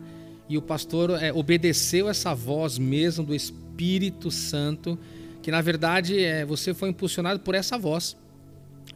E 0.49 0.59
o 0.59 0.62
pastor 0.62 1.11
é, 1.22 1.32
obedeceu 1.32 2.09
essa 2.09 2.34
voz 2.34 2.78
mesmo 2.78 3.24
do 3.24 3.34
Espírito 3.34 4.30
Santo, 4.30 4.99
que 5.43 5.51
na 5.51 5.61
verdade 5.61 6.22
é, 6.22 6.45
você 6.45 6.74
foi 6.74 6.88
impulsionado 6.90 7.40
por 7.40 7.55
essa 7.55 7.78
voz. 7.78 8.16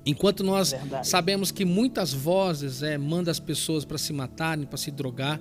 Enquanto 0.05 0.44
nós 0.44 0.70
Verdade. 0.70 1.09
sabemos 1.09 1.51
que 1.51 1.64
muitas 1.64 2.12
vozes 2.12 2.82
é, 2.82 2.97
mandam 2.97 3.30
as 3.30 3.40
pessoas 3.40 3.84
para 3.84 3.99
se 3.99 4.12
matarem, 4.12 4.64
para 4.64 4.76
se 4.76 4.90
drogar, 4.90 5.40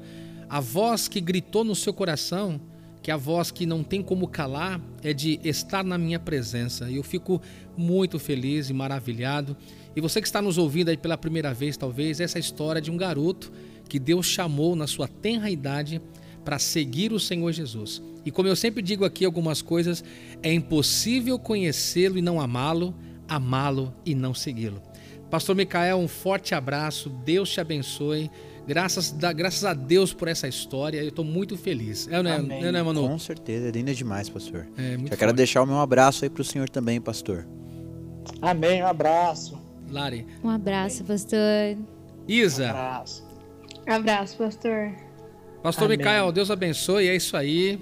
a 0.50 0.60
voz 0.60 1.08
que 1.08 1.20
gritou 1.20 1.64
no 1.64 1.76
seu 1.76 1.94
coração, 1.94 2.60
que 3.02 3.12
é 3.12 3.14
a 3.14 3.18
voz 3.18 3.52
que 3.52 3.66
não 3.66 3.84
tem 3.84 4.02
como 4.02 4.28
calar, 4.28 4.82
é 5.04 5.14
de 5.14 5.40
estar 5.44 5.84
na 5.84 5.98
minha 5.98 6.20
presença. 6.20 6.90
E 6.90 6.96
eu 6.96 7.04
fico 7.04 7.40
muito 7.78 8.18
feliz 8.18 8.70
e 8.70 8.74
maravilhado. 8.74 9.56
E 9.96 10.02
você 10.02 10.20
que 10.20 10.28
está 10.28 10.42
nos 10.42 10.58
ouvindo 10.58 10.90
aí 10.90 10.98
pela 10.98 11.18
primeira 11.18 11.54
vez, 11.54 11.78
talvez, 11.78 12.20
essa 12.20 12.38
é 12.38 12.42
história 12.42 12.82
de 12.82 12.90
um 12.90 12.98
garoto 12.98 13.52
que 13.88 14.00
Deus 14.00 14.26
chamou 14.26 14.76
na 14.76 14.88
sua 14.88 15.08
tenra 15.08 15.50
idade 15.50 16.02
para 16.44 16.60
seguir 16.60 17.12
o 17.12 17.20
Senhor 17.20 17.52
Jesus. 17.52 18.02
E 18.26 18.32
como 18.32 18.48
eu 18.48 18.56
sempre 18.56 18.82
digo 18.82 19.06
aqui 19.06 19.26
algumas 19.26 19.62
coisas, 19.62 20.04
é 20.42 20.52
impossível 20.54 21.38
conhecê-lo 21.40 22.18
e 22.18 22.22
não 22.22 22.40
amá-lo, 22.42 22.94
amá-lo 23.28 23.94
e 24.06 24.14
não 24.16 24.34
segui-lo. 24.34 24.82
Pastor 25.30 25.56
Micael, 25.56 25.98
um 25.98 26.08
forte 26.08 26.54
abraço, 26.54 27.10
Deus 27.10 27.50
te 27.50 27.60
abençoe. 27.60 28.30
Graças, 28.68 29.12
da- 29.12 29.32
graças 29.34 29.64
a 29.64 29.74
Deus 29.76 30.12
por 30.14 30.28
essa 30.28 30.48
história, 30.48 31.00
eu 31.02 31.10
estou 31.10 31.24
muito 31.26 31.56
feliz. 31.58 32.08
É, 32.08 32.22
né, 32.24 32.36
Amém. 32.36 32.64
é, 32.66 32.72
né 32.72 32.82
Manu? 32.82 33.08
Com 33.08 33.20
certeza, 33.20 33.68
é 33.68 33.72
linda 33.72 33.94
demais, 33.94 34.28
pastor. 34.30 34.68
É, 34.78 34.98
muito 34.98 35.10
Já 35.12 35.18
quero 35.18 35.30
forte. 35.30 35.38
deixar 35.38 35.62
o 35.62 35.66
meu 35.68 35.80
abraço 35.80 36.24
aí 36.26 36.30
pro 36.30 36.44
senhor 36.44 36.68
também, 36.70 37.00
pastor. 37.02 37.46
Amém. 38.42 38.82
Um 38.84 38.88
abraço. 38.88 39.60
Lari. 39.90 40.26
Um 40.44 40.50
abraço, 40.50 41.04
pastor. 41.04 41.40
Um 41.78 41.86
Isa, 42.28 42.70
abraço. 42.70 43.24
Abraço, 43.88 44.38
pastor. 44.38 44.92
Pastor 45.62 45.86
Amém. 45.86 45.98
Micael, 45.98 46.32
Deus 46.32 46.50
abençoe, 46.52 47.08
é 47.08 47.16
isso 47.16 47.36
aí. 47.38 47.80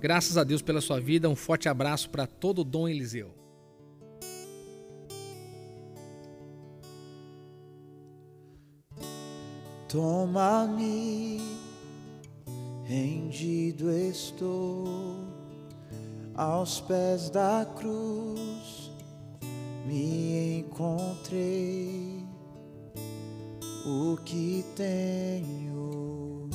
Graças 0.00 0.38
a 0.38 0.44
Deus 0.44 0.62
pela 0.62 0.80
sua 0.80 0.98
vida, 0.98 1.28
um 1.28 1.36
forte 1.36 1.68
abraço 1.68 2.08
para 2.08 2.26
todo 2.26 2.60
o 2.60 2.64
Dom 2.64 2.88
Eliseu. 2.88 3.34
Toma-me, 9.88 11.40
rendido 12.84 13.90
estou 13.90 14.86
aos 16.34 16.80
pés 16.80 17.28
da 17.28 17.66
cruz, 17.76 18.90
me 19.84 20.60
encontrei 20.60 22.29
o 23.84 24.16
que 24.24 24.64
tenho, 24.76 26.48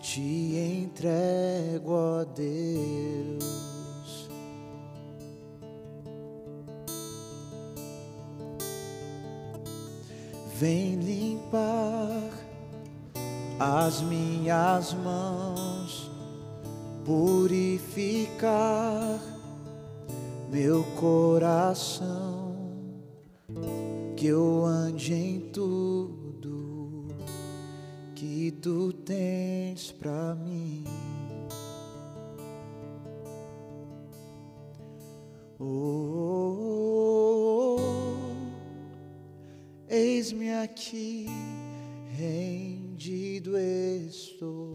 te 0.00 0.56
entrego, 0.84 1.92
ó 1.92 2.24
Deus. 2.24 3.66
Vem 10.54 10.94
limpar 10.96 12.30
as 13.58 14.00
minhas 14.02 14.94
mãos, 14.94 16.10
purificar 17.04 18.56
meu 20.50 20.82
coração, 20.98 22.56
que 24.16 24.26
eu 24.28 24.64
ande 24.64 25.12
em 25.12 25.40
tudo 25.50 26.25
que 28.16 28.50
tu 28.50 28.92
tens 28.94 29.92
pra 29.92 30.34
mim. 30.34 30.84
Oh, 35.58 35.66
oh, 37.28 37.76
oh, 37.78 38.24
eis-me 39.86 40.54
aqui, 40.54 41.26
rendido 42.10 43.58
estou. 43.58 44.72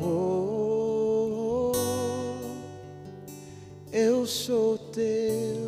Oh, 0.00 1.72
eu 3.92 4.24
sou 4.26 4.78
teu 4.78 5.65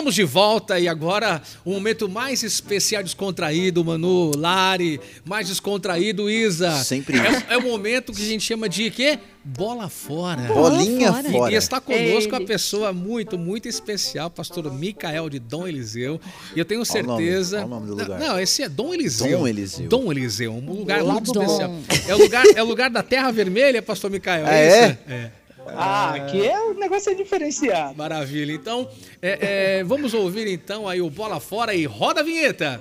Estamos 0.00 0.14
de 0.14 0.24
volta 0.24 0.80
e 0.80 0.88
agora 0.88 1.42
o 1.62 1.72
momento 1.72 2.08
mais 2.08 2.42
especial, 2.42 3.02
descontraído, 3.02 3.84
Manu, 3.84 4.30
Lari, 4.34 4.98
mais 5.26 5.46
descontraído, 5.48 6.30
Isa. 6.30 6.72
Sempre 6.82 7.18
isso. 7.18 7.44
É, 7.50 7.54
é 7.54 7.58
o 7.58 7.62
momento 7.62 8.10
que 8.10 8.22
a 8.22 8.24
gente 8.24 8.42
chama 8.42 8.66
de 8.66 8.90
quê? 8.90 9.18
Bola 9.44 9.90
fora. 9.90 10.40
Bolinha 10.44 11.12
fora. 11.12 11.28
E- 11.28 11.32
fora. 11.32 11.52
E 11.52 11.54
está 11.54 11.82
conosco 11.82 12.34
Ele. 12.34 12.44
a 12.44 12.46
pessoa 12.46 12.94
muito, 12.94 13.36
muito 13.36 13.68
especial, 13.68 14.30
pastor 14.30 14.72
Micael 14.72 15.28
de 15.28 15.38
Dom 15.38 15.68
Eliseu. 15.68 16.18
E 16.56 16.58
eu 16.58 16.64
tenho 16.64 16.82
Qual 16.82 16.98
o 17.04 17.06
nome? 17.06 17.22
certeza. 17.26 17.56
Qual 17.58 17.66
o 17.66 17.70
nome 17.70 17.86
do 17.88 17.96
Não, 17.96 18.02
lugar? 18.04 18.18
Não, 18.20 18.40
esse 18.40 18.62
é 18.62 18.70
Dom 18.70 18.94
Eliseu. 18.94 19.38
Dom 19.38 19.46
Eliseu. 19.48 19.86
Dom 19.86 20.10
Eliseu, 20.10 20.52
um 20.54 20.72
lugar 20.78 21.04
muito 21.04 21.30
Dom. 21.30 21.42
especial. 21.42 21.74
É 22.08 22.14
o 22.14 22.18
lugar, 22.18 22.44
é 22.56 22.62
o 22.62 22.66
lugar 22.66 22.88
da 22.88 23.02
Terra 23.02 23.30
Vermelha, 23.30 23.82
pastor 23.82 24.10
Micael. 24.10 24.46
Ah, 24.46 24.54
é? 24.54 24.86
isso? 24.88 24.98
É. 25.08 25.30
Ah, 25.76 26.14
aqui 26.14 26.46
é 26.46 26.60
o 26.60 26.74
negócio 26.74 27.10
é 27.10 27.14
diferenciado. 27.14 27.96
Maravilha. 27.96 28.52
Então, 28.52 28.88
é, 29.20 29.78
é, 29.78 29.84
vamos 29.84 30.14
ouvir 30.14 30.46
então 30.46 30.88
aí 30.88 31.00
o 31.00 31.10
Bola 31.10 31.40
Fora 31.40 31.74
e 31.74 31.84
roda 31.84 32.20
a 32.20 32.24
vinheta. 32.24 32.80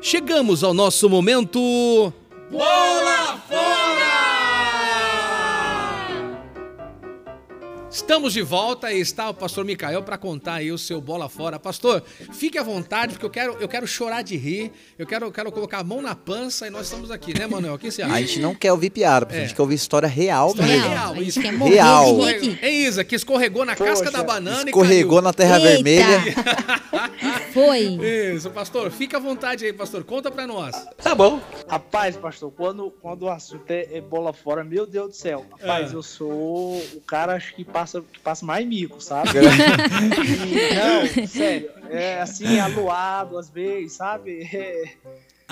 Chegamos 0.00 0.64
ao 0.64 0.74
nosso 0.74 1.08
momento. 1.08 2.12
Bola 2.50 3.38
Fora! 3.48 3.71
Estamos 7.92 8.32
de 8.32 8.40
volta 8.40 8.90
e 8.90 9.00
está 9.00 9.28
o 9.28 9.34
pastor 9.34 9.66
Micael 9.66 10.02
para 10.02 10.16
contar 10.16 10.54
aí 10.54 10.72
o 10.72 10.78
seu 10.78 10.98
bola 10.98 11.28
fora. 11.28 11.58
Pastor, 11.58 12.02
fique 12.32 12.56
à 12.56 12.62
vontade, 12.62 13.12
porque 13.12 13.26
eu 13.26 13.30
quero, 13.30 13.56
eu 13.60 13.68
quero 13.68 13.86
chorar 13.86 14.22
de 14.22 14.34
rir, 14.34 14.72
eu 14.98 15.06
quero, 15.06 15.26
eu 15.26 15.32
quero 15.32 15.52
colocar 15.52 15.80
a 15.80 15.84
mão 15.84 16.00
na 16.00 16.14
pança 16.14 16.66
e 16.66 16.70
nós 16.70 16.86
estamos 16.86 17.10
aqui, 17.10 17.38
né, 17.38 17.46
Manuel? 17.46 17.74
O 17.74 17.78
que 17.78 17.90
você 17.90 18.00
acha? 18.00 18.14
A 18.14 18.20
gente 18.20 18.40
não 18.40 18.54
quer 18.54 18.72
ouvir 18.72 18.88
piada, 18.88 19.26
a 19.30 19.36
É. 19.36 19.40
gente 19.42 19.54
quer 19.54 19.60
ouvir 19.60 19.74
história 19.74 20.08
real 20.08 20.48
História 20.48 20.72
mesmo. 20.72 20.88
real, 20.88 21.12
A 21.12 21.16
gente 21.16 21.28
isso. 21.28 21.40
quer 21.42 21.52
morrer 21.52 21.74
Real. 21.74 22.16
É 22.62 22.70
Isa, 22.70 23.04
que 23.04 23.14
escorregou 23.14 23.64
na 23.66 23.76
casca 23.76 24.06
Poxa, 24.06 24.10
da 24.10 24.22
banana 24.24 24.64
Escorregou 24.70 25.18
e 25.18 25.22
na 25.22 25.32
terra 25.34 25.58
Eita. 25.58 25.68
vermelha. 25.70 26.20
Foi. 27.52 27.78
Isso, 28.34 28.50
pastor, 28.50 28.90
fica 28.90 29.18
à 29.18 29.20
vontade 29.20 29.66
aí, 29.66 29.72
pastor. 29.72 30.02
Conta 30.04 30.30
pra 30.30 30.46
nós. 30.46 30.74
Rapaz, 31.68 32.16
pastor, 32.16 32.50
quando, 32.56 32.90
quando 33.02 33.22
o 33.24 33.28
assunto 33.30 33.70
é, 33.70 33.86
é 33.98 34.00
bola 34.00 34.32
fora, 34.32 34.64
meu 34.64 34.86
Deus 34.86 35.08
do 35.10 35.14
céu. 35.14 35.44
Rapaz, 35.60 35.90
Ah. 35.92 35.94
eu 35.96 36.02
sou 36.02 36.78
o 36.94 37.02
cara 37.06 37.34
acho 37.34 37.54
que 37.54 37.62
passa, 37.64 37.81
que 37.86 38.20
passa 38.20 38.44
mais 38.44 38.66
mico, 38.66 39.00
sabe? 39.00 39.30
E, 40.46 40.74
não, 40.74 41.26
sério. 41.26 41.70
É 41.90 42.20
assim, 42.20 42.58
aluado 42.58 43.38
às 43.38 43.48
vezes, 43.50 43.92
sabe? 43.92 44.48
É, 44.52 44.92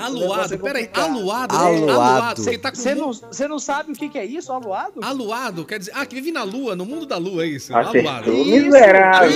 Aluado, 0.00 0.54
é 0.54 0.56
peraí, 0.56 0.86
complicado. 0.86 1.18
aluado, 1.18 1.56
Aluado. 1.56 2.42
Você 2.42 2.56
tá 2.56 2.72
com 2.72 2.94
não, 2.94 3.12
você 3.12 3.46
não 3.46 3.58
sabe 3.58 3.92
o 3.92 3.94
que, 3.94 4.08
que 4.08 4.18
é 4.18 4.24
isso, 4.24 4.52
aluado? 4.52 5.00
Aluado, 5.02 5.64
quer 5.64 5.78
dizer, 5.78 5.92
ah, 5.94 6.06
que 6.06 6.14
vive 6.14 6.32
na 6.32 6.42
lua, 6.42 6.74
no 6.74 6.86
mundo 6.86 7.04
da 7.04 7.18
lua, 7.18 7.44
é 7.44 7.48
isso. 7.48 7.76
Acertou, 7.76 8.00
Aluado. 8.10 8.32
miserável. 8.32 9.30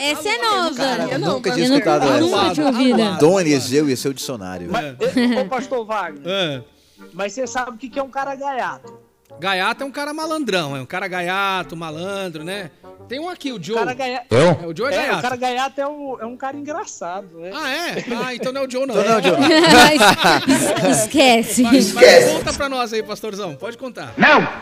Essa, 0.00 0.28
é 0.28 0.38
nova. 0.38 0.74
Cara, 0.74 1.04
eu 1.12 1.18
nunca 1.18 1.52
tinha 1.52 1.66
escutado 1.66 2.04
essa. 2.04 2.20
nunca 2.20 2.50
tinha 2.54 2.66
ouvido. 2.66 3.02
Aluado. 3.02 3.40
Eliseu 3.40 3.88
e 3.88 3.96
seu 3.96 4.12
dicionário. 4.12 4.68
Mas, 4.70 4.84
eh, 5.16 5.40
ô, 5.40 5.44
pastor 5.46 5.84
Wagner, 5.86 6.22
Ah, 6.26 7.04
mas 7.12 7.32
você 7.32 7.46
sabe 7.46 7.72
o 7.72 7.78
que, 7.78 7.88
que 7.88 7.98
é 7.98 8.02
um 8.02 8.10
cara 8.10 8.34
gaiato? 8.34 8.92
Gaiato 9.40 9.82
é 9.82 9.86
um 9.86 9.90
cara 9.90 10.12
malandrão, 10.14 10.76
é 10.76 10.80
um 10.80 10.86
cara 10.86 11.06
gaiato, 11.08 11.76
malandro, 11.76 12.42
né? 12.44 12.70
Tem 13.08 13.20
um 13.20 13.28
aqui, 13.28 13.52
o 13.52 13.56
O 13.56 13.62
Joe. 13.62 13.76
cara 13.76 13.94
gaiato. 13.94 14.34
É, 14.34 14.66
o 14.66 14.76
Joe 14.76 14.90
é, 14.92 14.94
É, 14.94 14.96
gaiato. 14.98 15.18
o 15.18 15.22
cara 15.22 15.36
gaiato 15.36 15.80
é, 15.80 15.86
o, 15.86 16.18
é 16.20 16.26
um 16.26 16.36
cara 16.36 16.56
engraçado, 16.56 17.38
né? 17.38 17.50
Ah, 17.54 17.70
é? 17.70 18.04
Ah, 18.24 18.34
então 18.34 18.52
não 18.52 18.62
é 18.62 18.66
o 18.66 18.70
Joe, 18.70 18.84
não. 18.86 18.94
Então 19.00 19.14
não, 19.14 19.22
Joe. 19.22 19.36
Mas- 19.38 20.98
Esquece. 21.04 21.62
Mas, 21.62 21.92
mas 21.92 22.32
conta 22.32 22.52
pra 22.54 22.68
nós 22.68 22.92
aí, 22.92 23.02
pastorzão, 23.02 23.54
pode 23.54 23.78
contar. 23.78 24.12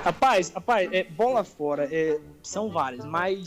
Rapaz, 0.04 0.50
rapaz, 0.54 0.88
é, 0.92 1.04
bola 1.04 1.42
fora, 1.44 1.88
é, 1.90 2.18
são 2.42 2.68
várias, 2.70 3.04
mas. 3.04 3.46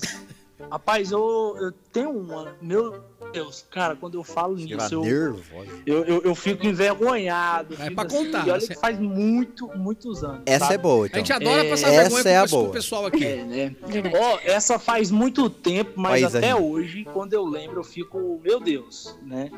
Rapaz, 0.72 1.12
eu, 1.12 1.56
eu 1.62 1.72
tenho 1.94 2.10
uma. 2.10 2.56
Meu 2.60 3.04
Deus, 3.38 3.66
cara, 3.70 3.96
quando 3.96 4.16
eu 4.18 4.24
falo 4.24 4.56
nisso, 4.56 4.94
eu, 5.06 5.40
eu, 5.86 6.04
eu, 6.06 6.22
eu 6.24 6.36
fico 6.36 6.66
envergonhado. 6.66 7.76
É 7.76 7.78
fico 7.78 7.96
pra 7.96 8.06
assim, 8.06 8.26
contar, 8.26 8.48
e 8.48 8.52
olha 8.52 8.68
que 8.68 8.76
faz 8.76 9.00
muito, 9.00 9.68
muitos 9.76 10.24
anos. 10.24 10.42
Essa 10.46 10.66
sabe? 10.66 10.76
é 10.76 10.78
boa, 10.78 11.06
A 11.06 11.08
então. 11.08 11.20
gente 11.20 11.34
adora 11.34 11.66
É, 11.66 11.70
passar 11.70 11.92
vergonha 11.92 12.24
é 12.30 12.38
a 12.38 12.48
pro, 12.48 12.58
boa. 12.58 12.70
pessoal 12.72 13.06
aqui. 13.06 13.24
É, 13.26 13.44
né? 13.44 13.76
Ó, 14.20 14.40
essa 14.44 14.80
faz 14.80 15.12
muito 15.12 15.50
tempo, 15.50 15.92
mas 15.96 16.22
País 16.22 16.36
até 16.36 16.56
hoje, 16.56 17.06
quando 17.14 17.34
eu 17.34 17.46
lembro, 17.46 17.80
eu 17.80 17.84
fico, 17.84 18.40
meu 18.44 18.60
Deus, 18.60 19.18
né? 19.22 19.52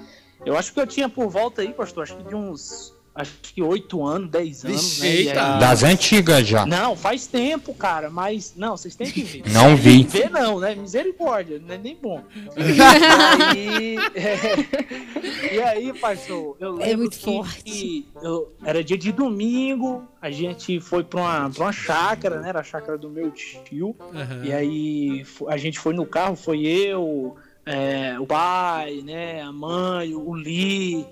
Eu 0.45 0.57
acho 0.57 0.73
que 0.73 0.79
eu 0.79 0.87
tinha 0.87 1.09
por 1.09 1.29
volta 1.29 1.61
aí, 1.61 1.73
pastor, 1.73 2.03
acho 2.03 2.17
que 2.17 2.23
de 2.23 2.35
uns 2.35 2.93
acho 3.15 3.31
que 3.41 3.61
8 3.61 4.03
anos, 4.05 4.29
10 4.29 4.65
anos, 4.65 4.81
Vixe, 4.81 5.01
né? 5.01 5.07
E 5.09 5.17
eita. 5.27 5.53
aí- 5.55 5.59
Das 5.59 5.83
antigas 5.83 6.47
já. 6.47 6.65
Não, 6.65 6.95
faz 6.95 7.27
tempo, 7.27 7.73
cara, 7.73 8.09
mas. 8.09 8.53
Não, 8.55 8.75
vocês 8.77 8.95
têm 8.95 9.09
que 9.11 9.21
ver. 9.23 9.43
Não 9.51 9.75
vi. 9.75 10.03
Ver 10.03 10.29
não, 10.29 10.59
né? 10.59 10.75
Misericórdia, 10.75 11.61
não 11.65 11.73
é 11.75 11.77
nem 11.77 11.95
bom. 11.95 12.23
E 12.57 12.81
aí. 12.81 13.97
é, 14.15 15.55
e 15.55 15.61
aí, 15.61 15.93
pastor, 15.99 16.55
eu 16.59 16.73
lembro 16.73 16.97
muito 16.99 17.17
que, 17.17 17.23
forte. 17.23 17.63
que 17.63 18.07
eu- 18.21 18.53
era 18.63 18.83
dia 18.83 18.97
de 18.97 19.11
domingo, 19.11 20.03
a 20.21 20.29
gente 20.31 20.79
foi 20.79 21.03
pra 21.03 21.19
uma, 21.19 21.49
pra 21.49 21.63
uma 21.65 21.71
chácara, 21.73 22.39
né? 22.39 22.49
Era 22.49 22.59
a 22.59 22.63
chácara 22.63 22.97
do 22.97 23.09
meu 23.09 23.31
tio. 23.31 23.95
Aham. 24.13 24.41
E 24.45 24.53
aí 24.53 25.25
a 25.47 25.57
gente 25.57 25.79
foi 25.79 25.93
no 25.93 26.05
carro, 26.05 26.35
foi 26.35 26.61
eu, 26.65 27.35
é, 27.69 28.19
o 28.19 28.25
pai, 28.25 29.03
né? 29.03 29.43
A 29.43 29.51
mãe, 29.51 30.15
o 30.15 30.33
Lee. 30.33 31.05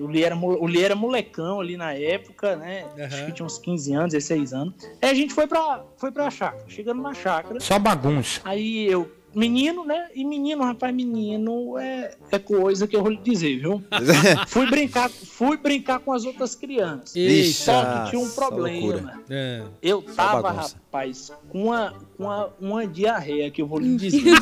O, 0.00 0.06
Lee 0.06 0.22
era, 0.22 0.36
o 0.36 0.66
Lee 0.66 0.84
era 0.84 0.94
molecão 0.94 1.60
ali 1.60 1.76
na 1.76 1.92
época, 1.92 2.54
né? 2.54 2.84
Acho 2.96 3.16
Aham. 3.16 3.26
que 3.26 3.32
tinha 3.32 3.46
uns 3.46 3.58
15 3.58 3.92
anos, 3.94 4.12
16 4.12 4.52
anos. 4.52 4.74
Aí 5.02 5.10
a 5.10 5.14
gente 5.14 5.34
foi 5.34 5.48
pra, 5.48 5.84
foi 5.96 6.12
pra 6.12 6.30
chácara. 6.30 6.62
Chegando 6.68 7.02
na 7.02 7.12
chácara, 7.12 7.58
Só 7.58 7.76
bagunça. 7.76 8.40
aí 8.44 8.86
eu, 8.86 9.10
menino, 9.34 9.84
né? 9.84 10.08
E 10.14 10.24
menino, 10.24 10.62
rapaz, 10.62 10.94
menino 10.94 11.76
é, 11.76 12.14
é 12.30 12.38
coisa 12.38 12.86
que 12.86 12.94
eu 12.94 13.02
vou 13.02 13.10
lhe 13.10 13.18
dizer, 13.18 13.58
viu? 13.58 13.82
fui 14.46 14.70
brincar, 14.70 15.10
fui 15.10 15.56
brincar 15.56 15.98
com 15.98 16.12
as 16.12 16.24
outras 16.24 16.54
crianças. 16.54 17.16
Eita. 17.16 17.52
Só 17.52 17.84
que 18.04 18.10
tinha 18.10 18.22
um 18.22 18.30
problema. 18.30 19.20
É. 19.28 19.62
Eu 19.82 20.02
tava. 20.02 20.66
Rapaz, 20.94 21.32
com 21.48 21.66
uma, 21.66 21.94
com 22.16 22.24
uma, 22.24 22.48
uma 22.60 22.86
diarreia 22.86 23.48
que 23.50 23.62
eu 23.62 23.66
vou 23.66 23.78
lhe 23.78 23.94
dizer. 23.96 24.22
né? 24.26 24.40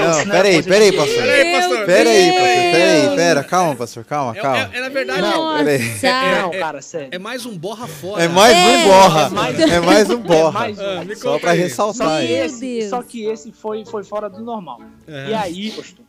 Não, 0.00 0.08
Moço, 0.16 0.30
peraí, 0.30 0.62
peraí, 0.62 0.92
pastor. 0.96 1.22
Peraí, 1.22 1.52
pastor. 1.60 1.86
Pera 1.86 2.10
aí, 2.10 2.24
Meu 2.26 2.34
pastor, 2.34 2.54
pera 2.72 2.92
aí, 2.92 3.02
Deus. 3.02 3.14
pera, 3.16 3.44
calma, 3.44 3.76
pastor, 3.76 4.04
calma, 4.04 4.36
É, 4.36 4.40
calma. 4.40 4.58
é- 4.58 4.70
é, 4.72 4.80
na 4.80 4.88
verdade, 4.88 5.20
Não, 5.20 5.56
peraí. 5.58 5.78
Nossa! 5.78 6.42
Não, 6.42 6.50
cara, 6.52 6.82
sério. 6.82 7.08
é 7.12 7.18
mais 7.18 7.44
um 7.46 7.56
borra 7.58 7.86
fora. 7.86 8.22
É 8.22 8.28
mais 8.28 8.54
um 8.56 8.58
É, 8.70 8.84
borra, 8.84 9.20
é 9.26 9.28
mais- 9.30 9.60
é 9.60 9.80
mais 9.80 10.10
um 10.10 10.18
borra. 10.22 10.50
mais 10.60 10.78
um. 10.78 10.82
Ah, 10.82 11.16
Só 11.16 11.38
pra 11.38 11.52
ressaltar 11.52 12.22
Deus. 12.26 12.88
só 12.88 13.02
que 13.02 13.24
esse 13.26 13.52
foi, 13.52 13.84
foi 13.84 14.04
fora 14.04 14.28
do 14.30 14.40
normal. 14.42 14.80
É. 15.06 15.28
E 15.30 15.34
aí, 15.34 15.70
pastor, 15.70 16.04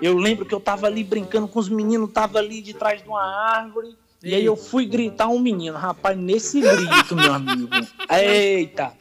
eu 0.00 0.16
lembro 0.16 0.44
que 0.46 0.54
eu 0.54 0.60
tava 0.60 0.86
ali 0.86 1.02
brincando 1.04 1.48
com 1.48 1.58
os 1.58 1.68
meninos, 1.68 2.10
tava 2.12 2.38
ali 2.38 2.60
de 2.60 2.72
trás 2.74 3.02
de 3.02 3.08
uma 3.08 3.22
árvore. 3.56 3.96
E 4.24 4.34
aí 4.34 4.44
eu 4.46 4.56
fui 4.56 4.86
gritar 4.86 5.28
um 5.28 5.38
menino, 5.38 5.76
rapaz, 5.76 6.16
nesse 6.16 6.58
grito, 6.58 7.14
meu 7.14 7.34
amigo. 7.34 7.68
Eita! 8.10 8.92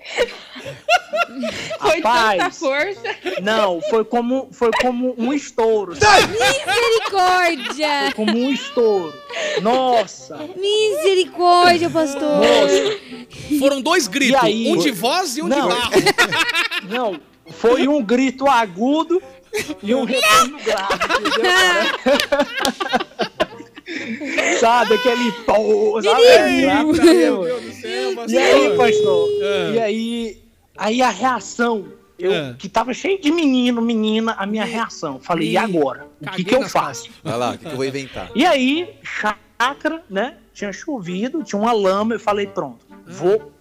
Foi 1.80 2.02
tanta 2.02 2.10
Rapaz, 2.10 2.60
força. 2.60 3.02
não, 3.42 3.80
foi 3.90 4.04
como, 4.04 4.50
foi 4.52 4.70
como 4.82 5.16
um 5.18 5.32
estouro, 5.32 5.96
sabe? 5.96 6.34
Misericórdia! 6.34 8.12
Como 8.16 8.38
um 8.38 8.52
estouro. 8.52 9.14
Nossa! 9.62 10.38
Misericórdia, 10.58 11.90
pastor! 11.90 12.22
Nossa! 12.22 13.00
Foram 13.60 13.82
dois 13.82 14.08
gritos, 14.08 14.44
aí? 14.44 14.68
um 14.74 14.78
de 14.78 14.92
voz 14.92 15.38
e 15.38 15.42
um 15.42 15.48
Não. 15.48 15.70
de 15.70 15.76
barro. 15.76 15.92
Não, 16.90 17.20
foi 17.50 17.88
um 17.88 18.04
grito 18.04 18.46
agudo 18.48 19.22
e 19.82 19.96
um 19.96 20.04
retorno 20.04 20.60
grave, 20.60 20.94
entendeu? 21.20 21.54
sabe, 24.60 24.94
aquele 24.96 25.32
pô, 25.46 26.02
sabe? 26.02 26.24
É, 26.24 26.50
Meu? 26.50 26.94
Deus 26.94 27.64
do 27.64 27.74
céu. 27.74 28.26
E 28.30 28.38
aí, 28.38 28.78
pastor? 28.78 29.30
É. 29.42 29.72
E 29.74 29.80
aí, 29.80 30.44
aí 30.78 31.02
a 31.02 31.10
reação, 31.10 31.86
eu 32.18 32.32
É. 32.32 32.56
que 32.58 32.70
tava 32.70 32.94
cheio 32.94 33.20
de 33.20 33.32
menino, 33.32 33.82
menina, 33.82 34.34
a 34.38 34.46
minha 34.46 34.64
reação. 34.66 35.20
Falei, 35.20 35.52
e 35.52 35.58
agora? 35.58 36.08
O 36.22 36.32
que, 36.32 36.44
que 36.44 36.56
eu 36.56 36.68
faço? 36.70 37.10
Vai 37.24 37.38
lá, 37.38 37.52
o 37.52 37.58
que, 37.58 37.66
que 37.66 37.72
eu 37.72 37.76
vou 37.76 37.86
inventar? 37.86 38.30
E 38.36 38.46
aí, 38.46 38.90
chácara, 39.04 40.04
né? 40.10 40.36
Tinha 40.54 40.72
chovido, 40.72 41.44
tinha 41.44 41.60
uma 41.60 41.74
lama, 41.74 42.14
eu 42.16 42.20
falei, 42.20 42.46
pronto, 42.46 42.86
vou 43.08 43.52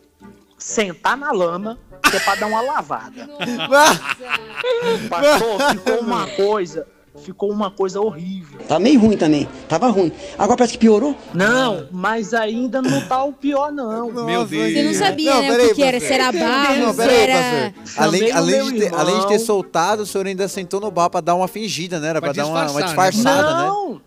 sentar 0.58 1.16
na 1.16 1.32
lama, 1.32 1.78
que 2.08 2.16
é 2.16 2.20
pra 2.20 2.34
dar 2.34 2.46
uma 2.46 2.60
lavada. 2.60 3.28
Pastor, 5.08 5.70
ficou 5.72 6.00
uma 6.00 6.26
coisa, 6.28 6.86
ficou 7.20 7.50
uma 7.50 7.70
coisa 7.70 8.00
horrível. 8.00 8.58
Tá 8.66 8.78
meio 8.78 8.98
ruim 9.00 9.16
também. 9.16 9.48
Tava 9.68 9.88
ruim. 9.88 10.10
Agora 10.38 10.56
parece 10.56 10.72
que 10.74 10.78
piorou. 10.78 11.14
Não, 11.34 11.86
mas 11.90 12.32
ainda 12.34 12.80
não 12.80 13.00
tá 13.02 13.22
o 13.22 13.32
pior, 13.32 13.70
não. 13.70 14.10
Meu 14.24 14.44
Deus. 14.46 14.72
Você 14.72 14.82
não 14.82 14.94
sabia, 14.94 15.34
né, 15.40 15.50
peraí, 15.50 15.66
o 15.66 15.68
que, 15.70 15.74
que 15.76 15.82
era? 15.82 16.00
pastor. 16.00 16.08
Se 16.08 16.14
era 16.14 16.32
barro, 16.32 16.86
Não, 16.86 16.94
peraí, 16.94 17.16
era... 17.20 17.74
Além, 17.96 18.30
além, 18.32 18.72
de 18.72 18.78
ter, 18.80 18.94
além 18.94 19.20
de 19.20 19.28
ter 19.28 19.38
soltado, 19.38 20.02
o 20.02 20.06
senhor 20.06 20.26
ainda 20.26 20.48
sentou 20.48 20.80
no 20.80 20.90
bar 20.90 21.10
pra 21.10 21.20
dar 21.20 21.34
uma 21.34 21.48
fingida, 21.48 22.00
né? 22.00 22.08
Era 22.08 22.20
Pra 22.20 22.32
pra, 22.32 22.42
dar 22.42 22.48
uma, 22.48 22.70
uma 22.70 22.80
né? 22.80 22.86
disfarçada, 22.86 23.56
né? 23.56 23.66
não. 23.66 24.00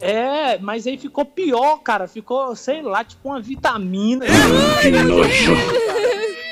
É, 0.00 0.58
mas 0.58 0.86
aí 0.86 0.98
ficou 0.98 1.24
pior, 1.24 1.78
cara. 1.78 2.06
Ficou, 2.06 2.54
sei 2.54 2.82
lá, 2.82 3.02
tipo 3.04 3.28
uma 3.28 3.40
vitamina. 3.40 4.26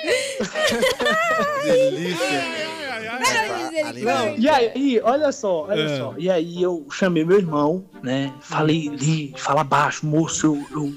Não, 4.03 4.37
e 4.37 4.49
aí, 4.49 5.01
olha 5.03 5.33
só, 5.33 5.67
olha 5.69 5.83
É. 5.83 5.99
só. 5.99 6.15
E 6.19 6.31
aí 6.31 6.63
eu 6.63 6.87
chamei 6.91 7.25
meu 7.25 7.39
irmão, 7.39 7.85
né? 8.03 8.33
Falei, 8.41 8.89
Li, 8.89 9.35
fala 9.37 9.63
baixo, 9.65 10.07
moço, 10.07 10.47
eu, 10.47 10.67
eu, 10.71 10.95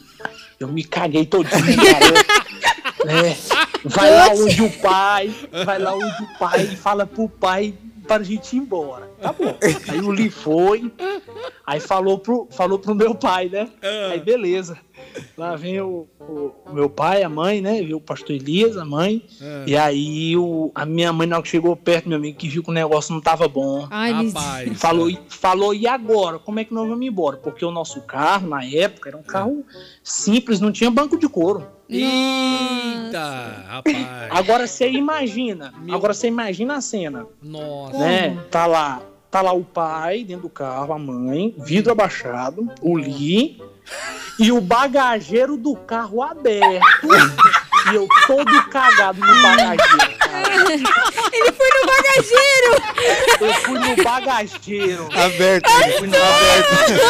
eu 0.62 0.68
me 0.68 0.84
caguei 0.84 1.26
todinho, 1.26 1.51
cara. 1.91 2.14
né? 3.06 3.36
Vai 3.86 4.12
lá 4.12 4.28
onde 4.34 4.62
o 4.64 4.72
pai, 4.80 5.34
vai 5.66 5.80
lá 5.80 5.93
onde 5.93 6.24
o 6.24 6.38
pai 6.39 6.64
e 6.64 6.76
fala 6.76 7.06
pro 7.06 7.30
pai 7.30 7.74
para 8.08 8.22
a 8.22 8.26
gente 8.26 8.56
ir 8.56 8.60
embora. 8.60 9.10
Tá 9.22 9.32
bom. 9.34 9.56
Aí 9.89 9.99
o 10.01 10.12
Li 10.12 10.30
foi, 10.30 10.91
aí 11.66 11.80
falou 11.80 12.20
pro, 12.20 12.47
falou 12.51 12.78
pro 12.80 12.95
meu 12.95 13.14
pai, 13.16 13.49
né? 13.49 13.68
Aí 14.12 14.20
beleza. 14.20 14.78
Lá 15.38 15.56
vem 15.56 15.80
o, 15.82 16.08
o- 16.20 16.51
o 16.66 16.74
meu 16.74 16.89
pai, 16.89 17.24
a 17.24 17.30
mãe, 17.30 17.62
né? 17.62 17.82
Viu 17.82 17.97
o 17.97 18.01
pastor 18.01 18.36
Elias, 18.36 18.78
a 18.78 18.86
mãe. 18.86 19.24
E 19.66 19.76
aí 19.76 20.36
o, 20.38 20.72
a 20.74 20.86
minha 20.86 21.12
mãe, 21.14 21.28
na 21.28 21.36
hora 21.38 21.43
que 21.43 21.49
chegou 21.49 21.76
perto, 21.76 22.08
meu 22.10 22.18
amigo, 22.18 22.38
que 22.38 22.47
viu 22.47 22.64
que 22.64 22.70
o 22.70 22.74
negócio 22.74 23.14
não 23.14 23.22
tava 23.22 23.47
bom. 23.47 23.88
Ai, 23.89 24.12
Rapaz. 24.12 24.72
Falou, 24.80 25.10
e- 25.10 25.20
falou, 25.30 25.74
e 25.74 25.88
agora? 25.88 26.39
Como 26.39 26.60
é 26.60 26.64
que 26.64 26.74
nós 26.74 26.88
vamos 26.88 27.06
embora? 27.06 27.38
Porque 27.38 27.66
o 27.66 27.72
nosso 27.72 28.01
carro, 28.01 28.47
na 28.47 28.64
época, 28.66 29.10
era 29.10 29.18
um 29.18 29.24
carro 29.24 29.64
simples, 30.03 30.60
não 30.60 30.72
tinha 30.72 30.89
banco 30.89 31.18
de 31.18 31.28
couro. 31.28 31.66
Eita, 31.89 33.66
rapaz. 33.68 33.95
Agora 34.32 34.68
você 34.68 34.89
imagina, 34.89 35.74
Meu- 35.82 35.95
agora 35.95 36.14
você 36.14 36.28
imagina 36.28 36.76
a 36.78 36.82
cena, 36.82 37.26
Nossa. 37.41 37.97
né? 37.97 38.38
Tá 38.49 38.66
lá, 38.66 39.01
tá 39.30 39.41
lá 39.41 39.53
o 39.53 39.64
pai 39.64 40.24
dentro 40.24 40.43
do 40.43 40.49
carro, 40.49 40.93
a 40.93 40.99
mãe, 40.99 41.53
vidro 41.58 41.91
abaixado, 41.91 42.70
o 42.82 42.95
Lee 42.97 43.62
e 44.40 44.52
o 44.52 44.60
bagageiro 44.62 45.58
do 45.58 45.76
carro 45.76 46.22
aberto. 46.22 47.08
e 47.92 47.96
eu 47.96 48.08
todo 48.28 48.70
cagado 48.70 49.20
no 49.20 49.42
bagageiro. 49.42 50.18
cara. 50.18 50.66
Ele 51.34 51.52
foi 51.52 51.70
no 51.70 51.86
bagageiro! 51.86 52.72
Eu 53.42 53.54
fui 53.62 53.80
no 53.80 54.04
bagageiro. 54.04 55.10
Aberto, 55.14 55.70
Eu 55.70 55.98
fui 56.00 56.08
no 56.08 56.14
bagageiro. 56.14 57.02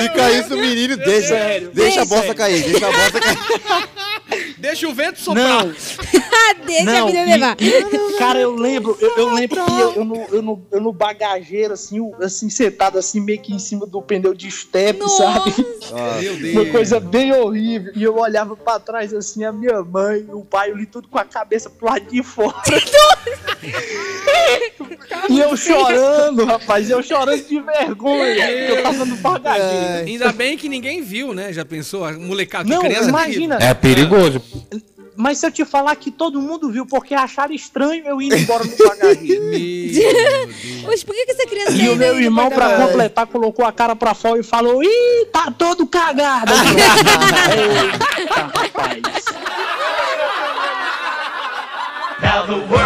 Fica 0.00 0.30
isso, 0.32 0.56
menino, 0.56 0.96
deixa, 0.96 1.34
deixa 1.72 2.02
a 2.02 2.04
bosta 2.04 2.34
cair, 2.34 2.62
deixa 2.62 2.86
a 2.86 2.90
bosta 2.92 3.20
cair. 3.20 4.51
Deixa 4.62 4.88
o 4.88 4.94
vento 4.94 5.18
soprar. 5.18 5.66
Não, 5.66 5.74
Ah, 5.74 6.54
deixa 6.64 6.82
a 6.82 6.84
não, 7.00 7.06
vida 7.08 7.18
e- 7.18 7.24
levar. 7.24 7.56
e, 7.60 8.16
cara, 8.16 8.38
eu 8.38 8.54
lembro, 8.54 8.96
eu, 9.00 9.10
eu 9.16 9.34
lembro 9.34 9.64
que 9.64 9.70
eu, 9.72 9.92
eu, 9.94 10.04
no, 10.04 10.16
eu, 10.30 10.40
no, 10.40 10.62
eu 10.70 10.80
no 10.80 10.92
bagageiro, 10.92 11.74
assim, 11.74 11.98
assim, 12.22 12.48
sentado 12.48 12.96
assim, 12.96 13.18
meio 13.20 13.40
que 13.40 13.52
em 13.52 13.58
cima 13.58 13.84
do 13.86 14.00
pneu 14.00 14.32
de 14.32 14.48
step, 14.52 15.00
sabe? 15.10 15.52
Meu 16.22 16.36
Deus. 16.36 16.54
Uma 16.54 16.66
coisa 16.66 17.00
bem 17.00 17.32
horrível. 17.32 17.92
E 17.96 18.04
eu 18.04 18.16
olhava 18.16 18.54
pra 18.56 18.78
trás, 18.78 19.12
assim, 19.12 19.42
a 19.44 19.50
minha 19.50 19.82
mãe, 19.82 20.24
o 20.30 20.44
pai, 20.44 20.70
eu 20.70 20.76
li 20.76 20.86
tudo 20.86 21.08
com 21.08 21.18
a 21.18 21.24
cabeça 21.24 21.68
pro 21.68 21.86
lado 21.86 22.04
de 22.08 22.22
fora. 22.22 22.54
e 25.28 25.38
eu 25.40 25.56
chorando, 25.56 26.44
rapaz, 26.44 26.88
eu 26.88 27.02
chorando 27.02 27.42
de 27.42 27.60
vergonha, 27.60 28.48
eu 28.50 28.82
tava 28.82 29.04
no 29.04 29.16
bagageiro. 29.16 30.06
Ainda 30.06 30.32
bem 30.32 30.56
que 30.56 30.68
ninguém 30.68 31.02
viu, 31.02 31.34
né? 31.34 31.52
Já 31.52 31.64
pensou? 31.64 32.04
A 32.04 32.12
molecada, 32.12 32.68
Não, 32.68 32.80
criança 32.82 33.08
imagina. 33.08 33.58
É 33.60 33.74
perigoso. 33.74 34.40
Mas 35.14 35.38
se 35.38 35.46
eu 35.46 35.52
te 35.52 35.64
falar 35.64 35.94
que 35.96 36.10
todo 36.10 36.40
mundo 36.40 36.70
viu, 36.70 36.86
porque 36.86 37.14
acharam 37.14 37.54
estranho 37.54 38.06
eu 38.06 38.20
ir 38.20 38.32
embora 38.32 38.64
no 38.64 38.76
bagageiro. 38.76 39.42
Poxa, 40.84 41.04
por 41.06 41.14
que, 41.14 41.26
que 41.26 41.32
essa 41.32 41.46
criança 41.46 41.72
E 41.72 41.88
o 41.90 41.96
meu 41.96 42.18
irmão, 42.18 42.50
pra 42.50 42.86
completar, 42.86 43.26
colocou 43.26 43.64
a 43.64 43.72
cara 43.72 43.94
pra 43.94 44.14
fora 44.14 44.40
e 44.40 44.42
falou: 44.42 44.82
Ih, 44.82 45.26
tá 45.32 45.52
todo 45.56 45.86
cagado. 45.86 46.52
Eita, 47.52 48.34
rapaz. 48.34 49.02
Now 52.22 52.46
the 52.46 52.54
world 52.72 52.81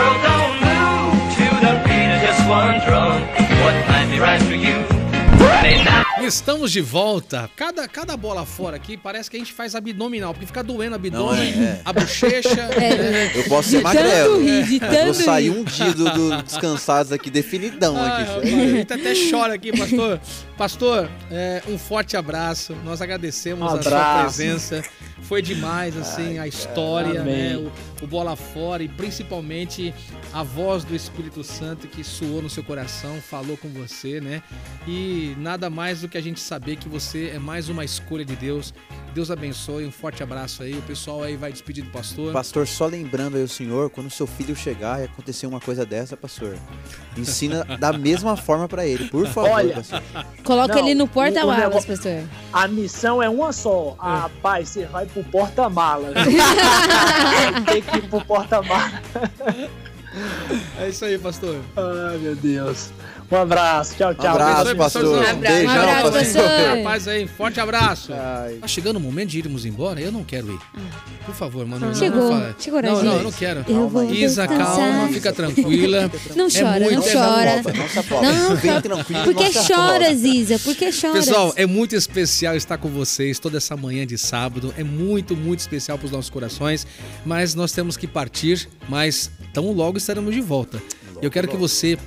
Estamos 6.26 6.72
de 6.72 6.80
volta. 6.80 7.48
Cada, 7.56 7.86
cada 7.86 8.16
bola 8.16 8.44
fora 8.44 8.76
aqui 8.76 8.96
parece 8.96 9.30
que 9.30 9.36
a 9.36 9.38
gente 9.38 9.52
faz 9.52 9.74
abdominal, 9.76 10.32
porque 10.34 10.46
fica 10.46 10.62
doendo 10.62 10.92
o 10.92 10.96
abdômen, 10.96 11.52
é, 11.52 11.62
é. 11.64 11.80
a 11.84 11.92
bochecha. 11.92 12.48
É. 12.76 13.38
Eu 13.38 13.44
posso 13.44 13.70
ser 13.70 13.80
magrelo. 13.82 14.40
rir, 14.42 14.80
vou 15.04 15.14
sair 15.14 15.44
rir. 15.44 15.50
um 15.50 15.64
dia 15.64 15.92
do, 15.94 16.04
do 16.10 16.42
descansados 16.42 17.12
aqui, 17.12 17.30
definidão 17.30 17.96
Ah, 17.96 18.18
aqui. 18.18 18.30
a 18.42 18.44
gente 18.44 18.92
até 18.92 19.12
chora 19.30 19.54
aqui, 19.54 19.76
pastor. 19.76 20.20
Pastor, 20.56 21.08
é, 21.30 21.62
um 21.68 21.78
forte 21.78 22.16
abraço. 22.16 22.74
Nós 22.84 23.00
agradecemos 23.00 23.62
Um 23.62 23.76
a 23.76 23.82
sua 23.82 23.90
abraço. 23.92 24.36
presença. 24.36 24.82
Foi 25.22 25.40
demais, 25.40 25.96
assim, 25.96 26.38
a 26.38 26.46
história, 26.46 27.20
Amém. 27.22 27.34
né? 27.34 27.56
O, 27.56 27.95
o 28.02 28.06
bola 28.06 28.36
fora 28.36 28.82
e 28.82 28.88
principalmente 28.88 29.94
a 30.32 30.42
voz 30.42 30.84
do 30.84 30.94
Espírito 30.94 31.42
Santo 31.42 31.88
que 31.88 32.04
soou 32.04 32.42
no 32.42 32.50
seu 32.50 32.62
coração, 32.62 33.20
falou 33.20 33.56
com 33.56 33.68
você, 33.68 34.20
né? 34.20 34.42
E 34.86 35.34
nada 35.38 35.70
mais 35.70 36.00
do 36.00 36.08
que 36.08 36.18
a 36.18 36.20
gente 36.20 36.40
saber 36.40 36.76
que 36.76 36.88
você 36.88 37.30
é 37.34 37.38
mais 37.38 37.68
uma 37.68 37.84
escolha 37.84 38.24
de 38.24 38.36
Deus. 38.36 38.74
Deus 39.16 39.30
abençoe, 39.30 39.86
um 39.86 39.90
forte 39.90 40.22
abraço 40.22 40.62
aí. 40.62 40.74
O 40.74 40.82
pessoal 40.82 41.22
aí 41.22 41.36
vai 41.36 41.50
despedir 41.50 41.82
do 41.82 41.90
pastor. 41.90 42.34
Pastor, 42.34 42.66
só 42.66 42.84
lembrando 42.84 43.38
aí 43.38 43.42
o 43.42 43.48
senhor, 43.48 43.88
quando 43.88 44.10
seu 44.10 44.26
filho 44.26 44.54
chegar 44.54 45.00
e 45.00 45.04
acontecer 45.04 45.46
uma 45.46 45.58
coisa 45.58 45.86
dessa, 45.86 46.18
pastor, 46.18 46.54
ensina 47.16 47.64
da 47.80 47.94
mesma 47.94 48.36
forma 48.36 48.68
pra 48.68 48.86
ele, 48.86 49.08
por 49.08 49.26
favor, 49.26 49.52
Olha, 49.52 49.76
pastor. 49.76 50.02
Coloca 50.44 50.74
Não, 50.74 50.80
ele 50.80 50.94
no 50.94 51.08
porta-malas, 51.08 51.86
pastor. 51.86 52.24
A 52.52 52.68
missão 52.68 53.22
é 53.22 53.28
uma 53.30 53.54
só. 53.54 53.96
Ah, 53.98 54.28
pai, 54.42 54.66
você 54.66 54.84
vai 54.84 55.06
pro 55.06 55.24
porta-mala. 55.24 56.12
Tem 57.72 57.80
que 57.80 57.96
ir 57.96 58.08
pro 58.10 58.22
porta-mala. 58.22 59.00
É 60.78 60.90
isso 60.90 61.06
aí, 61.06 61.16
pastor. 61.18 61.62
Ai, 61.74 62.18
meu 62.18 62.36
Deus. 62.36 62.90
Um 63.30 63.36
abraço. 63.36 63.94
Tchau, 63.96 64.14
tchau. 64.14 64.26
abraço, 64.28 64.60
Abençoe, 64.60 64.76
pastor. 64.76 65.04
Um 65.04 65.14
abraço. 65.20 65.36
Beijão, 65.56 65.66
Um 65.66 65.78
abraço, 65.80 66.12
pastor. 66.12 66.42
pastor. 66.42 66.76
Rapaz 66.76 67.08
aí, 67.08 67.26
forte 67.26 67.60
abraço. 67.60 68.12
Ai. 68.12 68.54
Tá 68.60 68.68
chegando 68.68 68.96
o 68.96 69.00
momento 69.00 69.28
de 69.30 69.38
irmos 69.38 69.64
embora? 69.64 70.00
Eu 70.00 70.12
não 70.12 70.22
quero 70.22 70.52
ir. 70.52 70.58
Por 71.24 71.34
favor, 71.34 71.66
mano. 71.66 71.86
não- 71.86 71.94
Chegou, 71.94 72.30
não 72.30 72.54
chegou 72.58 72.82
Não, 72.82 73.02
não, 73.02 73.16
eu 73.16 73.22
não 73.24 73.32
quero. 73.32 73.64
Eu 73.68 73.88
vou 73.88 74.04
Isa, 74.12 74.46
descansar. 74.46 74.76
calma, 74.76 75.08
fica 75.08 75.32
tranquila. 75.32 76.10
Não 76.36 76.48
chora, 76.48 76.80
muito- 76.80 77.00
não 77.00 77.06
é 77.08 77.12
chora. 77.12 77.62
Não 77.76 77.84
afoba. 77.84 78.22
Não, 78.22 79.24
Por 79.24 79.34
que 79.34 79.52
choras, 79.52 80.22
Isa? 80.22 80.58
Por 80.58 80.74
que 80.76 80.92
choras? 80.92 81.26
Pessoal, 81.26 81.52
é 81.56 81.66
muito 81.66 81.96
especial 81.96 82.54
estar 82.56 82.78
com 82.78 82.88
vocês 82.88 83.38
toda 83.38 83.56
essa 83.56 83.76
manhã 83.76 84.06
de 84.06 84.16
sábado. 84.16 84.72
É 84.78 84.84
muito, 84.84 85.36
muito 85.36 85.60
especial 85.60 85.98
para 85.98 86.06
os 86.06 86.12
nossos 86.12 86.30
corações. 86.30 86.86
Mas 87.24 87.54
nós 87.54 87.72
temos 87.72 87.96
que 87.96 88.06
partir, 88.06 88.68
mas 88.88 89.30
tão 89.52 89.72
logo 89.72 89.98
estaremos 89.98 90.34
de 90.34 90.40
volta. 90.40 90.80
Eu 91.22 91.30
quero 91.30 91.48
que 91.48 91.56
você 91.56 91.98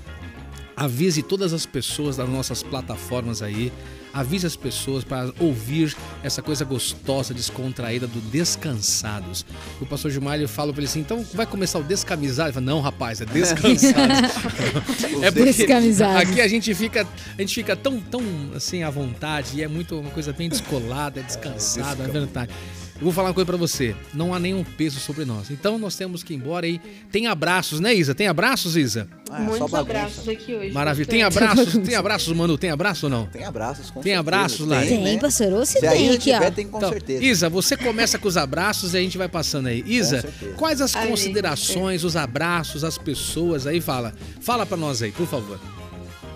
avise 0.80 1.22
todas 1.22 1.52
as 1.52 1.66
pessoas 1.66 2.16
das 2.16 2.30
nossas 2.30 2.64
plataformas 2.64 3.42
aí. 3.42 3.72
Avise 4.12 4.48
as 4.48 4.56
pessoas 4.56 5.04
para 5.04 5.32
ouvir 5.40 5.96
essa 6.24 6.42
coisa 6.42 6.66
gostosa, 6.66 7.32
descontraída 7.32 8.08
do 8.08 8.20
Descansados. 8.32 9.46
O 9.80 9.86
pastor 9.86 10.10
Gilmar 10.10 10.36
ele 10.36 10.48
fala 10.48 10.72
para 10.72 10.82
ele 10.82 10.90
assim: 10.90 11.02
então 11.02 11.24
vai 11.34 11.46
começar 11.46 11.78
o 11.78 11.84
descamisado? 11.84 12.50
Ele 12.50 12.54
fala: 12.54 12.66
não, 12.66 12.80
rapaz, 12.80 13.22
é 13.22 13.26
descansados. 13.26 13.94
é 15.22 15.30
porque 15.30 15.54
Descamisados. 15.54 16.30
aqui 16.30 16.42
a 16.42 16.48
gente 16.48 16.74
fica, 16.74 17.06
a 17.38 17.42
gente 17.42 17.54
fica 17.54 17.76
tão, 17.76 18.00
tão 18.00 18.22
assim 18.56 18.82
à 18.82 18.90
vontade 18.90 19.58
e 19.58 19.62
é 19.62 19.68
muito 19.68 20.00
uma 20.00 20.10
coisa 20.10 20.34
bem 20.34 20.50
descolada, 20.50 21.20
é 21.20 21.24
descansada, 21.24 22.06
é 22.06 22.08
verdade. 22.08 22.52
Eu 23.00 23.06
vou 23.06 23.14
falar 23.14 23.30
uma 23.30 23.34
coisa 23.34 23.46
pra 23.46 23.56
você, 23.56 23.96
não 24.14 24.34
há 24.34 24.40
nenhum 24.40 24.62
peso 24.62 25.00
sobre 25.00 25.24
nós. 25.24 25.50
Então 25.50 25.78
nós 25.80 25.96
temos 25.96 26.22
que 26.22 26.34
ir 26.34 26.36
embora 26.36 26.68
e 26.68 26.80
tem 27.10 27.28
abraços, 27.28 27.80
né, 27.80 27.94
Isa? 27.94 28.14
Tem 28.14 28.28
abraços, 28.28 28.76
Isa? 28.76 29.08
Ah, 29.32 29.42
é 29.42 29.46
Muitos 29.46 29.74
abraços 29.74 30.28
aqui 30.28 30.54
hoje. 30.54 30.72
Maravilha. 30.74 31.08
Tem 31.08 31.24
abraços? 31.24 31.78
Tem 31.78 31.96
abraços, 31.96 32.36
Manu? 32.36 32.58
Tem 32.58 32.70
abraço 32.72 33.06
ou 33.06 33.10
não? 33.10 33.26
Tem 33.28 33.46
abraços, 33.46 33.86
com 33.90 34.02
Tem 34.02 34.12
certeza. 34.14 34.20
abraços 34.20 34.68
lá? 34.68 34.82
Tem, 34.82 35.02
né? 35.02 35.18
pastor. 35.18 35.54
Ou 35.54 35.66
se 35.66 35.80
Se 35.80 35.88
aí 35.88 35.98
tem 35.98 36.10
aqui, 36.10 36.18
tiver, 36.34 36.48
ó. 36.48 36.52
tem 36.52 36.68
com 36.68 36.78
Então, 36.78 36.90
certeza. 36.90 37.24
Isa, 37.24 37.50
você 37.50 37.78
começa 37.78 38.20
com 38.20 38.28
os 38.28 38.36
abraços 38.36 38.94
e 38.94 38.98
a 38.98 39.00
gente 39.00 39.18
vai 39.18 39.30
passando 39.30 39.68
aí. 39.68 39.82
Isa, 39.88 40.22
quais 40.58 40.82
as 40.82 40.94
considerações, 40.94 42.04
os 42.04 42.18
abraços, 42.18 42.84
as 42.84 42.98
pessoas 42.98 43.66
aí? 43.66 43.80
Fala. 43.80 44.14
Fala 44.42 44.66
pra 44.66 44.76
nós 44.76 45.02
aí, 45.02 45.14
por 45.14 45.26
favor. 45.26 45.58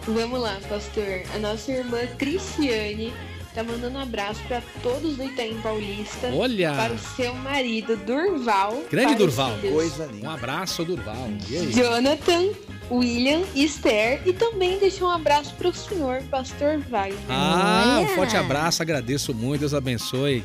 Vamos 0.08 0.40
lá, 0.40 0.58
pastor. 0.70 1.24
A 1.36 1.40
nossa 1.40 1.72
irmã 1.74 2.00
Cristiane 2.18 3.12
tá 3.54 3.64
mandando 3.64 3.98
um 3.98 4.02
abraço 4.02 4.42
pra 4.48 4.62
todos 4.82 5.16
do 5.18 5.24
Itaim 5.24 5.60
Paulista. 5.62 6.28
Olha! 6.34 6.74
Para 6.74 6.94
o 6.94 6.98
seu 7.00 7.34
marido, 7.36 7.96
Durval. 7.98 8.84
Grande 8.90 9.10
para 9.10 9.18
Durval. 9.18 9.58
Coisa 9.62 10.08
Um 10.08 10.12
linda. 10.12 10.32
abraço, 10.32 10.84
Durval. 10.84 11.30
E 11.50 11.58
aí? 11.58 11.72
Jonathan, 11.72 12.50
William, 12.92 13.42
Esther 13.56 14.22
e 14.26 14.34
também 14.34 14.80
deixa 14.80 15.04
um 15.06 15.10
abraço 15.10 15.54
pro 15.56 15.74
senhor, 15.74 16.22
pastor 16.30 16.80
Wagner. 16.90 17.18
Ah, 17.30 17.98
um 18.00 18.06
Olha! 18.06 18.16
forte 18.16 18.36
abraço, 18.36 18.82
agradeço 18.82 19.34
muito, 19.34 19.62
Deus 19.62 19.74
abençoe. 19.74 20.44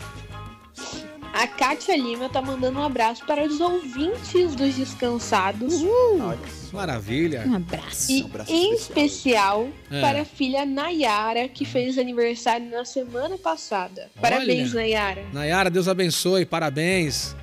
A 1.41 1.47
Kátia 1.47 1.97
Lima 1.97 2.29
tá 2.29 2.43
mandando 2.43 2.81
um 2.81 2.83
abraço 2.83 3.25
para 3.25 3.45
os 3.45 3.61
ouvintes 3.61 4.57
dos 4.57 4.75
descansados. 4.75 5.73
Olha, 6.21 6.37
Maravilha. 6.73 7.45
Um 7.47 7.55
abraço. 7.55 8.11
E 8.11 8.23
Um 8.23 8.27
abraço 8.27 8.53
em 8.53 8.75
especial. 8.75 9.69
especial 9.69 9.69
É. 9.89 10.01
para 10.01 10.23
a 10.23 10.25
filha 10.25 10.67
Nayara, 10.67 11.47
que 11.49 11.65
fez 11.65 11.97
aniversário 11.97 12.69
na 12.69 12.85
semana 12.85 13.39
passada. 13.39 14.11
Parabéns, 14.21 14.75
Nayara. 14.75 15.25
Nayara, 15.33 15.71
Deus 15.71 15.87
abençoe, 15.87 16.45
parabéns. 16.45 17.37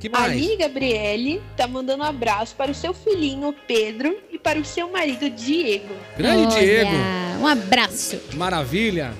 Que 0.00 0.08
A 0.08 0.10
mais? 0.12 0.32
Aline 0.32 0.56
Gabriele 0.56 1.42
tá 1.54 1.66
mandando 1.66 2.02
um 2.02 2.06
abraço 2.06 2.56
para 2.56 2.70
o 2.70 2.74
seu 2.74 2.94
filhinho 2.94 3.54
Pedro 3.66 4.16
e 4.32 4.38
para 4.38 4.58
o 4.58 4.64
seu 4.64 4.90
marido 4.90 5.28
Diego. 5.28 5.94
Grande 6.16 6.46
Olha, 6.46 6.60
Diego. 6.64 6.90
Um 7.42 7.46
abraço. 7.46 8.18
Maravilha. 8.34 9.12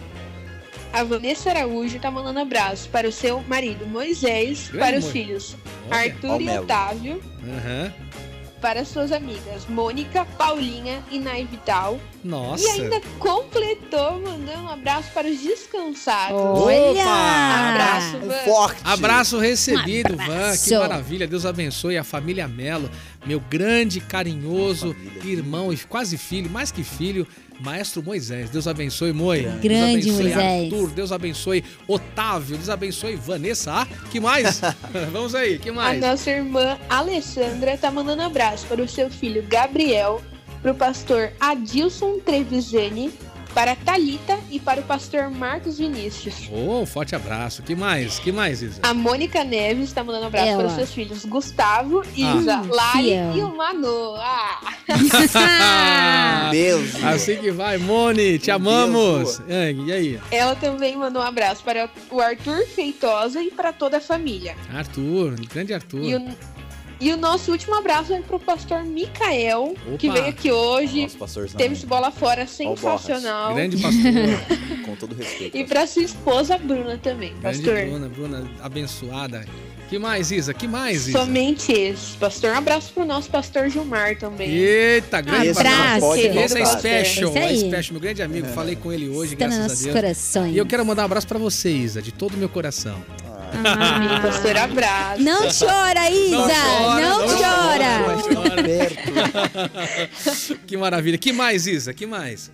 A 0.97 1.05
Vanessa 1.05 1.51
Araújo 1.51 1.99
tá 1.99 2.11
mandando 2.11 2.38
abraço 2.40 2.88
para 2.88 3.07
o 3.07 3.12
seu 3.12 3.42
marido 3.42 3.86
Moisés, 3.86 4.68
Grande 4.70 4.78
para 4.78 4.99
os 4.99 5.05
Mo- 5.05 5.11
filhos 5.11 5.55
Olha. 5.90 6.01
Arthur 6.01 6.40
e. 6.40 6.59
Otávio, 6.59 7.22
Aham. 7.44 7.92
para 8.62 8.82
suas 8.82 9.12
amigas 9.12 9.66
Mônica, 9.68 10.24
Paulinha 10.38 11.03
e 11.11 11.18
Nay 11.18 11.44
Vital. 11.44 12.01
Nossa. 12.24 12.64
E 12.66 12.70
ainda 12.80 12.99
completou 13.18 14.18
mandando 14.20 14.62
um 14.62 14.68
abraço 14.70 15.11
para 15.12 15.28
os 15.28 15.38
descansados. 15.38 16.34
Olha! 16.40 17.05
Abraço, 17.05 18.16
Um 18.16 18.28
Van. 18.28 18.34
forte. 18.47 18.80
Abraço 18.82 19.38
recebido, 19.38 20.14
Um 20.14 20.16
Van. 20.16 20.24
abraço. 20.24 20.64
Que 20.70 20.78
maravilha. 20.78 21.26
Deus 21.26 21.44
abençoe 21.44 21.99
a 21.99 22.05
família 22.05 22.49
Melo, 22.49 22.90
meu 23.26 23.38
grande, 23.38 24.01
carinhoso 24.01 24.97
irmão 25.22 25.70
e 25.70 25.76
quase 25.76 26.16
filho, 26.16 26.49
mais 26.51 26.72
que 26.72 26.82
filho, 26.82 27.26
Maestro 27.61 28.02
Moisés. 28.02 28.50
Deus 28.50 28.66
abençoe, 28.66 29.12
Moi. 29.12 29.42
Deus 29.42 29.61
Grande 29.62 29.92
abençoe 30.11 30.12
Moisés. 30.32 30.64
Arthur. 30.64 30.90
Deus 30.90 31.12
abençoe 31.12 31.64
Otávio. 31.88 32.57
Deus 32.57 32.68
abençoe 32.68 33.16
Vanessa. 33.16 33.72
Ah, 33.72 33.86
que 34.11 34.20
mais? 34.20 34.61
Vamos 35.12 35.34
aí, 35.34 35.59
que 35.59 35.70
A 35.70 35.72
mais? 35.72 36.00
nossa 36.00 36.30
irmã 36.30 36.78
Alessandra 36.88 37.76
tá 37.76 37.90
mandando 37.90 38.22
abraço 38.22 38.66
para 38.66 38.82
o 38.82 38.88
seu 38.88 39.09
filho 39.11 39.44
Gabriel, 39.48 40.22
para 40.62 40.72
o 40.72 40.74
pastor 40.74 41.32
Adilson 41.40 42.18
Trevisani, 42.18 43.12
para 43.57 43.72
a 43.72 43.76
Thalita 43.76 44.38
e 44.50 44.61
para 44.61 44.80
o 44.80 44.82
pastor 44.82 45.30
Marcos 45.30 45.78
Vinícius. 45.78 46.50
Oh, 46.52 46.80
um 46.82 46.86
forte 46.86 47.16
abraço. 47.16 47.62
Que 47.62 47.74
mais? 47.74 48.18
Que 48.18 48.30
mais, 48.30 48.61
Isa? 48.61 48.80
A 48.82 48.92
Mônica 48.92 49.42
Neves 49.42 49.90
tá 49.94 50.04
mandando 50.04 50.26
abraço 50.26 50.46
Ela. 50.46 50.59
para 50.59 50.66
os 50.66 50.72
seus 50.74 50.92
filhos 50.92 51.24
Gustavo, 51.24 52.02
Ah. 52.02 52.36
Isa, 52.36 52.61
Lari 52.68 53.12
e 53.34 53.40
o 53.40 53.57
Manu. 53.57 54.14
Ah, 54.18 54.61
Deus. 56.52 57.02
Assim 57.02 57.36
que 57.38 57.50
vai, 57.50 57.78
Moni, 57.78 58.38
te 58.38 58.48
Meu 58.48 58.57
amamos. 58.57 59.38
Deus, 59.38 59.86
E 59.88 59.92
aí? 59.92 60.20
ela 60.30 60.54
também 60.54 60.94
mandou 60.94 61.22
um 61.22 61.24
abraço 61.24 61.64
para 61.64 61.88
o 62.11 62.20
Arthur 62.20 62.66
Feitosa 62.66 63.42
e 63.42 63.50
para 63.50 63.72
toda 63.72 63.96
a 63.96 64.00
família. 64.02 64.54
Arthur, 64.70 65.34
grande 65.50 65.72
Arthur. 65.72 66.02
E 66.04 66.14
o, 66.14 66.28
e 67.01 67.12
o 67.12 67.16
nosso 67.16 67.53
último 67.53 67.74
abraço 67.74 68.12
é 68.12 68.20
para 68.20 68.36
o 68.36 68.40
pastor 68.40 68.84
Micael, 68.84 69.74
que 69.99 70.09
Opa. 70.09 70.18
veio 70.18 70.30
aqui 70.30 70.51
hoje. 70.51 71.09
Nossa. 71.18 71.47
Teve 71.57 71.74
esse 71.74 71.86
bola 71.86 72.11
fora 72.11 72.47
sensacional. 72.47 73.55
Grande 73.55 73.76
pastor. 73.76 74.03
Com 74.84 74.94
todo 74.97 75.14
respeito. 75.14 75.57
E 75.57 75.64
pra 75.64 75.86
sua 75.86 76.03
esposa, 76.03 76.57
Bruna, 76.59 76.97
também, 76.99 77.34
grande 77.40 77.59
pastor. 77.62 77.86
Bruna, 77.86 78.09
Bruna 78.09 78.51
abençoada. 78.61 79.44
Que 79.88 80.01
mais, 80.01 80.32
Isa? 80.32 80.53
Que 80.53 80.66
mais, 80.66 81.07
Isa? 81.07 81.18
Somente 81.20 81.70
esse, 81.70 82.16
pastor. 82.16 82.51
Um 82.51 82.59
abraço 82.59 82.92
pro 82.92 83.05
nosso 83.05 83.30
pastor 83.30 83.68
Gilmar 83.68 84.18
também. 84.18 84.51
Eita, 84.51 85.20
grande 85.20 85.51
Abraço. 85.51 86.01
pode 86.01 86.22
Querido 86.22 86.40
Esse 86.40 86.59
é 86.61 86.64
special, 86.66 87.36
é 87.36 87.57
special, 87.57 87.92
meu 87.92 88.01
grande 88.01 88.20
amigo. 88.22 88.49
Falei 88.49 88.74
com 88.74 88.92
ele 88.92 89.09
hoje, 89.09 89.34
Está 89.34 89.47
nos 89.47 89.55
graças 89.55 89.59
a 89.59 89.68
nossos 89.68 89.84
Deus. 89.84 89.94
corações. 89.94 90.55
E 90.57 90.59
eu 90.59 90.66
quero 90.66 90.84
mandar 90.84 91.03
um 91.03 91.05
abraço 91.05 91.28
pra 91.28 91.38
você, 91.38 91.70
Isa, 91.70 92.03
de 92.03 92.11
todo 92.11 92.34
o 92.34 92.36
meu 92.36 92.49
coração. 92.49 93.01
Ah. 93.53 94.20
pastor. 94.22 94.57
Abraço. 94.57 95.22
Não 95.22 95.42
chora, 95.42 96.11
Isa! 96.11 96.36
Não, 96.36 97.01
não 97.01 97.26
chora! 97.28 97.76
Tá. 99.22 100.57
Que 100.66 100.76
maravilha. 100.76 101.18
Que 101.18 101.32
mais, 101.32 101.66
Isa? 101.66 101.92
Que 101.94 102.07
mais? 102.07 102.51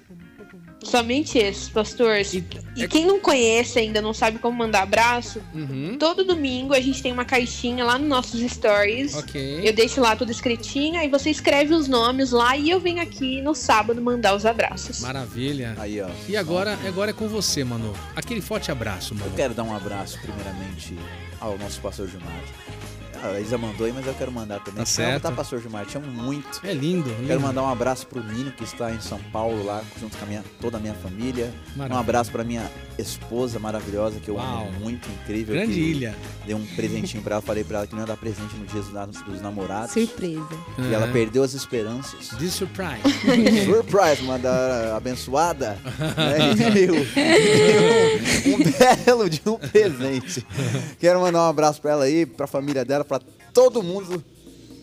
Somente 0.84 1.38
esses, 1.38 1.68
pastor. 1.68 2.16
E- 2.18 2.44
E 2.76 2.84
é- 2.84 2.88
quem 2.88 3.04
não 3.06 3.20
conhece 3.20 3.78
ainda, 3.78 4.00
não 4.02 4.12
sabe 4.14 4.38
como 4.38 4.56
mandar 4.58 4.82
abraço, 4.82 5.40
Uhum. 5.54 5.96
todo 5.98 6.24
domingo 6.24 6.72
a 6.74 6.80
gente 6.80 7.02
tem 7.02 7.12
uma 7.12 7.24
caixinha 7.24 7.84
lá 7.84 7.98
nos 7.98 8.08
nossos 8.08 8.40
stories. 8.50 9.14
Ok. 9.14 9.60
Eu 9.62 9.72
deixo 9.72 10.00
lá 10.00 10.16
tudo 10.16 10.30
escritinho, 10.32 10.98
aí 10.98 11.08
você 11.08 11.30
escreve 11.30 11.74
os 11.74 11.86
nomes 11.86 12.30
lá 12.30 12.56
e 12.56 12.70
eu 12.70 12.80
venho 12.80 13.00
aqui 13.02 13.40
no 13.42 13.54
sábado 13.54 14.00
mandar 14.02 14.34
os 14.34 14.44
abraços. 14.46 15.00
Maravilha. 15.00 15.74
Aí, 15.78 16.00
ó. 16.00 16.08
E 16.28 16.36
agora, 16.36 16.78
agora 16.86 17.10
é 17.10 17.14
com 17.14 17.28
você, 17.28 17.62
mano. 17.62 17.92
Aquele 18.16 18.40
forte 18.40 18.70
abraço, 18.72 19.14
mano. 19.14 19.26
Eu 19.30 19.34
quero 19.36 19.54
dar 19.54 19.62
um 19.64 19.74
abraço, 19.74 20.18
primeiramente, 20.20 20.96
ao 21.40 21.56
nosso 21.58 21.80
pastor 21.80 22.08
Gilmar. 22.08 22.32
A 23.22 23.38
Isa 23.40 23.56
mandou 23.56 23.86
aí, 23.86 23.92
mas 23.92 24.06
eu 24.06 24.14
quero 24.14 24.32
mandar 24.32 24.58
também. 24.58 24.74
Tá 24.74 24.80
amo, 24.80 24.86
certo. 24.86 25.22
tá, 25.22 25.32
pastor 25.32 25.60
Gilmar? 25.60 25.86
Te 25.86 25.96
amo 25.96 26.06
muito. 26.08 26.60
É 26.64 26.72
lindo. 26.72 27.08
lindo. 27.08 27.26
Quero 27.26 27.40
mandar 27.40 27.62
um 27.62 27.68
abraço 27.68 28.06
pro 28.06 28.22
Nino, 28.22 28.50
que 28.52 28.64
está 28.64 28.90
em 28.92 29.00
São 29.00 29.18
Paulo, 29.32 29.64
lá, 29.64 29.82
junto 30.00 30.16
com 30.18 30.24
a 30.24 30.28
minha, 30.28 30.44
toda 30.60 30.76
a 30.76 30.80
minha 30.80 30.94
família. 30.94 31.52
Maravilha. 31.76 31.96
Um 31.96 32.00
abraço 32.00 32.30
pra 32.32 32.42
minha 32.42 32.68
esposa 32.98 33.58
maravilhosa, 33.58 34.18
que 34.20 34.28
eu 34.28 34.34
Uau. 34.34 34.62
amo 34.68 34.72
muito, 34.80 35.08
incrível. 35.08 35.54
Grande 35.54 35.72
que 35.72 35.78
ilha. 35.80 36.14
Dei 36.44 36.54
um 36.54 36.64
presentinho 36.74 37.22
pra 37.22 37.36
ela, 37.36 37.42
falei 37.42 37.62
pra 37.64 37.78
ela 37.78 37.86
que 37.86 37.94
não 37.94 38.00
ia 38.02 38.06
dar 38.06 38.16
presente 38.16 38.54
no 38.56 38.66
dia 38.66 38.80
dos, 38.80 38.92
na- 38.92 39.06
dos 39.06 39.40
namorados. 39.40 39.92
Surpresa. 39.92 40.42
E 40.78 40.92
ela 40.92 41.06
É. 41.06 41.12
perdeu 41.12 41.42
as 41.44 41.54
esperanças. 41.54 42.30
De 42.38 42.50
surprise. 42.50 43.02
Surprise, 43.64 44.22
uma 44.22 44.38
da 44.38 44.96
abençoada. 44.96 45.78
né? 46.16 46.52
E 46.52 46.70
veio 46.70 46.94
um, 46.94 48.54
um 48.54 49.04
belo 49.04 49.30
de 49.30 49.40
um 49.46 49.56
presente. 49.56 50.44
Quero 50.98 51.20
mandar 51.20 51.40
um 51.42 51.48
abraço 51.48 51.80
pra 51.80 51.92
ela 51.92 52.04
aí, 52.04 52.26
pra 52.26 52.46
família 52.46 52.84
dela, 52.84 53.04
pra 53.20 53.28
todo 53.52 53.82
mundo. 53.82 54.22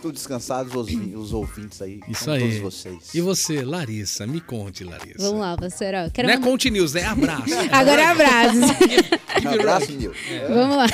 Tudo 0.02 0.14
descansados, 0.14 0.74
os, 0.74 0.88
os 1.14 1.34
ouvintes 1.34 1.82
aí. 1.82 2.00
Isso 2.08 2.24
com 2.24 2.32
aí. 2.32 2.40
todos 2.40 2.58
vocês. 2.60 3.14
E 3.14 3.20
você, 3.20 3.66
Larissa? 3.66 4.26
Me 4.26 4.40
conte, 4.40 4.86
Larissa. 4.86 5.18
Vamos 5.20 5.42
lá, 5.42 5.58
pastor. 5.58 5.88
Ó, 5.94 6.10
quero 6.10 6.26
Não 6.26 6.34
é 6.36 6.38
mandar- 6.38 6.50
Conte 6.52 6.70
News, 6.70 6.96
é 6.96 7.04
abraço. 7.04 7.44
Agora 7.70 8.02
é 8.02 8.06
abraços. 8.06 8.62
Um 9.44 9.50
abraço, 9.60 9.92
Nil. 9.92 10.14
Vamos 10.48 10.78
lá. 10.78 10.88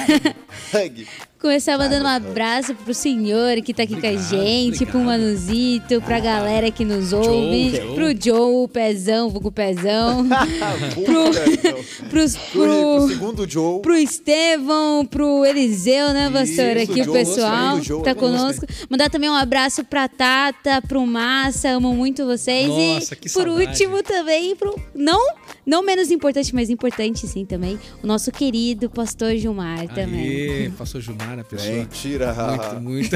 Começar 1.45 1.77
mandando 1.77 2.05
um 2.05 2.07
abraço 2.07 2.73
pro 2.73 2.91
senhor 2.91 3.61
que 3.61 3.71
tá 3.71 3.83
aqui 3.83 4.01
com 4.01 4.07
a 4.07 4.09
Obrigado, 4.09 4.29
gente, 4.29 4.83
pro 4.83 4.99
obrigado. 4.99 5.21
Manuzito, 5.21 6.01
pra 6.01 6.19
galera 6.19 6.71
que 6.71 6.83
nos 6.83 7.13
ouve, 7.13 7.69
Joe. 7.69 7.93
pro 7.93 8.07
Joe, 8.19 8.63
o 8.63 8.67
Pezão, 8.67 9.29
vulgo 9.29 9.51
Pezão, 9.51 10.25
Pro, 11.05 12.09
pros, 12.09 12.35
pro, 12.35 12.51
pro 12.51 12.97
pro, 12.97 13.07
segundo 13.09 13.47
Joe. 13.47 13.79
pro 13.79 13.95
Estevão, 13.95 15.05
pro 15.05 15.45
Eliseu, 15.45 16.13
né, 16.13 16.31
pastor? 16.31 16.77
Aqui 16.77 17.07
o 17.07 17.13
pessoal 17.13 17.79
Joe, 17.79 18.01
tá 18.01 18.15
conosco. 18.15 18.65
Mandar 18.89 19.11
também 19.11 19.29
um 19.29 19.35
abraço 19.35 19.83
pra 19.83 20.07
Tata, 20.07 20.81
pro 20.87 21.05
Massa, 21.05 21.69
amo 21.69 21.93
muito 21.93 22.25
vocês. 22.25 22.67
Nossa, 22.67 23.13
e 23.13 23.17
que 23.17 23.29
por 23.31 23.43
saudade. 23.43 23.67
último 23.67 24.01
também, 24.01 24.55
pro, 24.55 24.75
não, 24.95 25.21
não 25.63 25.83
menos 25.83 26.09
importante, 26.09 26.55
mas 26.55 26.71
importante 26.71 27.27
sim 27.27 27.45
também, 27.45 27.79
o 28.01 28.07
nosso 28.07 28.31
querido 28.31 28.89
pastor 28.89 29.35
Gilmar 29.35 29.87
também. 29.89 30.21
Aê, 30.21 30.71
passou 30.75 30.99
Gilmar, 30.99 31.34
a 31.41 31.43
pessoa. 31.45 31.71
Mentira. 31.71 32.33
Muito, 32.81 33.15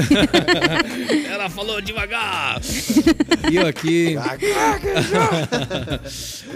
Ela 1.30 1.48
falou 1.50 1.80
devagar. 1.80 2.60
E 3.50 3.56
eu 3.56 3.66
aqui. 3.66 4.16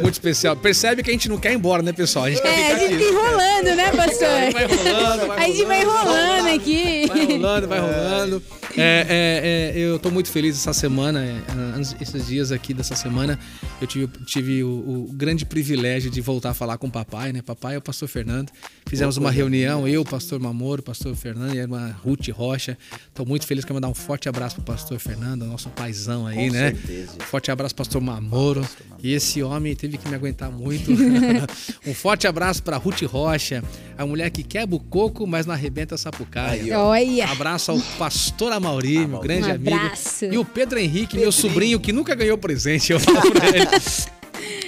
muito 0.00 0.14
especial. 0.14 0.56
Percebe 0.56 1.02
que 1.02 1.10
a 1.10 1.12
gente 1.12 1.28
não 1.28 1.38
quer 1.38 1.52
ir 1.52 1.56
embora, 1.56 1.82
né, 1.82 1.92
pessoal? 1.92 2.26
A 2.26 2.30
gente 2.30 2.42
quer 2.42 2.48
É, 2.48 2.72
a 2.72 2.78
gente 2.78 2.94
aqui. 2.94 3.04
fica 3.04 3.10
enrolando, 3.10 3.76
né, 3.76 3.92
pastor? 3.92 4.52
Vai 4.52 4.66
rolando, 4.66 5.26
vai 5.26 5.38
A 5.38 5.46
gente 5.46 5.64
vai 5.64 5.84
rolando. 5.84 6.10
enrolando 6.10 6.48
aqui. 6.60 7.06
Vai 7.08 7.24
rolando, 7.26 7.68
vai 7.68 7.80
rolando. 7.80 8.42
É, 8.76 9.06
é, 9.08 9.78
é, 9.78 9.78
eu 9.78 9.98
tô 9.98 10.10
muito 10.10 10.30
feliz 10.30 10.56
essa 10.56 10.72
semana, 10.72 11.24
é, 11.24 12.02
esses 12.02 12.26
dias 12.26 12.50
aqui 12.50 12.74
dessa 12.74 12.96
semana, 12.96 13.38
eu 13.80 13.86
tive, 13.86 14.06
tive 14.24 14.64
o, 14.64 14.68
o 15.08 15.12
grande 15.12 15.44
privilégio 15.44 16.10
de 16.10 16.20
voltar 16.20 16.50
a 16.50 16.54
falar 16.54 16.76
com 16.78 16.88
o 16.88 16.90
papai, 16.90 17.32
né? 17.32 17.40
Papai 17.40 17.76
é 17.76 17.78
o 17.78 17.82
pastor 17.82 18.08
Fernando. 18.08 18.50
Fizemos 18.86 19.16
uma 19.16 19.30
reunião, 19.30 19.86
eu, 19.86 20.02
o 20.02 20.04
pastor 20.04 20.40
Mamoro, 20.40 20.80
o 20.80 20.84
pastor 20.84 21.14
Fernando 21.14 21.54
e 21.54 21.58
a 21.58 21.62
irmã 21.62 21.94
Ruth 22.04 22.28
Rocha. 22.28 22.76
Tô 23.14 23.24
muito 23.24 23.46
feliz, 23.46 23.64
quero 23.64 23.74
mandar 23.74 23.88
um 23.88 23.94
forte 23.94 24.28
abraço 24.28 24.56
pro 24.56 24.64
pastor 24.64 24.98
Fernando, 24.98 25.44
nosso 25.44 25.68
paizão 25.70 26.26
aí, 26.26 26.48
Com 26.48 26.52
né? 26.52 26.74
certeza. 26.74 27.12
Forte 27.20 27.50
abraço, 27.50 27.74
pastor 27.74 28.00
Mamoro. 28.00 28.66
E 29.02 29.12
esse 29.12 29.42
homem 29.42 29.76
teve 29.76 29.98
que 29.98 30.08
me 30.08 30.14
aguentar 30.14 30.50
muito. 30.50 30.90
um 31.86 31.94
forte 31.94 32.26
abraço 32.26 32.62
pra 32.62 32.76
Ruth 32.76 33.02
Rocha, 33.02 33.62
a 33.96 34.06
mulher 34.06 34.30
que 34.30 34.42
quebra 34.42 34.74
o 34.74 34.80
coco, 34.80 35.26
mas 35.26 35.46
não 35.46 35.54
arrebenta 35.54 35.94
a 35.94 35.98
sapucaia. 35.98 36.78
Olha. 36.78 37.26
Abraço 37.26 37.70
ao 37.70 37.78
pastor 37.98 38.52
Amauri, 38.64 39.06
meu 39.06 39.20
grande 39.20 39.48
Um 39.48 39.54
amigo. 39.54 39.76
abraço. 39.76 40.24
E 40.24 40.38
o 40.38 40.44
Pedro 40.44 40.78
Henrique, 40.78 41.18
meu 41.18 41.30
sobrinho, 41.30 41.78
que 41.78 41.92
nunca 41.92 42.14
ganhou 42.14 42.38
presente, 42.38 42.92
eu 42.92 43.00
falo 43.00 43.30
pra 43.32 43.48
ele. 43.48 43.66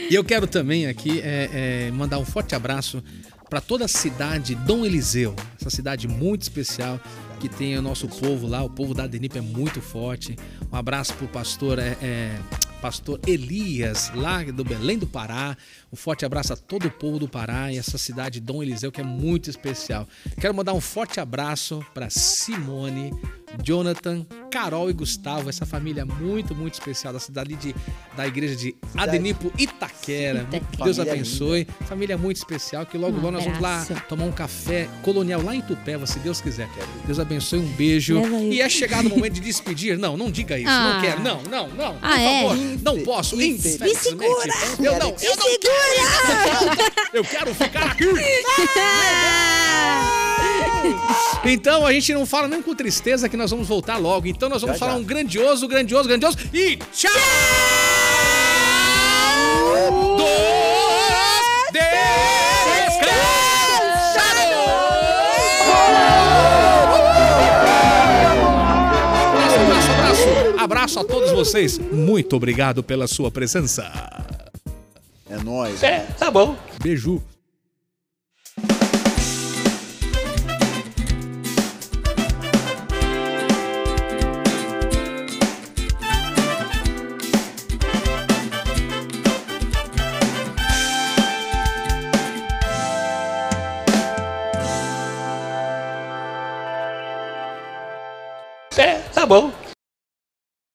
E 0.09 0.15
eu 0.15 0.23
quero 0.23 0.47
também 0.47 0.87
aqui 0.87 1.21
é, 1.21 1.89
é, 1.89 1.91
mandar 1.91 2.21
um 2.21 2.25
forte 2.25 2.55
abraço 2.55 3.03
para 3.51 3.61
toda 3.61 3.87
a 3.87 3.89
cidade 3.89 4.55
Dom 4.55 4.87
Eliseu, 4.87 5.35
essa 5.61 5.69
cidade 5.69 6.07
muito 6.07 6.43
especial 6.43 7.01
que 7.41 7.49
tem 7.49 7.77
o 7.77 7.83
nosso 7.83 8.09
povo 8.09 8.47
lá, 8.47 8.63
o 8.63 8.71
povo 8.71 8.95
da 8.95 9.07
Denip 9.07 9.37
é 9.37 9.41
muito 9.41 9.81
forte. 9.81 10.37
Um 10.73 10.77
abraço 10.77 11.13
pro 11.15 11.29
pastor 11.29 11.79
é, 11.79 11.97
é, 12.01 12.39
pastor 12.81 13.21
Elias, 13.27 14.11
lá 14.15 14.43
do 14.45 14.65
Belém 14.65 14.99
do 14.99 15.07
Pará. 15.07 15.57
Um 15.93 15.97
forte 15.97 16.25
abraço 16.25 16.53
a 16.53 16.57
todo 16.57 16.87
o 16.87 16.91
povo 16.91 17.19
do 17.19 17.29
Pará 17.29 17.73
e 17.73 17.77
essa 17.79 17.99
cidade 17.99 18.41
Dom 18.41 18.63
Eliseu 18.63 18.91
que 18.91 19.01
é 19.01 19.05
muito 19.05 19.51
especial. 19.51 20.09
Quero 20.41 20.55
mandar 20.55 20.73
um 20.73 20.81
forte 20.81 21.21
abraço 21.21 21.85
para 21.93 22.09
Simone, 22.11 23.13
Jonathan, 23.63 24.27
Carol 24.51 24.89
e 24.89 24.93
Gustavo, 24.93 25.49
essa 25.49 25.67
família 25.67 26.05
muito, 26.05 26.55
muito 26.55 26.75
especial 26.75 27.13
da 27.13 27.19
cidade 27.19 27.55
de, 27.57 27.75
da 28.17 28.27
igreja 28.27 28.55
de 28.57 28.75
Adenipo 28.97 29.53
Itaquera. 29.59 30.47
Itaquera. 30.51 30.85
Deus 30.85 30.97
Família 30.97 31.13
abençoe. 31.13 31.67
Família 31.87 32.19
muito 32.19 32.37
especial, 32.37 32.87
que 32.87 32.97
logo, 32.97 33.17
Um 33.19 33.21
logo 33.21 33.31
nós 33.33 33.45
vamos 33.45 33.61
lá 33.61 33.85
tomar 34.09 34.25
um 34.25 34.33
café 34.33 34.89
colonial 35.03 35.43
lá 35.43 35.55
em 35.55 35.61
Tupéva, 35.61 36.07
se 36.07 36.19
Deus 36.21 36.41
quiser. 36.41 36.69
Deus 37.05 37.19
abençoe, 37.19 37.59
um 37.59 37.67
beijo. 37.73 38.19
E 38.51 38.61
é 38.61 38.69
chegado 38.69 39.07
o 39.07 39.11
momento 39.11 39.35
de 39.35 39.41
despedir. 39.41 39.99
Não, 39.99 40.17
não 40.17 40.31
diga 40.31 40.59
isso, 40.59 40.69
Ah. 40.71 40.95
não 40.95 41.01
quero. 41.01 41.23
Não, 41.23 41.43
não, 41.43 41.69
não. 41.69 41.95
Por 41.95 41.99
Ah, 42.03 42.21
é? 42.21 42.43
favor, 42.43 42.57
não 42.83 43.01
posso. 43.03 43.37
Me 43.37 43.59
segura! 43.59 44.53
Eu 44.79 44.99
não, 44.99 45.15
eu 45.21 45.37
não 45.37 45.59
quero. 45.59 46.97
Eu 47.13 47.25
quero 47.25 47.55
ficar 47.55 47.91
aqui. 47.93 48.05
Então 51.45 51.87
a 51.87 51.93
gente 51.93 52.13
não 52.13 52.27
fala 52.27 52.49
nem 52.49 52.61
com 52.61 52.75
tristeza 52.75 53.29
que 53.29 53.37
nós 53.37 53.46
vamos 53.51 53.69
voltar 53.69 53.97
logo. 53.99 54.27
Então 54.27 54.49
nós 54.49 54.63
vamos 54.63 54.77
Já, 54.77 54.81
falar 54.81 54.93
já. 54.93 54.99
um 54.99 55.05
grandioso, 55.05 55.67
grandioso, 55.69 56.09
grandioso 56.09 56.39
e 56.53 56.77
tchau! 56.93 57.13
Dos 59.91 60.27
Abraço, 69.55 69.91
abraço, 69.91 70.59
abraço 70.59 71.01
a 71.01 71.05
todos 71.05 71.31
vocês. 71.33 71.79
Muito 71.79 72.37
obrigado 72.37 72.83
pela 72.83 73.07
sua 73.07 73.31
presença. 73.31 73.91
É 75.29 75.37
nóis. 75.43 75.83
É, 75.83 76.01
tá 76.19 76.31
bom. 76.31 76.57
Beijo. 76.83 77.23
double. 99.29 99.66